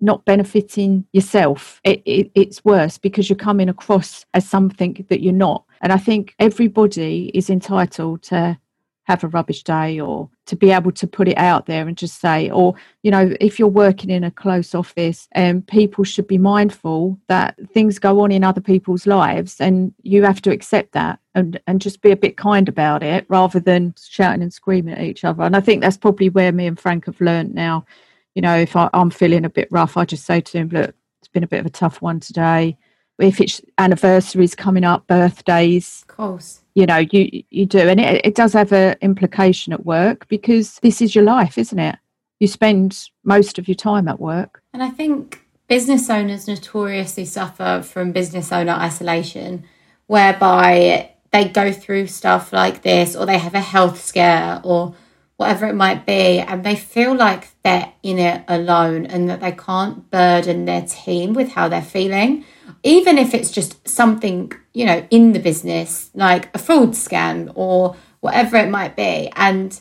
not 0.00 0.24
benefiting 0.24 1.06
yourself. 1.12 1.80
It, 1.84 2.02
it, 2.04 2.30
it's 2.34 2.64
worse 2.64 2.98
because 2.98 3.28
you're 3.28 3.36
coming 3.36 3.68
across 3.68 4.26
as 4.34 4.48
something 4.48 5.04
that 5.08 5.22
you're 5.22 5.32
not. 5.32 5.64
And 5.80 5.92
I 5.92 5.98
think 5.98 6.34
everybody 6.38 7.30
is 7.34 7.50
entitled 7.50 8.22
to 8.24 8.58
have 9.06 9.22
a 9.22 9.28
rubbish 9.28 9.62
day 9.62 10.00
or 10.00 10.28
to 10.46 10.56
be 10.56 10.70
able 10.70 10.90
to 10.90 11.06
put 11.06 11.28
it 11.28 11.38
out 11.38 11.66
there 11.66 11.86
and 11.86 11.96
just 11.96 12.20
say 12.20 12.50
or 12.50 12.74
you 13.02 13.10
know 13.10 13.34
if 13.40 13.56
you're 13.58 13.68
working 13.68 14.10
in 14.10 14.24
a 14.24 14.30
close 14.32 14.74
office 14.74 15.28
and 15.32 15.58
um, 15.58 15.62
people 15.62 16.02
should 16.02 16.26
be 16.26 16.38
mindful 16.38 17.16
that 17.28 17.56
things 17.72 18.00
go 18.00 18.20
on 18.20 18.32
in 18.32 18.42
other 18.42 18.60
people's 18.60 19.06
lives 19.06 19.60
and 19.60 19.94
you 20.02 20.24
have 20.24 20.42
to 20.42 20.50
accept 20.50 20.92
that 20.92 21.20
and 21.36 21.60
and 21.68 21.80
just 21.80 22.02
be 22.02 22.10
a 22.10 22.16
bit 22.16 22.36
kind 22.36 22.68
about 22.68 23.02
it 23.04 23.24
rather 23.28 23.60
than 23.60 23.94
shouting 23.96 24.42
and 24.42 24.52
screaming 24.52 24.94
at 24.94 25.04
each 25.04 25.24
other. 25.24 25.44
And 25.44 25.56
i 25.56 25.60
think 25.60 25.82
that's 25.82 25.96
probably 25.96 26.28
where 26.28 26.50
me 26.50 26.66
and 26.66 26.78
frank 26.78 27.06
have 27.06 27.20
learned 27.20 27.54
now. 27.54 27.86
You 28.34 28.42
know 28.42 28.56
if 28.56 28.74
I, 28.74 28.90
i'm 28.92 29.10
feeling 29.10 29.44
a 29.44 29.50
bit 29.50 29.68
rough 29.70 29.96
i 29.96 30.04
just 30.04 30.26
say 30.26 30.40
to 30.40 30.58
him 30.58 30.68
look 30.68 30.94
it's 31.20 31.28
been 31.28 31.44
a 31.44 31.48
bit 31.48 31.60
of 31.60 31.66
a 31.66 31.70
tough 31.70 32.02
one 32.02 32.20
today. 32.20 32.76
If 33.18 33.40
it's 33.40 33.62
anniversaries 33.78 34.54
coming 34.54 34.84
up 34.84 35.06
birthdays 35.06 36.02
of 36.02 36.08
course 36.08 36.62
you 36.76 36.86
know 36.86 36.98
you 36.98 37.42
you 37.50 37.66
do. 37.66 37.80
And 37.80 37.98
it, 37.98 38.24
it 38.24 38.34
does 38.36 38.52
have 38.52 38.70
an 38.70 38.96
implication 39.00 39.72
at 39.72 39.84
work 39.84 40.28
because 40.28 40.78
this 40.82 41.00
is 41.02 41.14
your 41.14 41.24
life 41.24 41.58
isn't 41.58 41.78
it? 41.78 41.96
You 42.38 42.46
spend 42.46 43.08
most 43.24 43.58
of 43.58 43.66
your 43.66 43.74
time 43.74 44.06
at 44.06 44.20
work. 44.20 44.62
And 44.72 44.82
i 44.82 44.90
think 44.90 45.42
business 45.68 46.08
owners 46.10 46.46
notoriously 46.46 47.24
suffer 47.24 47.82
from 47.82 48.12
business 48.12 48.52
owner 48.52 48.72
isolation 48.72 49.64
whereby 50.06 51.10
they 51.32 51.48
go 51.48 51.72
through 51.72 52.06
stuff 52.06 52.52
like 52.52 52.82
this 52.82 53.16
or 53.16 53.26
they 53.26 53.38
have 53.38 53.54
a 53.54 53.60
health 53.60 54.00
scare 54.04 54.60
or 54.62 54.94
whatever 55.38 55.66
it 55.66 55.74
might 55.74 56.06
be 56.06 56.38
and 56.38 56.62
they 56.62 56.76
feel 56.76 57.14
like 57.14 57.48
they're 57.64 57.92
in 58.02 58.18
it 58.18 58.44
alone 58.48 59.06
and 59.06 59.28
that 59.28 59.40
they 59.40 59.52
can't 59.52 60.08
burden 60.10 60.66
their 60.66 60.82
team 60.82 61.34
with 61.34 61.50
how 61.52 61.68
they're 61.68 61.82
feeling 61.82 62.44
even 62.82 63.18
if 63.18 63.34
it's 63.34 63.50
just 63.50 63.86
something, 63.88 64.52
you 64.72 64.84
know, 64.86 65.06
in 65.10 65.32
the 65.32 65.38
business, 65.38 66.10
like 66.14 66.54
a 66.54 66.58
fraud 66.58 66.90
scam 66.90 67.52
or 67.54 67.96
whatever 68.20 68.56
it 68.56 68.70
might 68.70 68.96
be. 68.96 69.30
And 69.36 69.78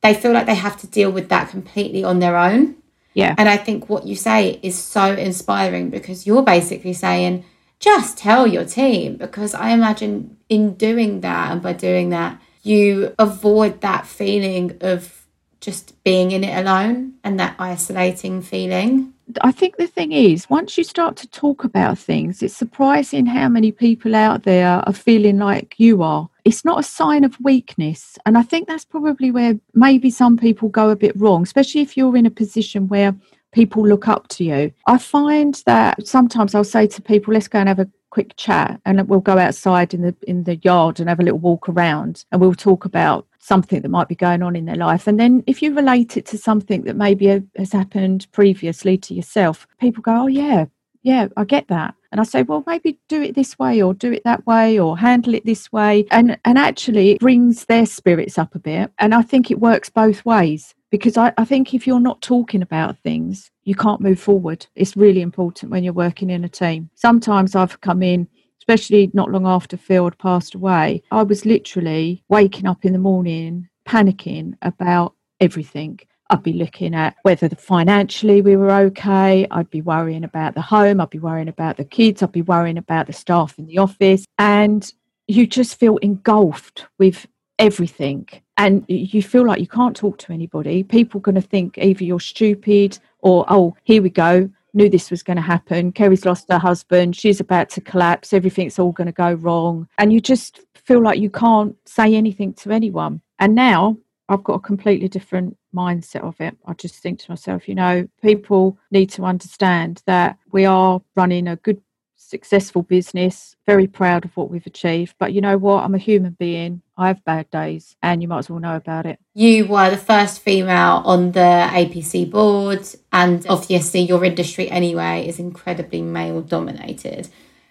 they 0.00 0.14
feel 0.14 0.32
like 0.32 0.46
they 0.46 0.54
have 0.54 0.80
to 0.80 0.86
deal 0.86 1.10
with 1.10 1.28
that 1.28 1.50
completely 1.50 2.04
on 2.04 2.18
their 2.18 2.36
own. 2.36 2.76
Yeah. 3.14 3.34
And 3.36 3.48
I 3.48 3.56
think 3.56 3.88
what 3.88 4.06
you 4.06 4.16
say 4.16 4.60
is 4.62 4.78
so 4.78 5.14
inspiring 5.14 5.90
because 5.90 6.26
you're 6.26 6.42
basically 6.42 6.92
saying, 6.92 7.44
just 7.80 8.18
tell 8.18 8.46
your 8.46 8.64
team. 8.64 9.16
Because 9.16 9.54
I 9.54 9.70
imagine 9.70 10.36
in 10.48 10.74
doing 10.74 11.20
that 11.22 11.52
and 11.52 11.62
by 11.62 11.72
doing 11.72 12.10
that, 12.10 12.40
you 12.62 13.14
avoid 13.18 13.80
that 13.80 14.06
feeling 14.06 14.76
of 14.80 15.26
just 15.60 16.02
being 16.04 16.30
in 16.30 16.44
it 16.44 16.56
alone 16.56 17.14
and 17.24 17.38
that 17.40 17.56
isolating 17.58 18.42
feeling. 18.42 19.12
I 19.42 19.52
think 19.52 19.76
the 19.76 19.86
thing 19.86 20.12
is, 20.12 20.48
once 20.50 20.76
you 20.76 20.84
start 20.84 21.16
to 21.16 21.28
talk 21.28 21.64
about 21.64 21.98
things, 21.98 22.42
it's 22.42 22.54
surprising 22.54 23.26
how 23.26 23.48
many 23.48 23.72
people 23.72 24.14
out 24.14 24.44
there 24.44 24.82
are 24.86 24.92
feeling 24.92 25.38
like 25.38 25.74
you 25.78 26.02
are. 26.02 26.28
It's 26.44 26.64
not 26.64 26.80
a 26.80 26.82
sign 26.82 27.24
of 27.24 27.36
weakness. 27.40 28.18
And 28.26 28.38
I 28.38 28.42
think 28.42 28.68
that's 28.68 28.84
probably 28.84 29.30
where 29.30 29.58
maybe 29.74 30.10
some 30.10 30.36
people 30.36 30.68
go 30.68 30.90
a 30.90 30.96
bit 30.96 31.16
wrong, 31.16 31.42
especially 31.42 31.80
if 31.80 31.96
you're 31.96 32.16
in 32.16 32.26
a 32.26 32.30
position 32.30 32.88
where 32.88 33.14
people 33.52 33.86
look 33.86 34.08
up 34.08 34.28
to 34.28 34.44
you. 34.44 34.72
I 34.86 34.98
find 34.98 35.60
that 35.66 36.06
sometimes 36.06 36.54
I'll 36.54 36.64
say 36.64 36.86
to 36.86 37.02
people, 37.02 37.34
let's 37.34 37.48
go 37.48 37.58
and 37.58 37.68
have 37.68 37.78
a 37.78 37.90
quick 38.10 38.36
chat 38.36 38.80
and 38.84 39.08
we'll 39.08 39.20
go 39.20 39.38
outside 39.38 39.94
in 39.94 40.02
the 40.02 40.14
in 40.26 40.44
the 40.44 40.56
yard 40.56 40.98
and 40.98 41.08
have 41.08 41.20
a 41.20 41.22
little 41.22 41.38
walk 41.38 41.68
around 41.68 42.24
and 42.32 42.40
we'll 42.40 42.54
talk 42.54 42.84
about 42.84 43.26
something 43.40 43.80
that 43.82 43.88
might 43.88 44.08
be 44.08 44.14
going 44.14 44.42
on 44.42 44.54
in 44.54 44.66
their 44.66 44.76
life. 44.76 45.06
And 45.06 45.18
then 45.18 45.42
if 45.46 45.62
you 45.62 45.74
relate 45.74 46.16
it 46.16 46.26
to 46.26 46.38
something 46.38 46.82
that 46.82 46.96
maybe 46.96 47.42
has 47.56 47.72
happened 47.72 48.26
previously 48.32 48.96
to 48.98 49.14
yourself, 49.14 49.66
people 49.80 50.02
go, 50.02 50.22
oh, 50.22 50.26
yeah, 50.26 50.66
yeah, 51.02 51.28
I 51.36 51.44
get 51.44 51.68
that. 51.68 51.94
And 52.12 52.20
I 52.20 52.24
say, 52.24 52.42
well, 52.42 52.64
maybe 52.66 52.98
do 53.08 53.22
it 53.22 53.34
this 53.34 53.58
way 53.58 53.80
or 53.80 53.94
do 53.94 54.12
it 54.12 54.22
that 54.24 54.46
way 54.46 54.78
or 54.78 54.98
handle 54.98 55.34
it 55.34 55.46
this 55.46 55.72
way. 55.72 56.06
And, 56.10 56.38
and 56.44 56.58
actually, 56.58 57.12
it 57.12 57.20
brings 57.20 57.64
their 57.64 57.86
spirits 57.86 58.36
up 58.36 58.54
a 58.54 58.58
bit. 58.58 58.92
And 58.98 59.14
I 59.14 59.22
think 59.22 59.50
it 59.50 59.60
works 59.60 59.88
both 59.88 60.24
ways 60.24 60.74
because 60.90 61.16
I, 61.16 61.32
I 61.38 61.44
think 61.44 61.72
if 61.72 61.86
you're 61.86 62.00
not 62.00 62.20
talking 62.20 62.62
about 62.62 62.98
things, 62.98 63.50
you 63.64 63.74
can't 63.74 64.00
move 64.00 64.20
forward. 64.20 64.66
It's 64.74 64.96
really 64.96 65.22
important 65.22 65.70
when 65.70 65.84
you're 65.84 65.92
working 65.92 66.30
in 66.30 66.44
a 66.44 66.48
team. 66.48 66.90
Sometimes 66.96 67.54
I've 67.54 67.80
come 67.80 68.02
in 68.02 68.28
especially 68.70 69.10
not 69.12 69.32
long 69.32 69.46
after 69.48 69.76
had 69.76 70.18
passed 70.18 70.54
away, 70.54 71.02
I 71.10 71.24
was 71.24 71.44
literally 71.44 72.22
waking 72.28 72.66
up 72.66 72.84
in 72.84 72.92
the 72.92 73.00
morning 73.00 73.68
panicking 73.84 74.56
about 74.62 75.14
everything. 75.40 75.98
I'd 76.28 76.44
be 76.44 76.52
looking 76.52 76.94
at 76.94 77.16
whether 77.22 77.48
the 77.48 77.56
financially 77.56 78.40
we 78.40 78.54
were 78.54 78.70
okay. 78.70 79.48
I'd 79.50 79.70
be 79.70 79.82
worrying 79.82 80.22
about 80.22 80.54
the 80.54 80.60
home. 80.60 81.00
I'd 81.00 81.10
be 81.10 81.18
worrying 81.18 81.48
about 81.48 81.78
the 81.78 81.84
kids. 81.84 82.22
I'd 82.22 82.30
be 82.30 82.42
worrying 82.42 82.78
about 82.78 83.08
the 83.08 83.12
staff 83.12 83.58
in 83.58 83.66
the 83.66 83.78
office. 83.78 84.24
And 84.38 84.92
you 85.26 85.48
just 85.48 85.74
feel 85.74 85.96
engulfed 85.96 86.86
with 86.96 87.26
everything. 87.58 88.28
And 88.56 88.84
you 88.86 89.20
feel 89.20 89.44
like 89.44 89.58
you 89.58 89.66
can't 89.66 89.96
talk 89.96 90.18
to 90.18 90.32
anybody. 90.32 90.84
People 90.84 91.18
are 91.18 91.22
going 91.22 91.34
to 91.34 91.40
think 91.40 91.76
either 91.78 92.04
you're 92.04 92.20
stupid 92.20 93.00
or, 93.18 93.44
oh, 93.48 93.74
here 93.82 94.00
we 94.00 94.10
go 94.10 94.48
knew 94.74 94.88
this 94.88 95.10
was 95.10 95.22
going 95.22 95.36
to 95.36 95.42
happen. 95.42 95.92
Kerry's 95.92 96.24
lost 96.24 96.50
her 96.50 96.58
husband. 96.58 97.16
She's 97.16 97.40
about 97.40 97.70
to 97.70 97.80
collapse. 97.80 98.32
Everything's 98.32 98.78
all 98.78 98.92
going 98.92 99.06
to 99.06 99.12
go 99.12 99.32
wrong. 99.34 99.88
And 99.98 100.12
you 100.12 100.20
just 100.20 100.60
feel 100.74 101.02
like 101.02 101.18
you 101.18 101.30
can't 101.30 101.76
say 101.86 102.14
anything 102.14 102.54
to 102.54 102.70
anyone. 102.70 103.20
And 103.38 103.54
now 103.54 103.96
I've 104.28 104.44
got 104.44 104.54
a 104.54 104.60
completely 104.60 105.08
different 105.08 105.56
mindset 105.74 106.22
of 106.22 106.40
it. 106.40 106.56
I 106.66 106.74
just 106.74 106.96
think 106.96 107.18
to 107.20 107.30
myself, 107.30 107.68
you 107.68 107.74
know, 107.74 108.08
people 108.22 108.78
need 108.90 109.10
to 109.10 109.24
understand 109.24 110.02
that 110.06 110.38
we 110.52 110.64
are 110.64 111.00
running 111.16 111.48
a 111.48 111.56
good 111.56 111.80
successful 112.20 112.82
business, 112.82 113.56
very 113.66 113.86
proud 113.86 114.24
of 114.24 114.36
what 114.36 114.50
we've 114.50 114.66
achieved. 114.66 115.14
But 115.18 115.32
you 115.32 115.40
know 115.40 115.56
what? 115.58 115.82
I'm 115.82 115.94
a 115.94 115.98
human 115.98 116.32
being. 116.32 116.82
I 116.96 117.08
have 117.08 117.24
bad 117.24 117.50
days, 117.50 117.96
and 118.02 118.20
you 118.20 118.28
might 118.28 118.40
as 118.40 118.50
well 118.50 118.60
know 118.60 118.76
about 118.76 119.06
it. 119.06 119.18
You 119.34 119.66
were 119.66 119.90
the 119.90 119.96
first 119.96 120.40
female 120.40 121.02
on 121.04 121.32
the 121.32 121.68
APC 121.70 122.30
board, 122.30 122.86
and 123.12 123.46
obviously, 123.48 124.00
your 124.00 124.24
industry 124.24 124.70
anyway 124.70 125.26
is 125.26 125.38
incredibly 125.38 126.02
male 126.02 126.42
dominated. 126.42 127.28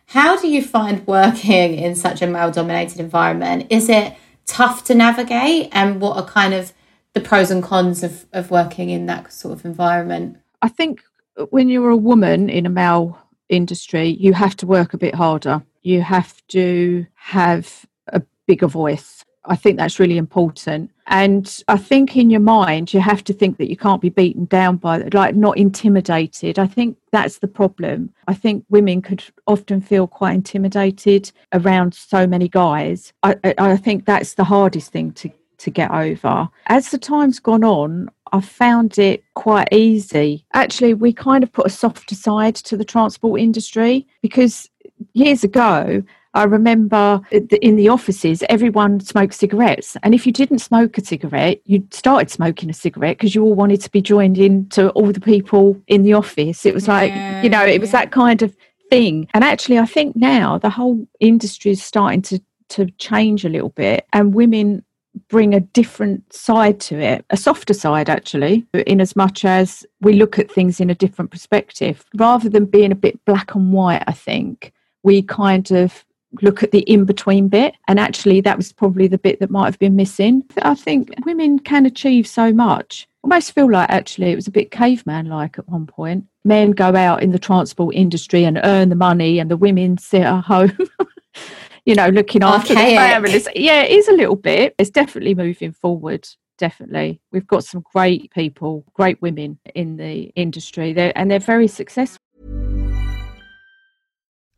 How 0.08 0.36
do 0.38 0.48
you 0.48 0.64
find 0.64 1.06
working 1.08 1.76
in 1.76 1.96
such 1.96 2.22
a 2.22 2.28
male 2.28 2.52
dominated 2.52 3.00
environment? 3.00 3.68
Is 3.70 3.90
it 3.90 4.16
tough 4.48 4.84
to 4.86 4.96
navigate? 4.96 5.70
And 5.72 6.02
what 6.02 6.18
are 6.18 6.26
kind 6.26 6.56
of 6.56 6.74
the 7.14 7.22
pros 7.22 7.52
and 7.52 7.64
cons 7.64 8.04
of, 8.04 8.26
of 8.34 8.50
working 8.50 8.90
in 8.90 9.06
that 9.06 9.32
sort 9.32 9.60
of 9.60 9.66
environment? 9.66 10.38
I 10.62 10.70
think 10.70 11.04
when 11.52 11.70
you're 11.70 11.90
a 11.90 11.96
woman 11.96 12.50
in 12.50 12.66
a 12.66 12.70
male 12.70 13.20
industry, 13.50 14.10
you 14.20 14.34
have 14.34 14.56
to 14.58 14.68
work 14.68 14.94
a 14.94 14.98
bit 14.98 15.16
harder. 15.16 15.62
You 15.82 16.02
have 16.02 16.46
to 16.50 17.06
have 17.16 17.86
a 18.08 18.22
bigger 18.48 18.68
voice. 18.68 19.26
I 19.46 19.56
think 19.56 19.78
that's 19.78 20.00
really 20.00 20.18
important. 20.18 20.92
And 21.08 21.64
I 21.68 21.78
think 21.78 22.16
in 22.16 22.30
your 22.30 22.42
mind, 22.42 22.94
you 22.94 23.00
have 23.00 23.24
to 23.24 23.34
think 23.34 23.58
that 23.58 23.70
you 23.70 23.76
can't 23.76 24.02
be 24.02 24.10
beaten 24.10 24.46
down 24.46 24.78
by, 24.78 24.98
like, 25.12 25.34
not 25.34 25.58
intimidated. 25.58 26.60
I 26.60 26.68
think 26.68 26.98
that's 27.12 27.40
the 27.40 27.48
problem. 27.48 28.14
I 28.28 28.36
think 28.36 28.66
women 28.70 29.02
could 29.02 29.24
often 29.48 29.82
feel 29.82 30.06
quite 30.06 30.36
intimidated 30.36 31.32
around 31.52 31.96
so 31.96 32.28
many 32.28 32.48
guys. 32.48 33.12
I, 33.24 33.38
I 33.58 33.78
think 33.78 34.06
that's 34.06 34.36
the 34.36 34.44
hardest 34.44 34.92
thing 34.92 35.14
to, 35.14 35.32
to 35.60 35.72
get 35.72 35.90
over. 35.90 36.48
As 36.68 36.92
the 36.92 37.00
time's 37.00 37.40
gone 37.40 37.64
on, 37.64 38.12
I 38.32 38.42
found 38.42 38.98
it 38.98 39.24
quite 39.34 39.68
easy. 39.72 40.46
Actually, 40.54 40.94
we 40.94 41.14
kind 41.14 41.44
of 41.44 41.52
put 41.52 41.66
a 41.66 41.70
softer 41.70 42.16
side 42.16 42.56
to 42.56 42.78
the 42.78 42.86
transport 42.86 43.42
industry 43.42 44.08
because 44.22 44.70
years 45.14 45.44
ago, 45.44 46.04
I 46.36 46.44
remember 46.44 47.22
in 47.32 47.76
the 47.76 47.90
offices, 47.90 48.44
everyone 48.50 49.00
smoked 49.00 49.34
cigarettes. 49.34 49.98
And 50.04 50.14
if 50.14 50.28
you 50.28 50.32
didn't 50.32 50.60
smoke 50.60 50.98
a 50.98 51.04
cigarette, 51.04 51.60
you 51.66 51.88
started 51.92 52.30
smoking 52.30 52.70
a 52.70 52.74
cigarette 52.74 53.18
because 53.18 53.34
you 53.34 53.44
all 53.44 53.56
wanted 53.56 53.82
to 53.82 53.90
be 53.90 54.02
joined 54.02 54.38
in 54.38 54.70
to 54.70 54.90
all 54.92 55.12
the 55.12 55.20
people 55.20 55.82
in 55.88 56.04
the 56.04 56.14
office. 56.14 56.66
It 56.66 56.76
was 56.76 56.88
like, 56.88 57.12
yeah, 57.12 57.42
you 57.42 57.50
know, 57.50 57.66
it 57.66 57.82
was 57.82 57.92
that 57.92 58.12
kind 58.12 58.44
of 58.44 58.56
thing. 58.90 59.28
And 59.34 59.44
actually, 59.44 59.80
I 59.80 59.86
think 59.86 60.16
now 60.16 60.60
the 60.60 60.70
whole 60.70 61.08
industry 61.20 61.72
is 61.72 61.84
starting 61.84 62.22
to, 62.24 62.40
to 62.70 62.86
change 62.92 63.44
a 63.44 63.50
little 63.50 63.70
bit, 63.70 64.06
and 64.14 64.36
women 64.36 64.84
bring 65.28 65.54
a 65.54 65.60
different 65.60 66.32
side 66.34 66.80
to 66.82 67.00
it, 67.00 67.26
a 67.30 67.38
softer 67.38 67.74
side 67.74 68.10
actually, 68.10 68.66
in 68.74 69.02
as 69.02 69.16
much 69.16 69.46
as 69.46 69.86
we 70.02 70.14
look 70.14 70.40
at 70.40 70.52
things 70.52 70.80
in 70.80 70.90
a 70.90 70.96
different 70.96 71.32
perspective. 71.32 72.06
Rather 72.16 72.50
than 72.50 72.66
being 72.66 72.92
a 72.92 72.96
bit 72.96 73.24
black 73.26 73.56
and 73.56 73.74
white, 73.74 74.04
I 74.08 74.14
think, 74.14 74.72
we 75.04 75.22
kind 75.22 75.72
of 75.72 76.06
look 76.42 76.64
at 76.64 76.72
the 76.72 76.82
in 76.82 77.06
between 77.06 77.48
bit. 77.48 77.76
And 77.88 78.00
actually, 78.00 78.42
that 78.42 78.58
was 78.58 78.72
probably 78.72 79.08
the 79.08 79.18
bit 79.18 79.40
that 79.40 79.50
might 79.50 79.66
have 79.66 79.80
been 79.80 79.96
missing. 79.96 80.44
I 80.62 80.76
think 80.76 81.12
women 81.26 81.60
can 81.60 81.86
achieve 81.86 82.28
so 82.28 82.54
much. 82.54 83.08
Almost 83.24 83.52
feel 83.54 83.70
like 83.70 83.90
actually 83.90 84.32
it 84.32 84.36
was 84.36 84.48
a 84.48 84.52
bit 84.52 84.72
caveman 84.72 85.26
like 85.26 85.60
at 85.60 85.68
one 85.68 85.86
point. 85.86 86.26
Men 86.46 86.72
go 86.72 86.96
out 86.96 87.22
in 87.22 87.32
the 87.32 87.40
transport 87.40 87.96
industry 87.96 88.46
and 88.46 88.60
earn 88.64 88.90
the 88.90 88.96
money, 88.96 89.40
and 89.40 89.52
the 89.52 89.58
women 89.58 89.98
sit 89.98 90.22
at 90.22 90.42
home. 90.42 90.78
you 91.86 91.96
know, 91.96 92.08
looking 92.08 92.44
after 92.44 92.74
Archaic. 92.74 92.92
the 92.92 92.96
families. 92.96 93.48
Yeah, 93.56 93.84
it 93.84 93.92
is 93.92 94.08
a 94.08 94.14
little 94.14 94.36
bit. 94.36 94.76
It's 94.78 94.90
definitely 94.90 95.36
moving 95.36 95.72
forward. 95.72 96.28
Definitely. 96.58 97.22
We've 97.32 97.48
got 97.48 97.64
some 97.64 97.84
great 97.94 98.32
people, 98.32 98.84
great 98.94 99.22
women 99.22 99.60
in 99.74 99.98
the 99.98 100.32
industry, 100.36 100.94
they're, 100.94 101.18
and 101.18 101.32
they're 101.32 101.40
very 101.40 101.68
successful. 101.68 102.20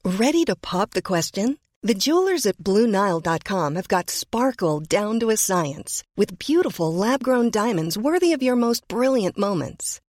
Ready 0.03 0.43
to 0.45 0.55
pop 0.55 0.91
the 0.91 1.01
question? 1.03 1.59
The 1.83 1.93
jewelers 1.95 2.45
at 2.45 2.57
Bluenile.com 2.57 3.75
have 3.75 3.87
got 3.87 4.09
sparkle 4.09 4.81
down 4.81 5.19
to 5.19 5.29
a 5.29 5.37
science 5.37 6.03
with 6.15 6.37
beautiful 6.37 6.93
lab 6.93 7.23
grown 7.23 7.49
diamonds 7.49 7.97
worthy 7.97 8.33
of 8.33 8.43
your 8.43 8.55
most 8.55 8.87
brilliant 8.87 9.37
moments. 9.37 9.99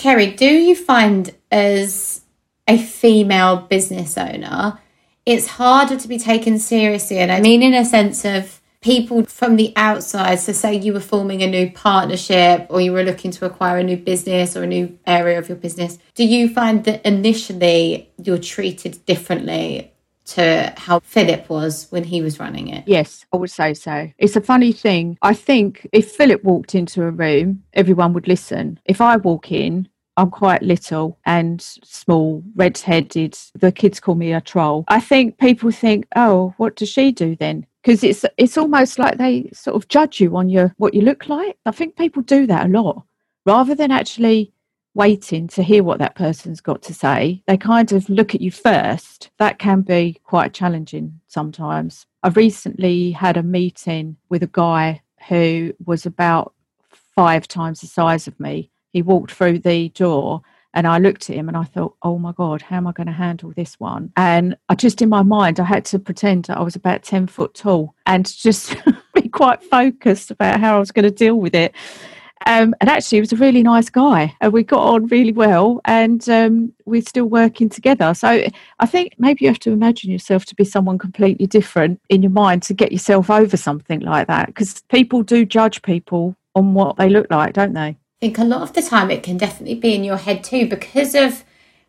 Kerry, 0.00 0.30
do 0.30 0.46
you 0.46 0.74
find 0.74 1.34
as 1.50 2.22
a 2.66 2.78
female 2.78 3.58
business 3.58 4.16
owner, 4.16 4.78
it's 5.26 5.46
harder 5.46 5.98
to 5.98 6.08
be 6.08 6.18
taken 6.18 6.58
seriously? 6.58 7.18
And 7.18 7.30
I 7.30 7.42
mean, 7.42 7.62
in 7.62 7.74
a 7.74 7.84
sense 7.84 8.24
of 8.24 8.62
people 8.80 9.26
from 9.26 9.56
the 9.56 9.74
outside, 9.76 10.36
so 10.36 10.52
say 10.52 10.74
you 10.74 10.94
were 10.94 11.00
forming 11.00 11.42
a 11.42 11.46
new 11.46 11.70
partnership 11.70 12.66
or 12.70 12.80
you 12.80 12.92
were 12.92 13.02
looking 13.02 13.30
to 13.32 13.44
acquire 13.44 13.76
a 13.76 13.82
new 13.82 13.98
business 13.98 14.56
or 14.56 14.62
a 14.62 14.66
new 14.66 14.98
area 15.06 15.38
of 15.38 15.50
your 15.50 15.58
business, 15.58 15.98
do 16.14 16.24
you 16.24 16.48
find 16.48 16.84
that 16.84 17.04
initially 17.06 18.08
you're 18.16 18.38
treated 18.38 19.04
differently 19.04 19.89
to 20.30 20.72
how 20.76 21.00
Philip 21.00 21.48
was 21.48 21.86
when 21.90 22.04
he 22.04 22.22
was 22.22 22.40
running 22.40 22.68
it? 22.68 22.84
Yes, 22.86 23.24
I 23.32 23.36
would 23.36 23.50
say 23.50 23.74
so. 23.74 24.10
It's 24.18 24.36
a 24.36 24.40
funny 24.40 24.72
thing. 24.72 25.18
I 25.22 25.34
think 25.34 25.88
if 25.92 26.12
Philip 26.12 26.44
walked 26.44 26.74
into 26.74 27.02
a 27.04 27.10
room, 27.10 27.62
everyone 27.72 28.12
would 28.12 28.28
listen. 28.28 28.78
If 28.84 29.00
I 29.00 29.16
walk 29.16 29.50
in, 29.52 29.88
I'm 30.16 30.30
quite 30.30 30.62
little 30.62 31.18
and 31.24 31.62
small, 31.62 32.42
red 32.54 32.76
headed. 32.78 33.38
The 33.54 33.72
kids 33.72 34.00
call 34.00 34.16
me 34.16 34.32
a 34.32 34.40
troll. 34.40 34.84
I 34.88 35.00
think 35.00 35.38
people 35.38 35.70
think, 35.70 36.06
oh, 36.14 36.54
what 36.58 36.76
does 36.76 36.90
she 36.90 37.10
do 37.10 37.36
then? 37.36 37.66
Because 37.82 38.04
it's 38.04 38.24
it's 38.36 38.58
almost 38.58 38.98
like 38.98 39.16
they 39.16 39.48
sort 39.54 39.76
of 39.76 39.88
judge 39.88 40.20
you 40.20 40.36
on 40.36 40.50
your 40.50 40.74
what 40.76 40.92
you 40.92 41.00
look 41.00 41.28
like. 41.28 41.56
I 41.64 41.70
think 41.70 41.96
people 41.96 42.22
do 42.22 42.46
that 42.46 42.66
a 42.66 42.68
lot. 42.68 43.04
Rather 43.46 43.74
than 43.74 43.90
actually 43.90 44.52
waiting 44.94 45.48
to 45.48 45.62
hear 45.62 45.82
what 45.82 45.98
that 45.98 46.14
person's 46.14 46.60
got 46.60 46.82
to 46.82 46.94
say, 46.94 47.42
they 47.46 47.56
kind 47.56 47.92
of 47.92 48.08
look 48.08 48.34
at 48.34 48.40
you 48.40 48.50
first. 48.50 49.30
That 49.38 49.58
can 49.58 49.82
be 49.82 50.20
quite 50.24 50.52
challenging 50.52 51.20
sometimes. 51.28 52.06
I 52.22 52.28
recently 52.28 53.12
had 53.12 53.36
a 53.36 53.42
meeting 53.42 54.16
with 54.28 54.42
a 54.42 54.50
guy 54.50 55.02
who 55.28 55.72
was 55.84 56.06
about 56.06 56.54
five 57.14 57.46
times 57.46 57.80
the 57.80 57.86
size 57.86 58.26
of 58.26 58.38
me 58.40 58.70
he 58.92 59.02
walked 59.02 59.32
through 59.32 59.60
the 59.60 59.88
door 59.90 60.42
and 60.72 60.86
I 60.86 60.98
looked 60.98 61.28
at 61.28 61.36
him 61.36 61.48
and 61.48 61.56
I 61.56 61.64
thought, 61.64 61.96
oh 62.02 62.18
my 62.18 62.32
God, 62.32 62.62
how 62.62 62.76
am 62.76 62.86
I 62.86 62.92
going 62.92 63.08
to 63.08 63.12
handle 63.12 63.52
this 63.56 63.80
one? 63.80 64.12
And 64.16 64.56
I 64.68 64.76
just, 64.76 65.02
in 65.02 65.08
my 65.08 65.22
mind, 65.22 65.58
I 65.58 65.64
had 65.64 65.84
to 65.86 65.98
pretend 65.98 66.48
I 66.48 66.62
was 66.62 66.76
about 66.76 67.02
10 67.02 67.26
foot 67.26 67.54
tall 67.54 67.94
and 68.06 68.24
just 68.24 68.76
be 69.14 69.28
quite 69.28 69.64
focused 69.64 70.30
about 70.30 70.60
how 70.60 70.76
I 70.76 70.78
was 70.78 70.92
going 70.92 71.04
to 71.04 71.10
deal 71.10 71.36
with 71.36 71.54
it. 71.54 71.74
Um, 72.46 72.74
and 72.80 72.88
actually, 72.88 73.16
he 73.16 73.20
was 73.20 73.32
a 73.32 73.36
really 73.36 73.62
nice 73.62 73.90
guy, 73.90 74.34
and 74.40 74.52
we 74.52 74.62
got 74.62 74.82
on 74.82 75.06
really 75.08 75.32
well, 75.32 75.80
and 75.84 76.26
um, 76.28 76.72
we're 76.86 77.02
still 77.02 77.26
working 77.26 77.68
together. 77.68 78.14
So 78.14 78.44
I 78.78 78.86
think 78.86 79.14
maybe 79.18 79.44
you 79.44 79.48
have 79.50 79.58
to 79.60 79.72
imagine 79.72 80.10
yourself 80.10 80.46
to 80.46 80.54
be 80.54 80.64
someone 80.64 80.98
completely 80.98 81.46
different 81.46 82.00
in 82.08 82.22
your 82.22 82.30
mind 82.30 82.62
to 82.64 82.74
get 82.74 82.92
yourself 82.92 83.28
over 83.28 83.56
something 83.56 84.00
like 84.00 84.26
that, 84.28 84.46
because 84.46 84.82
people 84.88 85.22
do 85.22 85.44
judge 85.44 85.82
people 85.82 86.34
on 86.54 86.74
what 86.74 86.96
they 86.96 87.10
look 87.10 87.30
like, 87.30 87.52
don't 87.52 87.74
they? 87.74 87.80
I 87.80 87.96
think 88.20 88.38
a 88.38 88.44
lot 88.44 88.62
of 88.62 88.72
the 88.72 88.82
time 88.82 89.10
it 89.10 89.22
can 89.22 89.36
definitely 89.36 89.76
be 89.76 89.94
in 89.94 90.02
your 90.02 90.16
head 90.16 90.42
too 90.42 90.66
because 90.66 91.14
of 91.14 91.44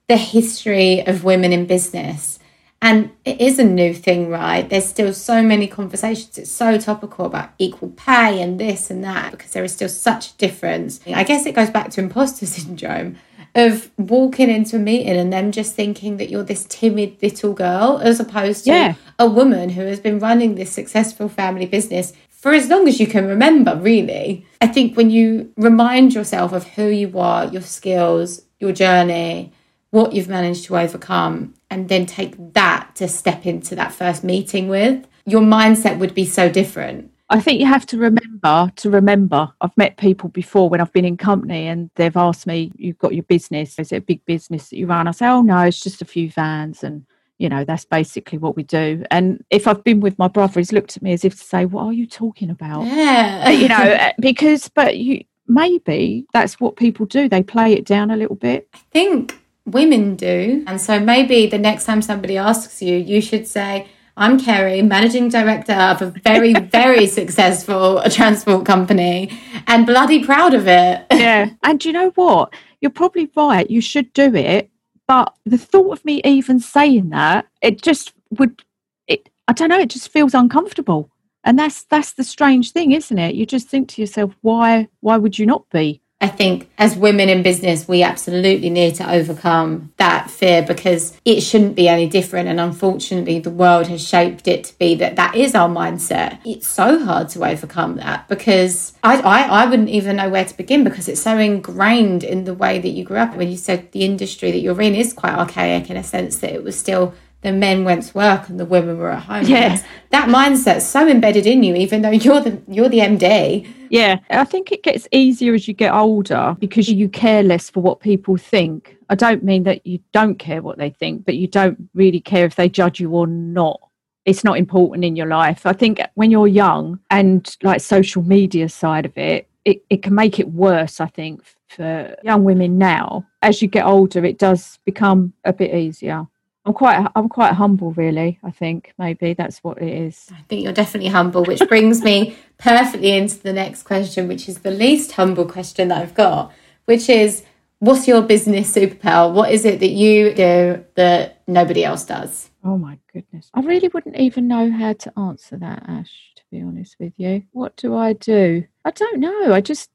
the 0.08 0.18
history 0.18 1.06
of 1.08 1.24
women 1.24 1.54
in 1.54 1.66
business. 1.66 2.40
And 2.84 3.12
it 3.26 3.40
is 3.40 3.60
a 3.60 3.64
new 3.64 3.94
thing, 3.94 4.30
right? 4.30 4.68
There's 4.68 4.88
still 4.88 5.14
so 5.14 5.44
many 5.44 5.68
conversations. 5.68 6.38
It's 6.38 6.52
so 6.52 6.80
topical 6.80 7.26
about 7.26 7.52
equal 7.60 7.90
pay 7.90 8.42
and 8.42 8.60
this 8.60 8.90
and 8.90 9.04
that 9.04 9.32
because 9.32 9.52
there 9.52 9.64
is 9.64 9.74
still 9.74 9.90
such 9.90 10.32
a 10.32 10.38
difference. 10.38 11.00
I 11.06 11.24
guess 11.24 11.46
it 11.46 11.54
goes 11.54 11.70
back 11.70 11.92
to 11.92 12.02
imposter 12.02 12.46
syndrome 12.48 13.18
of 13.54 13.92
walking 13.98 14.50
into 14.50 14.78
a 14.78 14.80
meeting 14.80 15.18
and 15.18 15.32
them 15.32 15.52
just 15.52 15.76
thinking 15.76 16.18
that 16.18 16.30
you're 16.30 16.44
this 16.44 16.66
timid 16.70 17.18
little 17.22 17.54
girl 17.54 18.00
as 18.02 18.20
opposed 18.20 18.64
to 18.64 18.72
yeah. 18.72 18.96
a 19.20 19.28
woman 19.28 19.70
who 19.70 19.82
has 19.82 20.00
been 20.00 20.20
running 20.20 20.56
this 20.56 20.72
successful 20.72 21.28
family 21.28 21.66
business 21.66 22.14
for 22.30 22.54
as 22.54 22.70
long 22.70 22.88
as 22.88 23.00
you 23.00 23.06
can 23.06 23.28
remember, 23.28 23.76
really. 23.76 24.48
I 24.62 24.68
think 24.68 24.98
when 24.98 25.12
you 25.12 25.54
remind 25.58 26.16
yourself 26.16 26.54
of 26.54 26.66
who 26.70 26.88
you 26.88 27.20
are, 27.20 27.46
your 27.46 27.62
skills, 27.62 28.42
your 28.60 28.72
journey, 28.72 29.52
what 29.92 30.14
you've 30.14 30.30
managed 30.30 30.66
to 30.66 30.78
overcome, 30.78 31.54
and 31.72 31.88
then 31.90 32.06
take 32.06 32.36
that 32.54 32.92
to 32.96 33.08
step 33.08 33.46
into 33.46 33.74
that 33.76 33.94
first 33.94 34.24
meeting 34.24 34.68
with, 34.68 35.08
your 35.26 35.42
mindset 35.42 35.98
would 35.98 36.14
be 36.14 36.26
so 36.26 36.50
different. 36.50 37.12
I 37.30 37.40
think 37.40 37.62
you 37.62 37.66
have 37.66 37.86
to 37.88 37.98
remember 37.98 38.72
to 38.76 38.90
remember. 38.90 39.50
I've 39.62 39.76
met 39.78 39.96
people 39.96 40.28
before 40.28 40.70
when 40.70 40.82
I've 40.82 40.92
been 40.92 41.06
in 41.06 41.16
company 41.16 41.68
and 41.68 41.90
they've 41.96 42.18
asked 42.18 42.46
me, 42.46 42.74
You've 42.76 42.98
got 42.98 43.16
your 43.16 43.24
business, 43.24 43.80
is 43.80 43.94
it 43.94 43.96
a 43.96 44.02
big 44.02 44.24
business 44.26 44.70
that 44.70 44.78
you 44.78 44.86
run? 44.86 45.08
I 45.08 45.12
say, 45.12 45.28
Oh 45.28 45.42
no, 45.42 45.60
it's 45.62 45.82
just 45.82 46.02
a 46.02 46.06
few 46.06 46.30
vans 46.30 46.84
and 46.84 47.06
you 47.38 47.50
know 47.50 47.64
that's 47.64 47.86
basically 47.86 48.38
what 48.38 48.56
we 48.56 48.62
do 48.62 49.04
and 49.10 49.44
if 49.50 49.68
i've 49.68 49.84
been 49.84 50.00
with 50.00 50.16
my 50.20 50.28
brother 50.28 50.60
he's 50.60 50.72
looked 50.72 50.96
at 50.96 51.02
me 51.02 51.12
as 51.12 51.26
if 51.26 51.34
to 51.34 51.44
say 51.44 51.66
what 51.66 51.86
are 51.86 51.92
you 51.92 52.06
talking 52.06 52.52
about 52.52 52.86
yeah 52.86 53.50
you 53.50 53.68
know 53.68 53.76
uh, 53.76 54.12
because 54.20 54.70
but 54.70 54.98
you 54.98 55.24
maybe 55.48 56.24
that's 56.34 56.60
what 56.60 56.76
people 56.76 57.04
do 57.08 57.28
they 57.28 57.42
play 57.42 57.74
it 57.74 57.84
down 57.84 58.12
a 58.12 58.16
little 58.16 58.36
bit 58.36 58.70
i 58.76 58.78
think 58.92 59.41
women 59.66 60.16
do 60.16 60.64
and 60.68 60.82
so 60.82 61.00
maybe 61.00 61.48
the 61.48 61.58
next 61.58 61.86
time 61.86 62.02
somebody 62.02 62.38
asks 62.38 62.82
you 62.82 62.96
you 62.98 63.22
should 63.22 63.48
say 63.48 63.88
I'm 64.18 64.40
Kerry, 64.40 64.82
managing 64.82 65.30
director 65.30 65.74
of 65.74 66.02
a 66.02 66.08
very, 66.08 66.54
very 66.72 67.08
successful 67.08 68.02
transport 68.10 68.66
company 68.66 69.32
and 69.68 69.86
bloody 69.86 70.24
proud 70.24 70.54
of 70.54 70.68
it. 70.68 71.06
yeah. 71.12 71.50
And 71.64 71.84
you 71.84 71.94
know 71.94 72.10
what? 72.12 72.54
You're 72.82 72.92
probably 72.92 73.32
right. 73.36 73.70
You 73.70 73.82
should 73.82 74.12
do 74.14 74.36
it. 74.36 74.70
But 75.08 75.34
the 75.46 75.58
thought 75.58 75.98
of 75.98 76.06
me 76.06 76.22
even 76.24 76.60
saying 76.60 77.10
that, 77.10 77.48
it 77.62 77.82
just 77.82 78.14
would, 78.32 78.64
it, 79.08 79.30
I 79.48 79.54
don't 79.54 79.70
know, 79.70 79.80
it 79.80 79.90
just 79.90 80.10
feels 80.10 80.34
uncomfortable. 80.34 81.10
And 81.44 81.58
that's 81.58 81.84
that's 81.86 82.14
the 82.14 82.24
strange 82.24 82.72
thing, 82.72 82.92
isn't 82.92 83.18
it? 83.18 83.34
You 83.34 83.48
just 83.48 83.68
think 83.68 83.90
to 83.90 84.02
yourself, 84.02 84.36
why 84.42 84.88
why 85.00 85.18
would 85.18 85.40
you 85.40 85.48
not 85.48 85.68
be? 85.72 86.02
I 86.22 86.28
think 86.28 86.70
as 86.78 86.96
women 86.96 87.30
in 87.30 87.42
business, 87.42 87.88
we 87.88 88.04
absolutely 88.04 88.70
need 88.70 88.96
to 88.96 89.12
overcome 89.12 89.92
that 89.98 90.30
fear 90.30 90.62
because 90.62 91.18
it 91.26 91.42
shouldn't 91.42 91.76
be 91.76 91.88
any 91.88 92.08
different. 92.08 92.48
And 92.48 92.60
unfortunately, 92.60 93.40
the 93.40 93.50
world 93.50 93.88
has 93.88 94.08
shaped 94.08 94.48
it 94.48 94.66
to 94.66 94.78
be 94.78 94.94
that 94.96 95.16
that 95.16 95.36
is 95.36 95.56
our 95.56 95.68
mindset. 95.68 96.40
It's 96.46 96.68
so 96.68 97.04
hard 97.04 97.30
to 97.30 97.44
overcome 97.44 97.96
that 97.96 98.28
because 98.30 98.94
I, 99.04 99.20
I, 99.20 99.64
I 99.64 99.66
wouldn't 99.66 99.90
even 99.90 100.18
know 100.18 100.30
where 100.30 100.46
to 100.46 100.56
begin 100.56 100.84
because 100.84 101.08
it's 101.08 101.22
so 101.22 101.38
ingrained 101.40 102.24
in 102.24 102.44
the 102.44 102.54
way 102.54 102.78
that 102.78 102.90
you 102.90 103.04
grew 103.04 103.18
up. 103.18 103.36
When 103.36 103.50
you 103.50 103.58
said 103.58 103.92
the 103.92 104.06
industry 104.06 104.52
that 104.52 104.60
you're 104.60 104.80
in 104.82 104.94
is 104.94 105.14
quite 105.14 105.34
archaic 105.34 105.90
in 105.90 105.98
a 105.98 106.04
sense 106.04 106.38
that 106.40 106.54
it 106.54 106.64
was 106.64 106.80
still 106.80 107.16
the 107.42 107.52
men 107.52 107.84
went 107.84 108.04
to 108.04 108.18
work 108.18 108.50
and 108.50 108.60
the 108.60 108.66
women 108.66 108.98
were 108.98 109.12
at 109.12 109.24
home. 109.24 109.46
Yeah. 109.46 109.82
That 110.12 110.30
mindset's 110.30 110.86
so 110.86 111.08
embedded 111.08 111.48
in 111.48 111.64
you, 111.64 111.76
even 111.76 112.02
though 112.02 112.12
you're 112.12 112.42
the 112.42 112.62
you're 112.68 112.90
the 112.90 113.00
MD. 113.00 113.68
Yeah. 113.90 114.20
I 114.30 114.44
think 114.46 114.72
it 114.72 114.84
gets 114.84 115.08
easier 115.12 115.54
as 115.54 115.68
you 115.68 115.74
get 115.74 115.94
older 115.94 116.56
because 116.60 116.90
you 116.90 117.10
care 117.10 117.44
less 117.44 117.70
for 117.70 117.82
what 117.82 118.00
people 118.00 118.38
think. 118.38 118.96
I 119.10 119.16
don't 119.16 119.44
mean 119.44 119.64
that 119.64 119.86
you 119.86 120.00
don't 120.14 120.38
care 120.38 120.62
what 120.62 120.78
they 120.78 120.92
think, 120.92 121.26
but 121.26 121.36
you 121.36 121.48
don't 121.48 121.90
really 121.94 122.22
care 122.22 122.46
if 122.46 122.56
they 122.56 122.70
judge 122.70 123.00
you 123.00 123.12
or 123.12 123.28
not. 123.28 123.80
It's 124.24 124.44
not 124.44 124.58
important 124.58 125.04
in 125.04 125.16
your 125.16 125.26
life. 125.26 125.66
I 125.66 125.74
think 125.74 126.00
when 126.14 126.30
you're 126.30 126.48
young 126.48 127.00
and 127.10 127.58
like 127.64 127.82
social 127.82 128.22
media 128.22 128.70
side 128.70 129.06
of 129.06 129.18
it, 129.18 129.48
it, 129.66 129.84
it 129.90 130.04
can 130.04 130.14
make 130.16 130.40
it 130.40 130.50
worse, 130.50 131.00
I 131.00 131.08
think, 131.08 131.44
for 131.68 132.16
young 132.24 132.44
women 132.44 132.78
now. 132.78 133.26
As 133.42 133.62
you 133.62 133.68
get 133.68 133.86
older, 133.86 134.24
it 134.26 134.38
does 134.38 134.80
become 134.86 135.34
a 135.44 135.54
bit 135.54 135.74
easier. 135.74 136.28
I'm 136.66 136.74
quite 136.74 137.08
I'm 137.16 137.30
quite 137.30 137.54
humble 137.54 137.92
really 137.94 138.40
I 138.44 138.52
think. 138.52 138.94
Maybe 138.98 139.34
that's 139.34 139.60
what 139.64 139.82
it 139.82 139.90
is. 139.90 140.30
I 140.32 140.42
think 140.48 140.64
you're 140.64 140.74
definitely 140.74 141.10
humble 141.10 141.44
which 141.44 141.62
brings 141.68 142.04
me 142.04 142.38
perfectly 142.58 143.12
into 143.12 143.40
the 143.40 143.54
next 143.54 143.84
question 143.84 144.28
which 144.28 144.48
is 144.48 144.60
the 144.60 144.72
least 144.72 145.14
humble 145.14 145.46
question 145.46 145.88
that 145.90 146.02
I've 146.02 146.14
got 146.16 146.52
which 146.86 147.10
is 147.10 147.44
what's 147.80 148.08
your 148.08 148.22
business 148.22 148.74
superpower? 148.74 149.34
What 149.34 149.52
is 149.52 149.66
it 149.66 149.80
that 149.80 149.90
you 149.90 150.34
do 150.34 150.86
that 150.96 151.42
nobody 151.48 151.84
else 151.84 152.06
does? 152.06 152.50
Oh 152.64 152.78
my 152.78 153.00
goodness. 153.12 153.50
I 153.54 153.62
really 153.62 153.88
wouldn't 153.88 154.18
even 154.18 154.48
know 154.48 154.72
how 154.72 154.94
to 154.94 155.20
answer 155.20 155.58
that 155.58 155.84
Ash 155.88 156.32
to 156.36 156.44
be 156.52 156.62
honest 156.62 156.96
with 157.00 157.14
you. 157.18 157.44
What 157.52 157.76
do 157.76 157.96
I 157.96 158.14
do? 158.14 158.66
I 158.86 158.92
don't 158.92 159.20
know. 159.20 159.54
I 159.54 159.62
just 159.62 159.90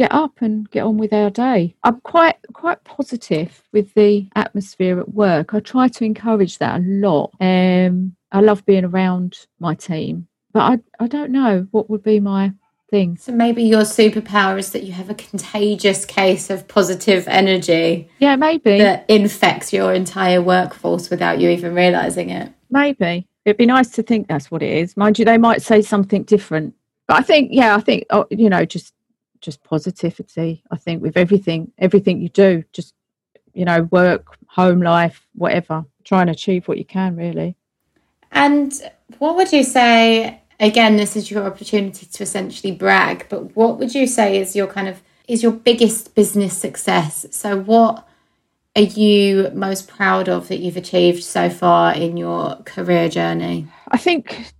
get 0.00 0.12
up 0.12 0.40
and 0.40 0.70
get 0.70 0.82
on 0.82 0.96
with 0.96 1.12
our 1.12 1.28
day. 1.28 1.74
I'm 1.84 2.00
quite 2.00 2.36
quite 2.54 2.82
positive 2.84 3.62
with 3.70 3.92
the 3.92 4.30
atmosphere 4.34 4.98
at 4.98 5.12
work. 5.12 5.52
I 5.52 5.60
try 5.60 5.88
to 5.88 6.04
encourage 6.06 6.56
that 6.56 6.80
a 6.80 6.82
lot. 6.82 7.32
Um, 7.38 8.16
I 8.32 8.40
love 8.40 8.64
being 8.64 8.86
around 8.86 9.46
my 9.58 9.74
team, 9.74 10.26
but 10.54 10.60
I 10.60 11.04
I 11.04 11.06
don't 11.06 11.32
know 11.32 11.66
what 11.70 11.90
would 11.90 12.02
be 12.02 12.18
my 12.18 12.54
thing. 12.90 13.18
So 13.18 13.32
maybe 13.32 13.62
your 13.62 13.82
superpower 13.82 14.58
is 14.58 14.72
that 14.72 14.84
you 14.84 14.92
have 14.92 15.10
a 15.10 15.14
contagious 15.14 16.06
case 16.06 16.48
of 16.48 16.66
positive 16.66 17.28
energy. 17.28 18.08
Yeah, 18.20 18.36
maybe 18.36 18.78
that 18.78 19.04
infects 19.06 19.70
your 19.70 19.92
entire 19.92 20.40
workforce 20.40 21.10
without 21.10 21.40
you 21.40 21.50
even 21.50 21.74
realizing 21.74 22.30
it. 22.30 22.50
Maybe 22.70 23.28
it'd 23.44 23.58
be 23.58 23.66
nice 23.66 23.90
to 23.90 24.02
think 24.02 24.28
that's 24.28 24.50
what 24.50 24.62
it 24.62 24.72
is. 24.72 24.96
Mind 24.96 25.18
you, 25.18 25.26
they 25.26 25.36
might 25.36 25.60
say 25.60 25.82
something 25.82 26.22
different. 26.22 26.74
But 27.06 27.18
I 27.18 27.22
think, 27.22 27.50
yeah, 27.52 27.74
I 27.74 27.80
think, 27.80 28.06
oh, 28.10 28.26
you 28.30 28.48
know, 28.48 28.64
just 28.64 28.94
just 29.40 29.62
positivity. 29.64 30.62
I 30.70 30.76
think 30.76 31.02
with 31.02 31.16
everything, 31.16 31.72
everything 31.78 32.20
you 32.20 32.28
do, 32.28 32.64
just 32.72 32.94
you 33.52 33.64
know, 33.64 33.82
work, 33.90 34.36
home 34.46 34.80
life, 34.80 35.26
whatever. 35.34 35.84
Try 36.04 36.22
and 36.22 36.30
achieve 36.30 36.68
what 36.68 36.78
you 36.78 36.84
can, 36.84 37.16
really. 37.16 37.56
And 38.32 38.72
what 39.18 39.36
would 39.36 39.52
you 39.52 39.64
say? 39.64 40.40
Again, 40.58 40.96
this 40.96 41.16
is 41.16 41.30
your 41.30 41.46
opportunity 41.46 42.06
to 42.06 42.22
essentially 42.22 42.72
brag. 42.72 43.26
But 43.28 43.56
what 43.56 43.78
would 43.78 43.94
you 43.94 44.06
say 44.06 44.38
is 44.38 44.54
your 44.54 44.66
kind 44.66 44.88
of 44.88 45.02
is 45.26 45.42
your 45.42 45.52
biggest 45.52 46.14
business 46.14 46.56
success? 46.56 47.26
So, 47.30 47.58
what 47.58 48.06
are 48.76 48.82
you 48.82 49.50
most 49.54 49.88
proud 49.88 50.28
of 50.28 50.48
that 50.48 50.58
you've 50.58 50.76
achieved 50.76 51.22
so 51.22 51.50
far 51.50 51.94
in 51.94 52.16
your 52.16 52.56
career 52.64 53.08
journey? 53.08 53.68
I 53.88 53.96
think 53.96 54.52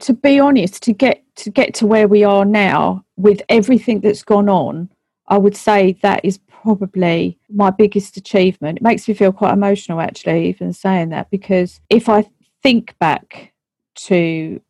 to 0.00 0.12
be 0.12 0.38
honest, 0.38 0.82
to 0.84 0.92
get 0.92 1.22
to 1.36 1.50
get 1.50 1.74
to 1.74 1.86
where 1.86 2.08
we 2.08 2.24
are 2.24 2.44
now 2.44 3.04
with 3.16 3.42
everything 3.48 4.00
that's 4.00 4.22
gone 4.22 4.48
on, 4.48 4.90
I 5.28 5.38
would 5.38 5.56
say 5.56 5.96
that 6.02 6.24
is 6.24 6.38
probably 6.48 7.38
my 7.48 7.70
biggest 7.70 8.16
achievement. 8.16 8.78
It 8.78 8.82
makes 8.82 9.08
me 9.08 9.14
feel 9.14 9.32
quite 9.32 9.52
emotional 9.52 10.00
actually, 10.00 10.48
even 10.48 10.72
saying 10.72 11.10
that, 11.10 11.30
because 11.30 11.80
if 11.88 12.08
I 12.08 12.28
think 12.62 12.98
back 12.98 13.52
to 13.94 14.60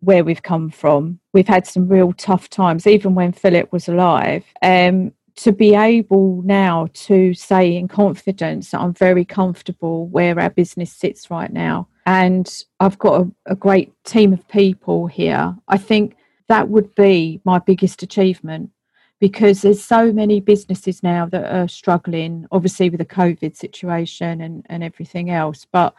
where 0.00 0.24
we've 0.24 0.42
come 0.42 0.70
from, 0.70 1.18
we've 1.32 1.48
had 1.48 1.66
some 1.66 1.88
real 1.88 2.12
tough 2.12 2.48
times, 2.48 2.86
even 2.86 3.14
when 3.14 3.32
Philip 3.32 3.72
was 3.72 3.88
alive. 3.88 4.44
Um, 4.62 5.12
to 5.36 5.52
be 5.52 5.74
able 5.74 6.42
now 6.42 6.88
to 6.94 7.34
say 7.34 7.76
in 7.76 7.88
confidence 7.88 8.70
that 8.70 8.80
I'm 8.80 8.94
very 8.94 9.24
comfortable 9.24 10.06
where 10.06 10.38
our 10.40 10.48
business 10.48 10.90
sits 10.92 11.30
right 11.30 11.52
now 11.52 11.88
and 12.06 12.62
I've 12.78 12.98
got 12.98 13.20
a, 13.20 13.30
a, 13.46 13.56
great 13.56 13.92
team 14.04 14.32
of 14.32 14.46
people 14.46 15.08
here. 15.08 15.56
I 15.66 15.76
think 15.76 16.16
that 16.46 16.68
would 16.68 16.94
be 16.94 17.40
my 17.44 17.58
biggest 17.58 18.00
achievement 18.02 18.70
because 19.18 19.62
there's 19.62 19.82
so 19.82 20.12
many 20.12 20.40
businesses 20.40 21.02
now 21.02 21.26
that 21.26 21.52
are 21.52 21.66
struggling, 21.66 22.46
obviously 22.52 22.88
with 22.90 22.98
the 22.98 23.06
COVID 23.06 23.56
situation 23.56 24.40
and, 24.40 24.64
and 24.68 24.84
everything 24.84 25.30
else. 25.30 25.66
But 25.70 25.94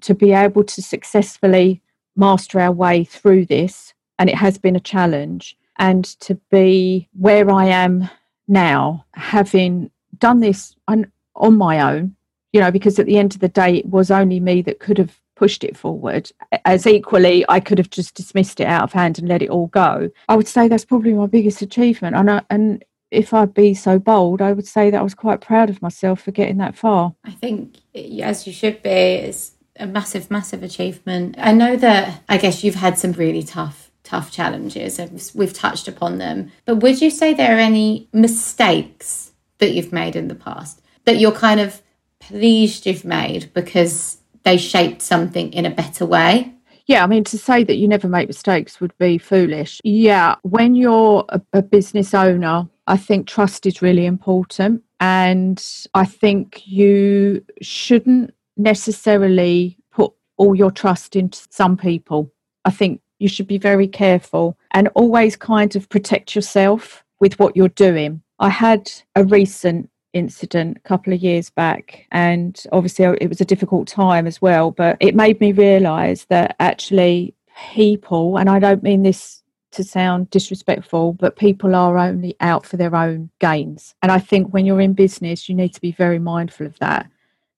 to 0.00 0.14
be 0.14 0.32
able 0.32 0.64
to 0.64 0.82
successfully 0.82 1.82
master 2.16 2.58
our 2.58 2.72
way 2.72 3.04
through 3.04 3.46
this, 3.46 3.94
and 4.18 4.28
it 4.28 4.36
has 4.36 4.58
been 4.58 4.74
a 4.74 4.80
challenge, 4.80 5.56
and 5.78 6.04
to 6.20 6.34
be 6.50 7.08
where 7.12 7.48
I 7.50 7.66
am 7.66 8.10
now, 8.48 9.04
having 9.14 9.90
done 10.18 10.40
this 10.40 10.74
on, 10.88 11.12
on 11.36 11.56
my 11.56 11.80
own, 11.80 12.16
you 12.52 12.60
know, 12.60 12.72
because 12.72 12.98
at 12.98 13.06
the 13.06 13.18
end 13.18 13.34
of 13.34 13.40
the 13.40 13.48
day, 13.48 13.76
it 13.76 13.86
was 13.86 14.10
only 14.10 14.40
me 14.40 14.62
that 14.62 14.80
could 14.80 14.98
have 14.98 15.20
pushed 15.38 15.62
it 15.62 15.76
forward. 15.76 16.30
As 16.64 16.86
equally, 16.86 17.44
I 17.48 17.60
could 17.60 17.78
have 17.78 17.90
just 17.90 18.14
dismissed 18.14 18.58
it 18.60 18.66
out 18.66 18.82
of 18.82 18.92
hand 18.92 19.18
and 19.18 19.28
let 19.28 19.40
it 19.40 19.50
all 19.50 19.68
go. 19.68 20.10
I 20.28 20.36
would 20.36 20.48
say 20.48 20.66
that's 20.66 20.84
probably 20.84 21.14
my 21.14 21.26
biggest 21.26 21.62
achievement. 21.62 22.16
And, 22.16 22.30
I, 22.30 22.42
and 22.50 22.84
if 23.12 23.32
I'd 23.32 23.54
be 23.54 23.72
so 23.72 24.00
bold, 24.00 24.42
I 24.42 24.52
would 24.52 24.66
say 24.66 24.90
that 24.90 24.98
I 24.98 25.02
was 25.02 25.14
quite 25.14 25.40
proud 25.40 25.70
of 25.70 25.80
myself 25.80 26.22
for 26.22 26.32
getting 26.32 26.58
that 26.58 26.76
far. 26.76 27.14
I 27.24 27.30
think, 27.30 27.76
as 27.94 28.46
you 28.46 28.52
should 28.52 28.82
be, 28.82 28.90
it's 28.90 29.52
a 29.76 29.86
massive, 29.86 30.28
massive 30.28 30.64
achievement. 30.64 31.36
I 31.38 31.52
know 31.52 31.76
that 31.76 32.22
I 32.28 32.36
guess 32.36 32.64
you've 32.64 32.74
had 32.74 32.98
some 32.98 33.12
really 33.12 33.44
tough 33.44 33.86
tough 34.04 34.30
challenges 34.30 34.98
and 34.98 35.30
we've 35.34 35.52
touched 35.52 35.86
upon 35.86 36.16
them 36.16 36.50
but 36.64 36.76
would 36.76 36.98
you 37.02 37.10
say 37.10 37.34
there 37.34 37.54
are 37.54 37.60
any 37.60 38.08
mistakes 38.10 39.32
that 39.58 39.72
you've 39.72 39.92
made 39.92 40.16
in 40.16 40.28
the 40.28 40.34
past 40.34 40.80
that 41.04 41.18
you're 41.18 41.30
kind 41.30 41.60
of 41.60 41.82
pleased 42.18 42.86
you've 42.86 43.04
made 43.04 43.52
because 43.52 44.17
they 44.48 44.56
shaped 44.56 45.02
something 45.02 45.52
in 45.52 45.66
a 45.66 45.70
better 45.70 46.06
way. 46.06 46.50
Yeah, 46.86 47.04
I 47.04 47.06
mean, 47.06 47.22
to 47.24 47.36
say 47.36 47.64
that 47.64 47.76
you 47.76 47.86
never 47.86 48.08
make 48.08 48.28
mistakes 48.28 48.80
would 48.80 48.96
be 48.96 49.18
foolish. 49.18 49.78
Yeah, 49.84 50.36
when 50.40 50.74
you're 50.74 51.26
a, 51.28 51.42
a 51.52 51.60
business 51.60 52.14
owner, 52.14 52.66
I 52.86 52.96
think 52.96 53.26
trust 53.26 53.66
is 53.66 53.82
really 53.82 54.06
important. 54.06 54.82
And 55.00 55.62
I 55.92 56.06
think 56.06 56.66
you 56.66 57.44
shouldn't 57.60 58.32
necessarily 58.56 59.76
put 59.90 60.14
all 60.38 60.54
your 60.54 60.70
trust 60.70 61.14
into 61.14 61.46
some 61.50 61.76
people. 61.76 62.32
I 62.64 62.70
think 62.70 63.02
you 63.18 63.28
should 63.28 63.48
be 63.48 63.58
very 63.58 63.86
careful 63.86 64.56
and 64.70 64.88
always 64.94 65.36
kind 65.36 65.76
of 65.76 65.90
protect 65.90 66.34
yourself 66.34 67.04
with 67.20 67.38
what 67.38 67.54
you're 67.54 67.68
doing. 67.68 68.22
I 68.38 68.48
had 68.48 68.90
a 69.14 69.24
recent 69.24 69.90
incident 70.12 70.76
a 70.76 70.88
couple 70.88 71.12
of 71.12 71.20
years 71.20 71.50
back 71.50 72.06
and 72.10 72.64
obviously 72.72 73.04
oh, 73.04 73.16
it 73.20 73.28
was 73.28 73.40
a 73.40 73.44
difficult 73.44 73.86
time 73.86 74.26
as 74.26 74.40
well 74.40 74.70
but 74.70 74.96
it 75.00 75.14
made 75.14 75.38
me 75.40 75.52
realize 75.52 76.24
that 76.26 76.56
actually 76.60 77.34
people 77.72 78.38
and 78.38 78.48
I 78.48 78.58
don't 78.58 78.82
mean 78.82 79.02
this 79.02 79.42
to 79.72 79.84
sound 79.84 80.30
disrespectful 80.30 81.12
but 81.12 81.36
people 81.36 81.74
are 81.74 81.98
only 81.98 82.36
out 82.40 82.64
for 82.64 82.76
their 82.76 82.94
own 82.94 83.30
gains. 83.38 83.94
And 84.02 84.10
I 84.10 84.18
think 84.18 84.52
when 84.52 84.64
you're 84.64 84.80
in 84.80 84.94
business 84.94 85.48
you 85.48 85.54
need 85.54 85.74
to 85.74 85.80
be 85.80 85.92
very 85.92 86.18
mindful 86.18 86.66
of 86.66 86.78
that. 86.78 87.08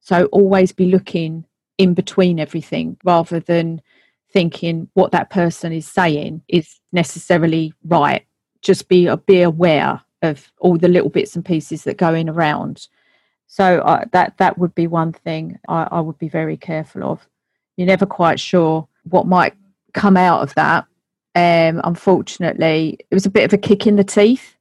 So 0.01 0.27
always 0.27 0.73
be 0.73 0.87
looking 0.87 1.45
in 1.79 1.95
between 1.95 2.41
everything 2.41 2.97
rather 3.05 3.41
than 3.41 3.81
thinking 4.33 4.89
what 4.95 5.13
that 5.13 5.31
person 5.31 5.73
is 5.73 5.87
saying 5.87 6.43
is 6.49 6.81
necessarily 6.93 7.73
right. 7.85 8.27
Just 8.63 8.89
be 8.89 9.09
be 9.27 9.43
aware 9.43 10.01
of 10.23 10.51
all 10.59 10.77
the 10.77 10.89
little 10.89 11.11
bits 11.11 11.35
and 11.37 11.45
pieces 11.45 11.85
that 11.85 11.97
go 11.97 12.15
in 12.15 12.29
around. 12.29 12.89
So 13.47 13.81
uh, 13.81 14.05
that 14.13 14.37
that 14.39 14.59
would 14.59 14.75
be 14.75 14.87
one 14.87 15.13
thing 15.13 15.59
I, 15.69 15.89
I 15.91 16.01
would 16.01 16.19
be 16.19 16.29
very 16.29 16.57
careful 16.57 17.05
of. 17.05 17.27
You're 17.77 17.87
never 17.87 18.07
quite 18.07 18.39
sure 18.39 18.87
what 19.05 19.27
might 19.27 19.55
come 19.93 20.17
out 20.17 20.43
of 20.43 20.55
that. 20.55 20.85
Um, 21.35 21.81
unfortunately, 21.85 22.99
it 23.11 23.15
was 23.15 23.27
a 23.27 23.31
bit 23.31 23.45
of 23.45 23.53
a 23.53 23.59
kick 23.59 23.87
in 23.87 23.97
the 23.97 24.05
teeth. 24.05 24.57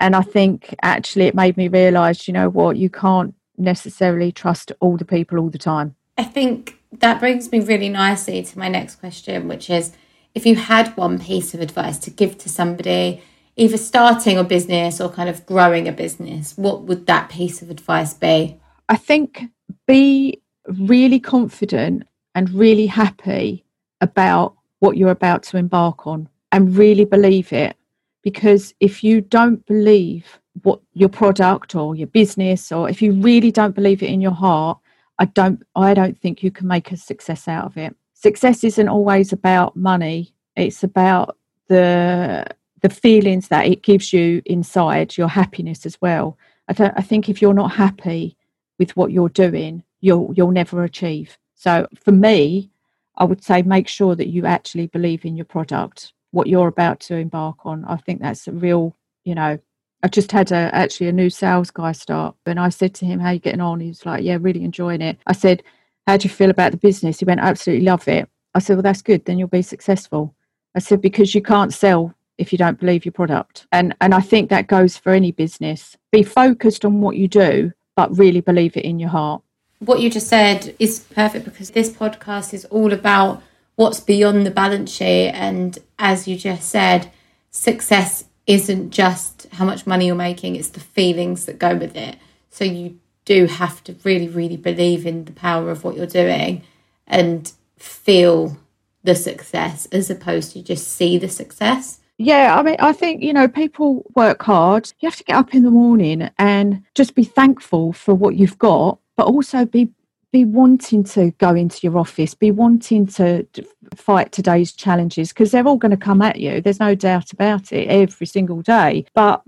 And 0.00 0.16
I 0.16 0.22
think 0.22 0.74
actually 0.82 1.26
it 1.26 1.34
made 1.34 1.56
me 1.56 1.68
realise, 1.68 2.26
you 2.26 2.34
know 2.34 2.48
what, 2.48 2.76
you 2.76 2.90
can't 2.90 3.34
necessarily 3.56 4.32
trust 4.32 4.72
all 4.80 4.96
the 4.96 5.04
people 5.04 5.38
all 5.38 5.50
the 5.50 5.58
time. 5.58 5.94
I 6.18 6.24
think 6.24 6.78
that 6.98 7.20
brings 7.20 7.52
me 7.52 7.60
really 7.60 7.88
nicely 7.88 8.42
to 8.42 8.58
my 8.58 8.68
next 8.68 8.96
question, 8.96 9.46
which 9.46 9.70
is 9.70 9.92
if 10.34 10.44
you 10.46 10.56
had 10.56 10.96
one 10.96 11.18
piece 11.18 11.54
of 11.54 11.60
advice 11.60 11.98
to 11.98 12.10
give 12.10 12.38
to 12.38 12.48
somebody, 12.48 13.22
either 13.56 13.76
starting 13.76 14.38
a 14.38 14.44
business 14.44 15.00
or 15.00 15.08
kind 15.10 15.28
of 15.28 15.44
growing 15.46 15.88
a 15.88 15.92
business, 15.92 16.56
what 16.56 16.82
would 16.82 17.06
that 17.06 17.28
piece 17.28 17.62
of 17.62 17.70
advice 17.70 18.14
be? 18.14 18.58
I 18.88 18.96
think 18.96 19.44
be 19.86 20.40
really 20.66 21.20
confident 21.20 22.04
and 22.34 22.50
really 22.50 22.86
happy 22.86 23.64
about 24.00 24.54
what 24.78 24.96
you're 24.96 25.10
about 25.10 25.42
to 25.44 25.56
embark 25.56 26.06
on 26.06 26.28
and 26.50 26.76
really 26.76 27.04
believe 27.04 27.52
it. 27.52 27.76
Because 28.22 28.74
if 28.80 29.02
you 29.02 29.20
don't 29.20 29.64
believe 29.66 30.38
what 30.62 30.80
your 30.92 31.08
product 31.08 31.74
or 31.74 31.94
your 31.94 32.06
business, 32.06 32.70
or 32.70 32.88
if 32.88 33.02
you 33.02 33.12
really 33.12 33.50
don't 33.50 33.74
believe 33.74 34.02
it 34.02 34.10
in 34.10 34.20
your 34.20 34.32
heart, 34.32 34.78
I 35.18 35.26
don't 35.26 35.62
I 35.74 35.94
don't 35.94 36.18
think 36.18 36.42
you 36.42 36.50
can 36.50 36.66
make 36.66 36.92
a 36.92 36.96
success 36.96 37.48
out 37.48 37.64
of 37.64 37.76
it. 37.76 37.94
Success 38.14 38.64
isn't 38.64 38.88
always 38.88 39.32
about 39.32 39.76
money. 39.76 40.34
It's 40.56 40.84
about 40.84 41.36
the 41.68 42.46
the 42.82 42.90
feelings 42.90 43.48
that 43.48 43.66
it 43.66 43.82
gives 43.82 44.12
you 44.12 44.42
inside, 44.44 45.16
your 45.16 45.28
happiness 45.28 45.86
as 45.86 46.00
well. 46.00 46.36
I, 46.68 46.72
th- 46.72 46.92
I 46.96 47.02
think 47.02 47.28
if 47.28 47.40
you're 47.40 47.54
not 47.54 47.72
happy 47.72 48.36
with 48.78 48.96
what 48.96 49.12
you're 49.12 49.28
doing, 49.28 49.84
you'll 50.00 50.32
you'll 50.36 50.50
never 50.50 50.84
achieve. 50.84 51.38
So 51.54 51.86
for 51.94 52.12
me, 52.12 52.70
I 53.16 53.24
would 53.24 53.42
say 53.42 53.62
make 53.62 53.88
sure 53.88 54.14
that 54.16 54.28
you 54.28 54.46
actually 54.46 54.88
believe 54.88 55.24
in 55.24 55.36
your 55.36 55.44
product, 55.44 56.12
what 56.32 56.48
you're 56.48 56.68
about 56.68 57.00
to 57.00 57.16
embark 57.16 57.64
on. 57.64 57.84
I 57.84 57.96
think 57.96 58.20
that's 58.20 58.48
a 58.48 58.52
real, 58.52 58.96
you 59.24 59.34
know, 59.34 59.58
I 60.02 60.08
just 60.08 60.32
had 60.32 60.50
a, 60.50 60.74
actually 60.74 61.08
a 61.08 61.12
new 61.12 61.30
sales 61.30 61.70
guy 61.70 61.92
start, 61.92 62.34
and 62.46 62.58
I 62.58 62.68
said 62.70 62.94
to 62.96 63.04
him, 63.06 63.20
"How 63.20 63.30
you 63.30 63.38
getting 63.38 63.60
on?" 63.60 63.80
He 63.80 63.88
was 63.88 64.04
like, 64.04 64.24
"Yeah, 64.24 64.38
really 64.40 64.64
enjoying 64.64 65.02
it." 65.02 65.18
I 65.26 65.32
said, 65.32 65.62
"How 66.06 66.16
do 66.16 66.24
you 66.24 66.34
feel 66.34 66.50
about 66.50 66.72
the 66.72 66.78
business?" 66.78 67.20
He 67.20 67.24
went, 67.24 67.40
"Absolutely 67.40 67.86
love 67.86 68.08
it." 68.08 68.28
I 68.54 68.58
said, 68.58 68.74
"Well, 68.74 68.82
that's 68.82 69.02
good. 69.02 69.24
Then 69.24 69.38
you'll 69.38 69.48
be 69.48 69.62
successful." 69.62 70.34
I 70.74 70.80
said, 70.80 71.00
"Because 71.00 71.34
you 71.34 71.42
can't 71.42 71.72
sell 71.72 72.14
if 72.38 72.52
you 72.52 72.58
don't 72.58 72.78
believe 72.78 73.04
your 73.04 73.12
product," 73.12 73.66
and 73.72 73.94
and 74.00 74.14
I 74.14 74.20
think 74.20 74.50
that 74.50 74.66
goes 74.66 74.96
for 74.96 75.12
any 75.12 75.32
business. 75.32 75.96
Be 76.10 76.22
focused 76.22 76.84
on 76.84 77.00
what 77.00 77.16
you 77.16 77.28
do, 77.28 77.72
but 77.96 78.16
really 78.16 78.40
believe 78.40 78.76
it 78.76 78.84
in 78.84 78.98
your 78.98 79.10
heart. 79.10 79.42
What 79.80 80.00
you 80.00 80.10
just 80.10 80.28
said 80.28 80.74
is 80.78 81.00
perfect 81.00 81.44
because 81.44 81.70
this 81.70 81.90
podcast 81.90 82.54
is 82.54 82.64
all 82.66 82.92
about 82.92 83.42
what's 83.76 84.00
beyond 84.00 84.46
the 84.46 84.50
balance 84.50 84.90
sheet, 84.90 85.30
and 85.30 85.78
as 85.98 86.28
you 86.28 86.36
just 86.36 86.68
said, 86.68 87.10
success 87.50 88.24
isn't 88.46 88.90
just 88.90 89.46
how 89.52 89.64
much 89.64 89.86
money 89.86 90.06
you're 90.06 90.14
making, 90.14 90.56
it's 90.56 90.68
the 90.68 90.80
feelings 90.80 91.46
that 91.46 91.58
go 91.58 91.76
with 91.76 91.96
it. 91.96 92.16
So 92.50 92.64
you 92.64 92.98
do 93.24 93.46
have 93.46 93.82
to 93.84 93.94
really, 94.04 94.28
really 94.28 94.56
believe 94.56 95.06
in 95.06 95.24
the 95.24 95.32
power 95.32 95.70
of 95.70 95.84
what 95.84 95.96
you're 95.96 96.06
doing 96.06 96.62
and 97.06 97.52
feel 97.78 98.56
the 99.04 99.14
success 99.14 99.86
as 99.92 100.10
opposed 100.10 100.52
to 100.52 100.62
just 100.62 100.88
see 100.88 101.18
the 101.18 101.28
success. 101.28 102.00
Yeah, 102.24 102.56
I 102.56 102.62
mean, 102.62 102.76
I 102.78 102.92
think, 102.92 103.20
you 103.20 103.32
know, 103.32 103.48
people 103.48 104.04
work 104.14 104.44
hard. 104.44 104.92
You 105.00 105.08
have 105.08 105.16
to 105.16 105.24
get 105.24 105.34
up 105.34 105.56
in 105.56 105.64
the 105.64 105.72
morning 105.72 106.30
and 106.38 106.84
just 106.94 107.16
be 107.16 107.24
thankful 107.24 107.92
for 107.92 108.14
what 108.14 108.36
you've 108.36 108.58
got, 108.58 109.00
but 109.16 109.26
also 109.26 109.64
be 109.66 109.90
be 110.30 110.44
wanting 110.44 111.02
to 111.04 111.32
go 111.32 111.54
into 111.54 111.80
your 111.82 111.98
office, 111.98 112.32
be 112.32 112.52
wanting 112.52 113.06
to 113.06 113.46
fight 113.94 114.30
today's 114.30 114.72
challenges 114.72 115.28
because 115.28 115.50
they're 115.50 115.66
all 115.66 115.76
going 115.76 115.90
to 115.90 115.96
come 115.96 116.22
at 116.22 116.38
you. 116.38 116.60
There's 116.60 116.80
no 116.80 116.94
doubt 116.94 117.32
about 117.32 117.72
it 117.72 117.88
every 117.88 118.26
single 118.26 118.62
day. 118.62 119.04
But 119.14 119.42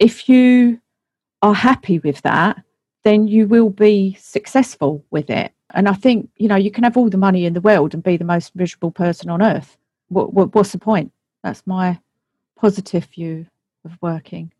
if 0.00 0.26
you 0.28 0.80
are 1.42 1.54
happy 1.54 1.98
with 2.00 2.22
that, 2.22 2.60
then 3.04 3.28
you 3.28 3.46
will 3.46 3.70
be 3.70 4.16
successful 4.18 5.04
with 5.10 5.28
it. 5.28 5.52
And 5.74 5.86
I 5.86 5.92
think, 5.92 6.30
you 6.38 6.48
know, 6.48 6.56
you 6.56 6.72
can 6.72 6.82
have 6.82 6.96
all 6.96 7.10
the 7.10 7.18
money 7.18 7.44
in 7.44 7.52
the 7.52 7.60
world 7.60 7.92
and 7.92 8.02
be 8.02 8.16
the 8.16 8.24
most 8.24 8.56
miserable 8.56 8.90
person 8.90 9.28
on 9.28 9.42
earth. 9.42 9.76
What, 10.08 10.32
what, 10.32 10.54
what's 10.54 10.72
the 10.72 10.78
point? 10.78 11.12
That's 11.42 11.66
my 11.66 12.00
positive 12.56 13.06
view 13.06 13.46
of 13.84 13.96
working. 14.00 14.52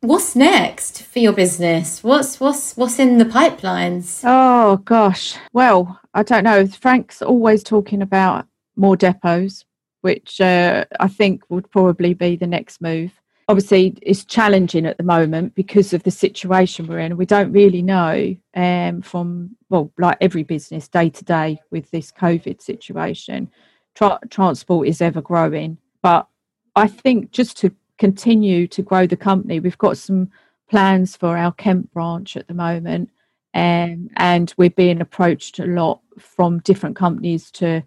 What's 0.00 0.36
next 0.36 1.02
for 1.02 1.18
your 1.18 1.32
business? 1.32 2.04
What's 2.04 2.38
what's 2.38 2.76
what's 2.76 2.98
in 2.98 3.16
the 3.16 3.24
pipelines? 3.24 4.20
Oh 4.22 4.76
gosh. 4.78 5.34
Well, 5.54 5.98
I 6.12 6.22
don't 6.22 6.44
know. 6.44 6.66
Frank's 6.66 7.22
always 7.22 7.62
talking 7.62 8.02
about 8.02 8.46
more 8.76 8.96
depots, 8.96 9.64
which 10.02 10.42
uh, 10.42 10.84
I 11.00 11.08
think 11.08 11.42
would 11.48 11.70
probably 11.70 12.12
be 12.12 12.36
the 12.36 12.46
next 12.46 12.82
move. 12.82 13.12
Obviously, 13.48 13.96
it's 14.02 14.26
challenging 14.26 14.84
at 14.84 14.98
the 14.98 15.04
moment 15.04 15.54
because 15.54 15.94
of 15.94 16.02
the 16.02 16.10
situation 16.10 16.86
we're 16.86 16.98
in. 16.98 17.16
We 17.16 17.26
don't 17.26 17.52
really 17.52 17.82
know 17.82 18.36
um, 18.54 19.00
from 19.00 19.56
well, 19.70 19.90
like 19.96 20.18
every 20.20 20.42
business 20.42 20.86
day 20.86 21.08
to 21.08 21.24
day 21.24 21.60
with 21.70 21.90
this 21.90 22.12
COVID 22.12 22.60
situation. 22.60 23.50
Tra- 23.94 24.20
transport 24.28 24.88
is 24.88 25.00
ever 25.00 25.22
growing, 25.22 25.78
but 26.04 26.28
I 26.76 26.86
think 26.86 27.30
just 27.30 27.56
to 27.60 27.74
continue 27.98 28.66
to 28.68 28.82
grow 28.82 29.06
the 29.06 29.16
company. 29.16 29.58
We've 29.58 29.78
got 29.78 29.96
some 29.96 30.30
plans 30.68 31.16
for 31.16 31.34
our 31.34 31.50
Kent 31.52 31.90
branch 31.94 32.36
at 32.36 32.46
the 32.46 32.52
moment, 32.52 33.08
um, 33.54 34.10
and 34.16 34.52
we're 34.58 34.68
being 34.68 35.00
approached 35.00 35.58
a 35.60 35.64
lot 35.64 36.00
from 36.18 36.58
different 36.60 36.94
companies 36.94 37.50
to 37.52 37.82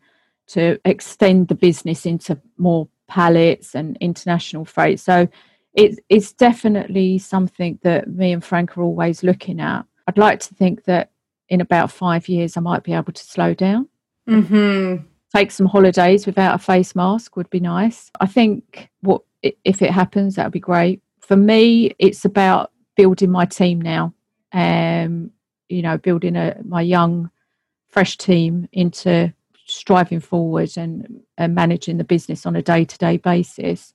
to 0.47 0.79
extend 0.83 1.49
the 1.49 1.55
business 1.55 2.07
into 2.07 2.39
more 2.57 2.87
pallets 3.07 3.75
and 3.75 3.97
international 4.01 4.65
freight. 4.65 4.99
So 4.99 5.27
it, 5.73 5.99
it's 6.09 6.31
definitely 6.33 7.19
something 7.19 7.77
that 7.83 8.07
me 8.09 8.31
and 8.31 8.43
Frank 8.43 8.77
are 8.77 8.81
always 8.81 9.21
looking 9.21 9.59
at. 9.59 9.85
I'd 10.07 10.17
like 10.17 10.39
to 10.39 10.55
think 10.55 10.85
that 10.85 11.11
in 11.49 11.61
about 11.61 11.91
five 11.91 12.27
years 12.27 12.57
I 12.57 12.61
might 12.61 12.83
be 12.83 12.93
able 12.93 13.13
to 13.13 13.23
slow 13.23 13.53
down. 13.53 13.89
Mm-hmm. 14.27 15.05
Take 15.35 15.51
some 15.51 15.67
holidays 15.67 16.25
without 16.25 16.55
a 16.55 16.57
face 16.57 16.95
mask 16.95 17.35
would 17.35 17.49
be 17.49 17.59
nice. 17.59 18.11
I 18.19 18.27
think 18.27 18.89
what 19.01 19.21
if 19.41 19.81
it 19.81 19.91
happens, 19.91 20.35
that 20.35 20.45
would 20.45 20.53
be 20.53 20.59
great. 20.59 21.01
For 21.19 21.35
me, 21.35 21.91
it's 21.99 22.25
about 22.25 22.71
building 22.95 23.29
my 23.29 23.45
team 23.45 23.81
now. 23.81 24.13
Um, 24.53 25.31
you 25.69 25.81
know, 25.81 25.97
building 25.97 26.35
a 26.35 26.55
my 26.63 26.81
young, 26.81 27.29
fresh 27.89 28.17
team 28.17 28.67
into 28.71 29.33
striving 29.65 30.21
forward 30.21 30.71
and, 30.77 31.21
and 31.37 31.53
managing 31.53 31.97
the 31.97 32.03
business 32.03 32.45
on 32.45 32.55
a 32.55 32.61
day 32.61 32.85
to 32.85 32.97
day 32.97 33.17
basis. 33.17 33.93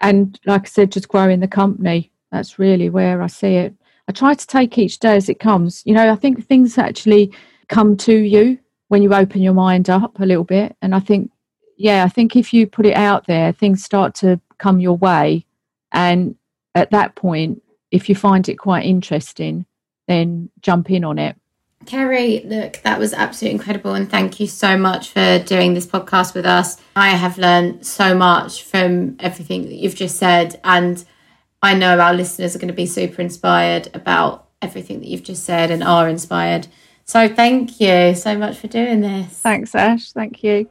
And 0.00 0.38
like 0.46 0.62
I 0.62 0.68
said, 0.68 0.92
just 0.92 1.08
growing 1.08 1.40
the 1.40 1.48
company. 1.48 2.12
That's 2.30 2.58
really 2.58 2.90
where 2.90 3.22
I 3.22 3.26
see 3.26 3.54
it. 3.56 3.74
I 4.08 4.12
try 4.12 4.34
to 4.34 4.46
take 4.46 4.78
each 4.78 5.00
day 5.00 5.16
as 5.16 5.28
it 5.28 5.40
comes. 5.40 5.82
You 5.84 5.94
know, 5.94 6.12
I 6.12 6.16
think 6.16 6.46
things 6.46 6.78
actually 6.78 7.32
come 7.68 7.96
to 7.98 8.14
you 8.14 8.58
when 8.88 9.02
you 9.02 9.12
open 9.14 9.42
your 9.42 9.54
mind 9.54 9.90
up 9.90 10.18
a 10.20 10.26
little 10.26 10.44
bit. 10.44 10.76
And 10.80 10.94
I 10.94 11.00
think, 11.00 11.30
yeah, 11.76 12.04
I 12.04 12.08
think 12.08 12.36
if 12.36 12.52
you 12.52 12.66
put 12.66 12.86
it 12.86 12.94
out 12.94 13.26
there, 13.26 13.52
things 13.52 13.84
start 13.84 14.14
to 14.16 14.40
come 14.58 14.80
your 14.80 14.96
way. 14.96 15.44
And 15.92 16.36
at 16.74 16.90
that 16.90 17.14
point, 17.14 17.62
if 17.90 18.08
you 18.08 18.14
find 18.14 18.48
it 18.48 18.56
quite 18.56 18.84
interesting, 18.84 19.66
then 20.08 20.50
jump 20.60 20.90
in 20.90 21.04
on 21.04 21.18
it. 21.18 21.36
Kerry, 21.84 22.42
look, 22.44 22.78
that 22.82 22.98
was 22.98 23.12
absolutely 23.12 23.58
incredible. 23.58 23.94
And 23.94 24.10
thank 24.10 24.40
you 24.40 24.46
so 24.46 24.76
much 24.76 25.10
for 25.10 25.38
doing 25.38 25.74
this 25.74 25.86
podcast 25.86 26.34
with 26.34 26.44
us. 26.44 26.80
I 26.96 27.10
have 27.10 27.38
learned 27.38 27.86
so 27.86 28.14
much 28.14 28.64
from 28.64 29.16
everything 29.20 29.62
that 29.62 29.74
you've 29.74 29.94
just 29.94 30.16
said. 30.16 30.60
And 30.64 31.04
I 31.62 31.74
know 31.74 31.98
our 31.98 32.14
listeners 32.14 32.56
are 32.56 32.58
going 32.58 32.68
to 32.68 32.74
be 32.74 32.86
super 32.86 33.22
inspired 33.22 33.88
about 33.94 34.48
everything 34.60 35.00
that 35.00 35.08
you've 35.08 35.22
just 35.22 35.44
said 35.44 35.70
and 35.70 35.82
are 35.82 36.08
inspired. 36.08 36.66
So 37.08 37.28
thank 37.28 37.80
you 37.80 38.16
so 38.16 38.36
much 38.36 38.58
for 38.58 38.66
doing 38.66 39.00
this. 39.00 39.28
Thanks, 39.28 39.76
Ash. 39.76 40.10
Thank 40.10 40.42
you. 40.42 40.68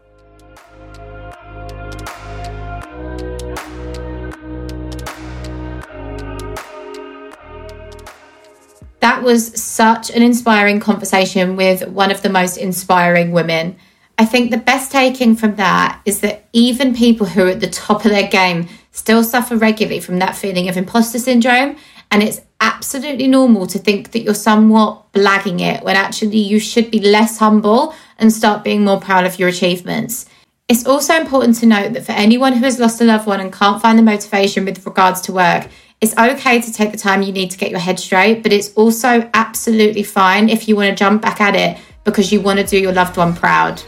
That 9.00 9.24
was 9.24 9.62
such 9.62 10.10
an 10.10 10.22
inspiring 10.22 10.82
conversation 10.82 11.56
with 11.56 11.88
one 11.88 12.12
of 12.12 12.22
the 12.22 12.30
most 12.30 12.58
inspiring 12.58 13.32
women. 13.32 13.78
I 14.18 14.26
think 14.26 14.52
the 14.52 14.58
best 14.58 14.92
taking 14.92 15.38
from 15.38 15.56
that 15.56 16.02
is 16.04 16.20
that 16.20 16.50
even 16.52 16.94
people 16.94 17.28
who 17.28 17.46
are 17.46 17.52
at 17.52 17.62
the 17.62 17.70
top 17.70 18.04
of 18.04 18.12
their 18.12 18.28
game 18.28 18.68
still 18.92 19.24
suffer 19.24 19.56
regularly 19.56 20.02
from 20.02 20.20
that 20.20 20.36
feeling 20.36 20.68
of 20.68 20.76
imposter 20.76 21.20
syndrome. 21.20 21.78
And 22.12 22.22
it's 22.22 22.42
absolutely 22.66 23.28
normal 23.28 23.68
to 23.68 23.78
think 23.78 24.12
that 24.12 24.22
you're 24.22 24.34
somewhat 24.34 25.12
blagging 25.14 25.62
it 25.62 25.84
when 25.84 25.96
actually 25.96 26.40
you 26.40 26.60
should 26.60 26.90
be 26.90 27.00
less 27.00 27.38
humble 27.38 27.94
and 28.18 28.34
start 28.34 28.64
being 28.64 28.84
more 28.84 29.00
proud 29.00 29.26
of 29.26 29.38
your 29.38 29.50
achievements. 29.50 30.26
It's 30.68 30.88
also 30.88 31.14
important 31.16 31.58
to 31.58 31.68
note 31.68 31.94
that 31.94 32.08
for 32.08 32.14
anyone 32.14 32.54
who 32.54 32.66
has 32.66 32.80
lost 32.80 33.00
a 33.00 33.04
loved 33.04 33.28
one 33.28 33.40
and 33.40 33.54
can't 33.54 33.80
find 33.80 34.00
the 34.00 34.04
motivation 34.04 34.66
with 34.66 34.84
regards 34.84 35.22
to 35.22 35.32
work, 35.32 35.68
it's 36.02 36.18
okay 36.18 36.60
to 36.60 36.74
take 36.74 36.92
the 36.92 36.98
time 36.98 37.22
you 37.22 37.32
need 37.32 37.52
to 37.52 37.58
get 37.58 37.70
your 37.70 37.80
head 37.80 38.00
straight, 38.00 38.42
but 38.42 38.52
it's 38.52 38.74
also 38.74 39.30
absolutely 39.36 40.04
fine 40.04 40.50
if 40.50 40.68
you 40.68 40.76
want 40.76 40.90
to 40.90 40.96
jump 40.96 41.22
back 41.22 41.40
at 41.40 41.56
it 41.56 41.78
because 42.04 42.32
you 42.32 42.42
want 42.42 42.60
to 42.60 42.66
do 42.66 42.80
your 42.80 42.94
loved 42.94 43.16
one 43.16 43.36
proud. 43.36 43.82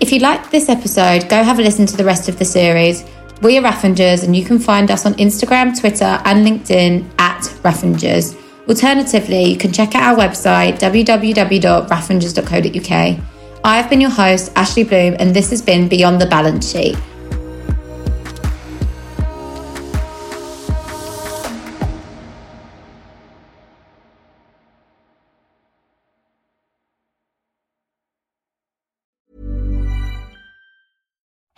If 0.00 0.12
you 0.12 0.20
liked 0.20 0.50
this 0.50 0.70
episode, 0.70 1.28
go 1.28 1.42
have 1.42 1.58
a 1.58 1.62
listen 1.62 1.84
to 1.86 1.96
the 1.96 2.04
rest 2.04 2.28
of 2.30 2.38
the 2.38 2.44
series. 2.44 3.04
We 3.42 3.58
are 3.58 3.62
Raffingers, 3.62 4.24
and 4.24 4.34
you 4.34 4.44
can 4.44 4.58
find 4.58 4.90
us 4.90 5.04
on 5.04 5.14
Instagram, 5.14 5.78
Twitter, 5.78 6.20
and 6.24 6.46
LinkedIn 6.46 7.13
at 7.34 7.42
Raffingers. 7.62 8.36
Alternatively, 8.68 9.44
you 9.44 9.56
can 9.58 9.72
check 9.72 9.94
out 9.94 10.02
our 10.02 10.16
website, 10.24 10.78
www.raffingers.co.uk. 10.78 13.18
I 13.64 13.76
have 13.76 13.88
been 13.90 14.00
your 14.00 14.10
host, 14.10 14.52
Ashley 14.56 14.84
Bloom, 14.84 15.16
and 15.18 15.34
this 15.34 15.50
has 15.50 15.60
been 15.62 15.88
Beyond 15.88 16.20
the 16.20 16.26
Balance 16.26 16.70
Sheet. 16.70 16.96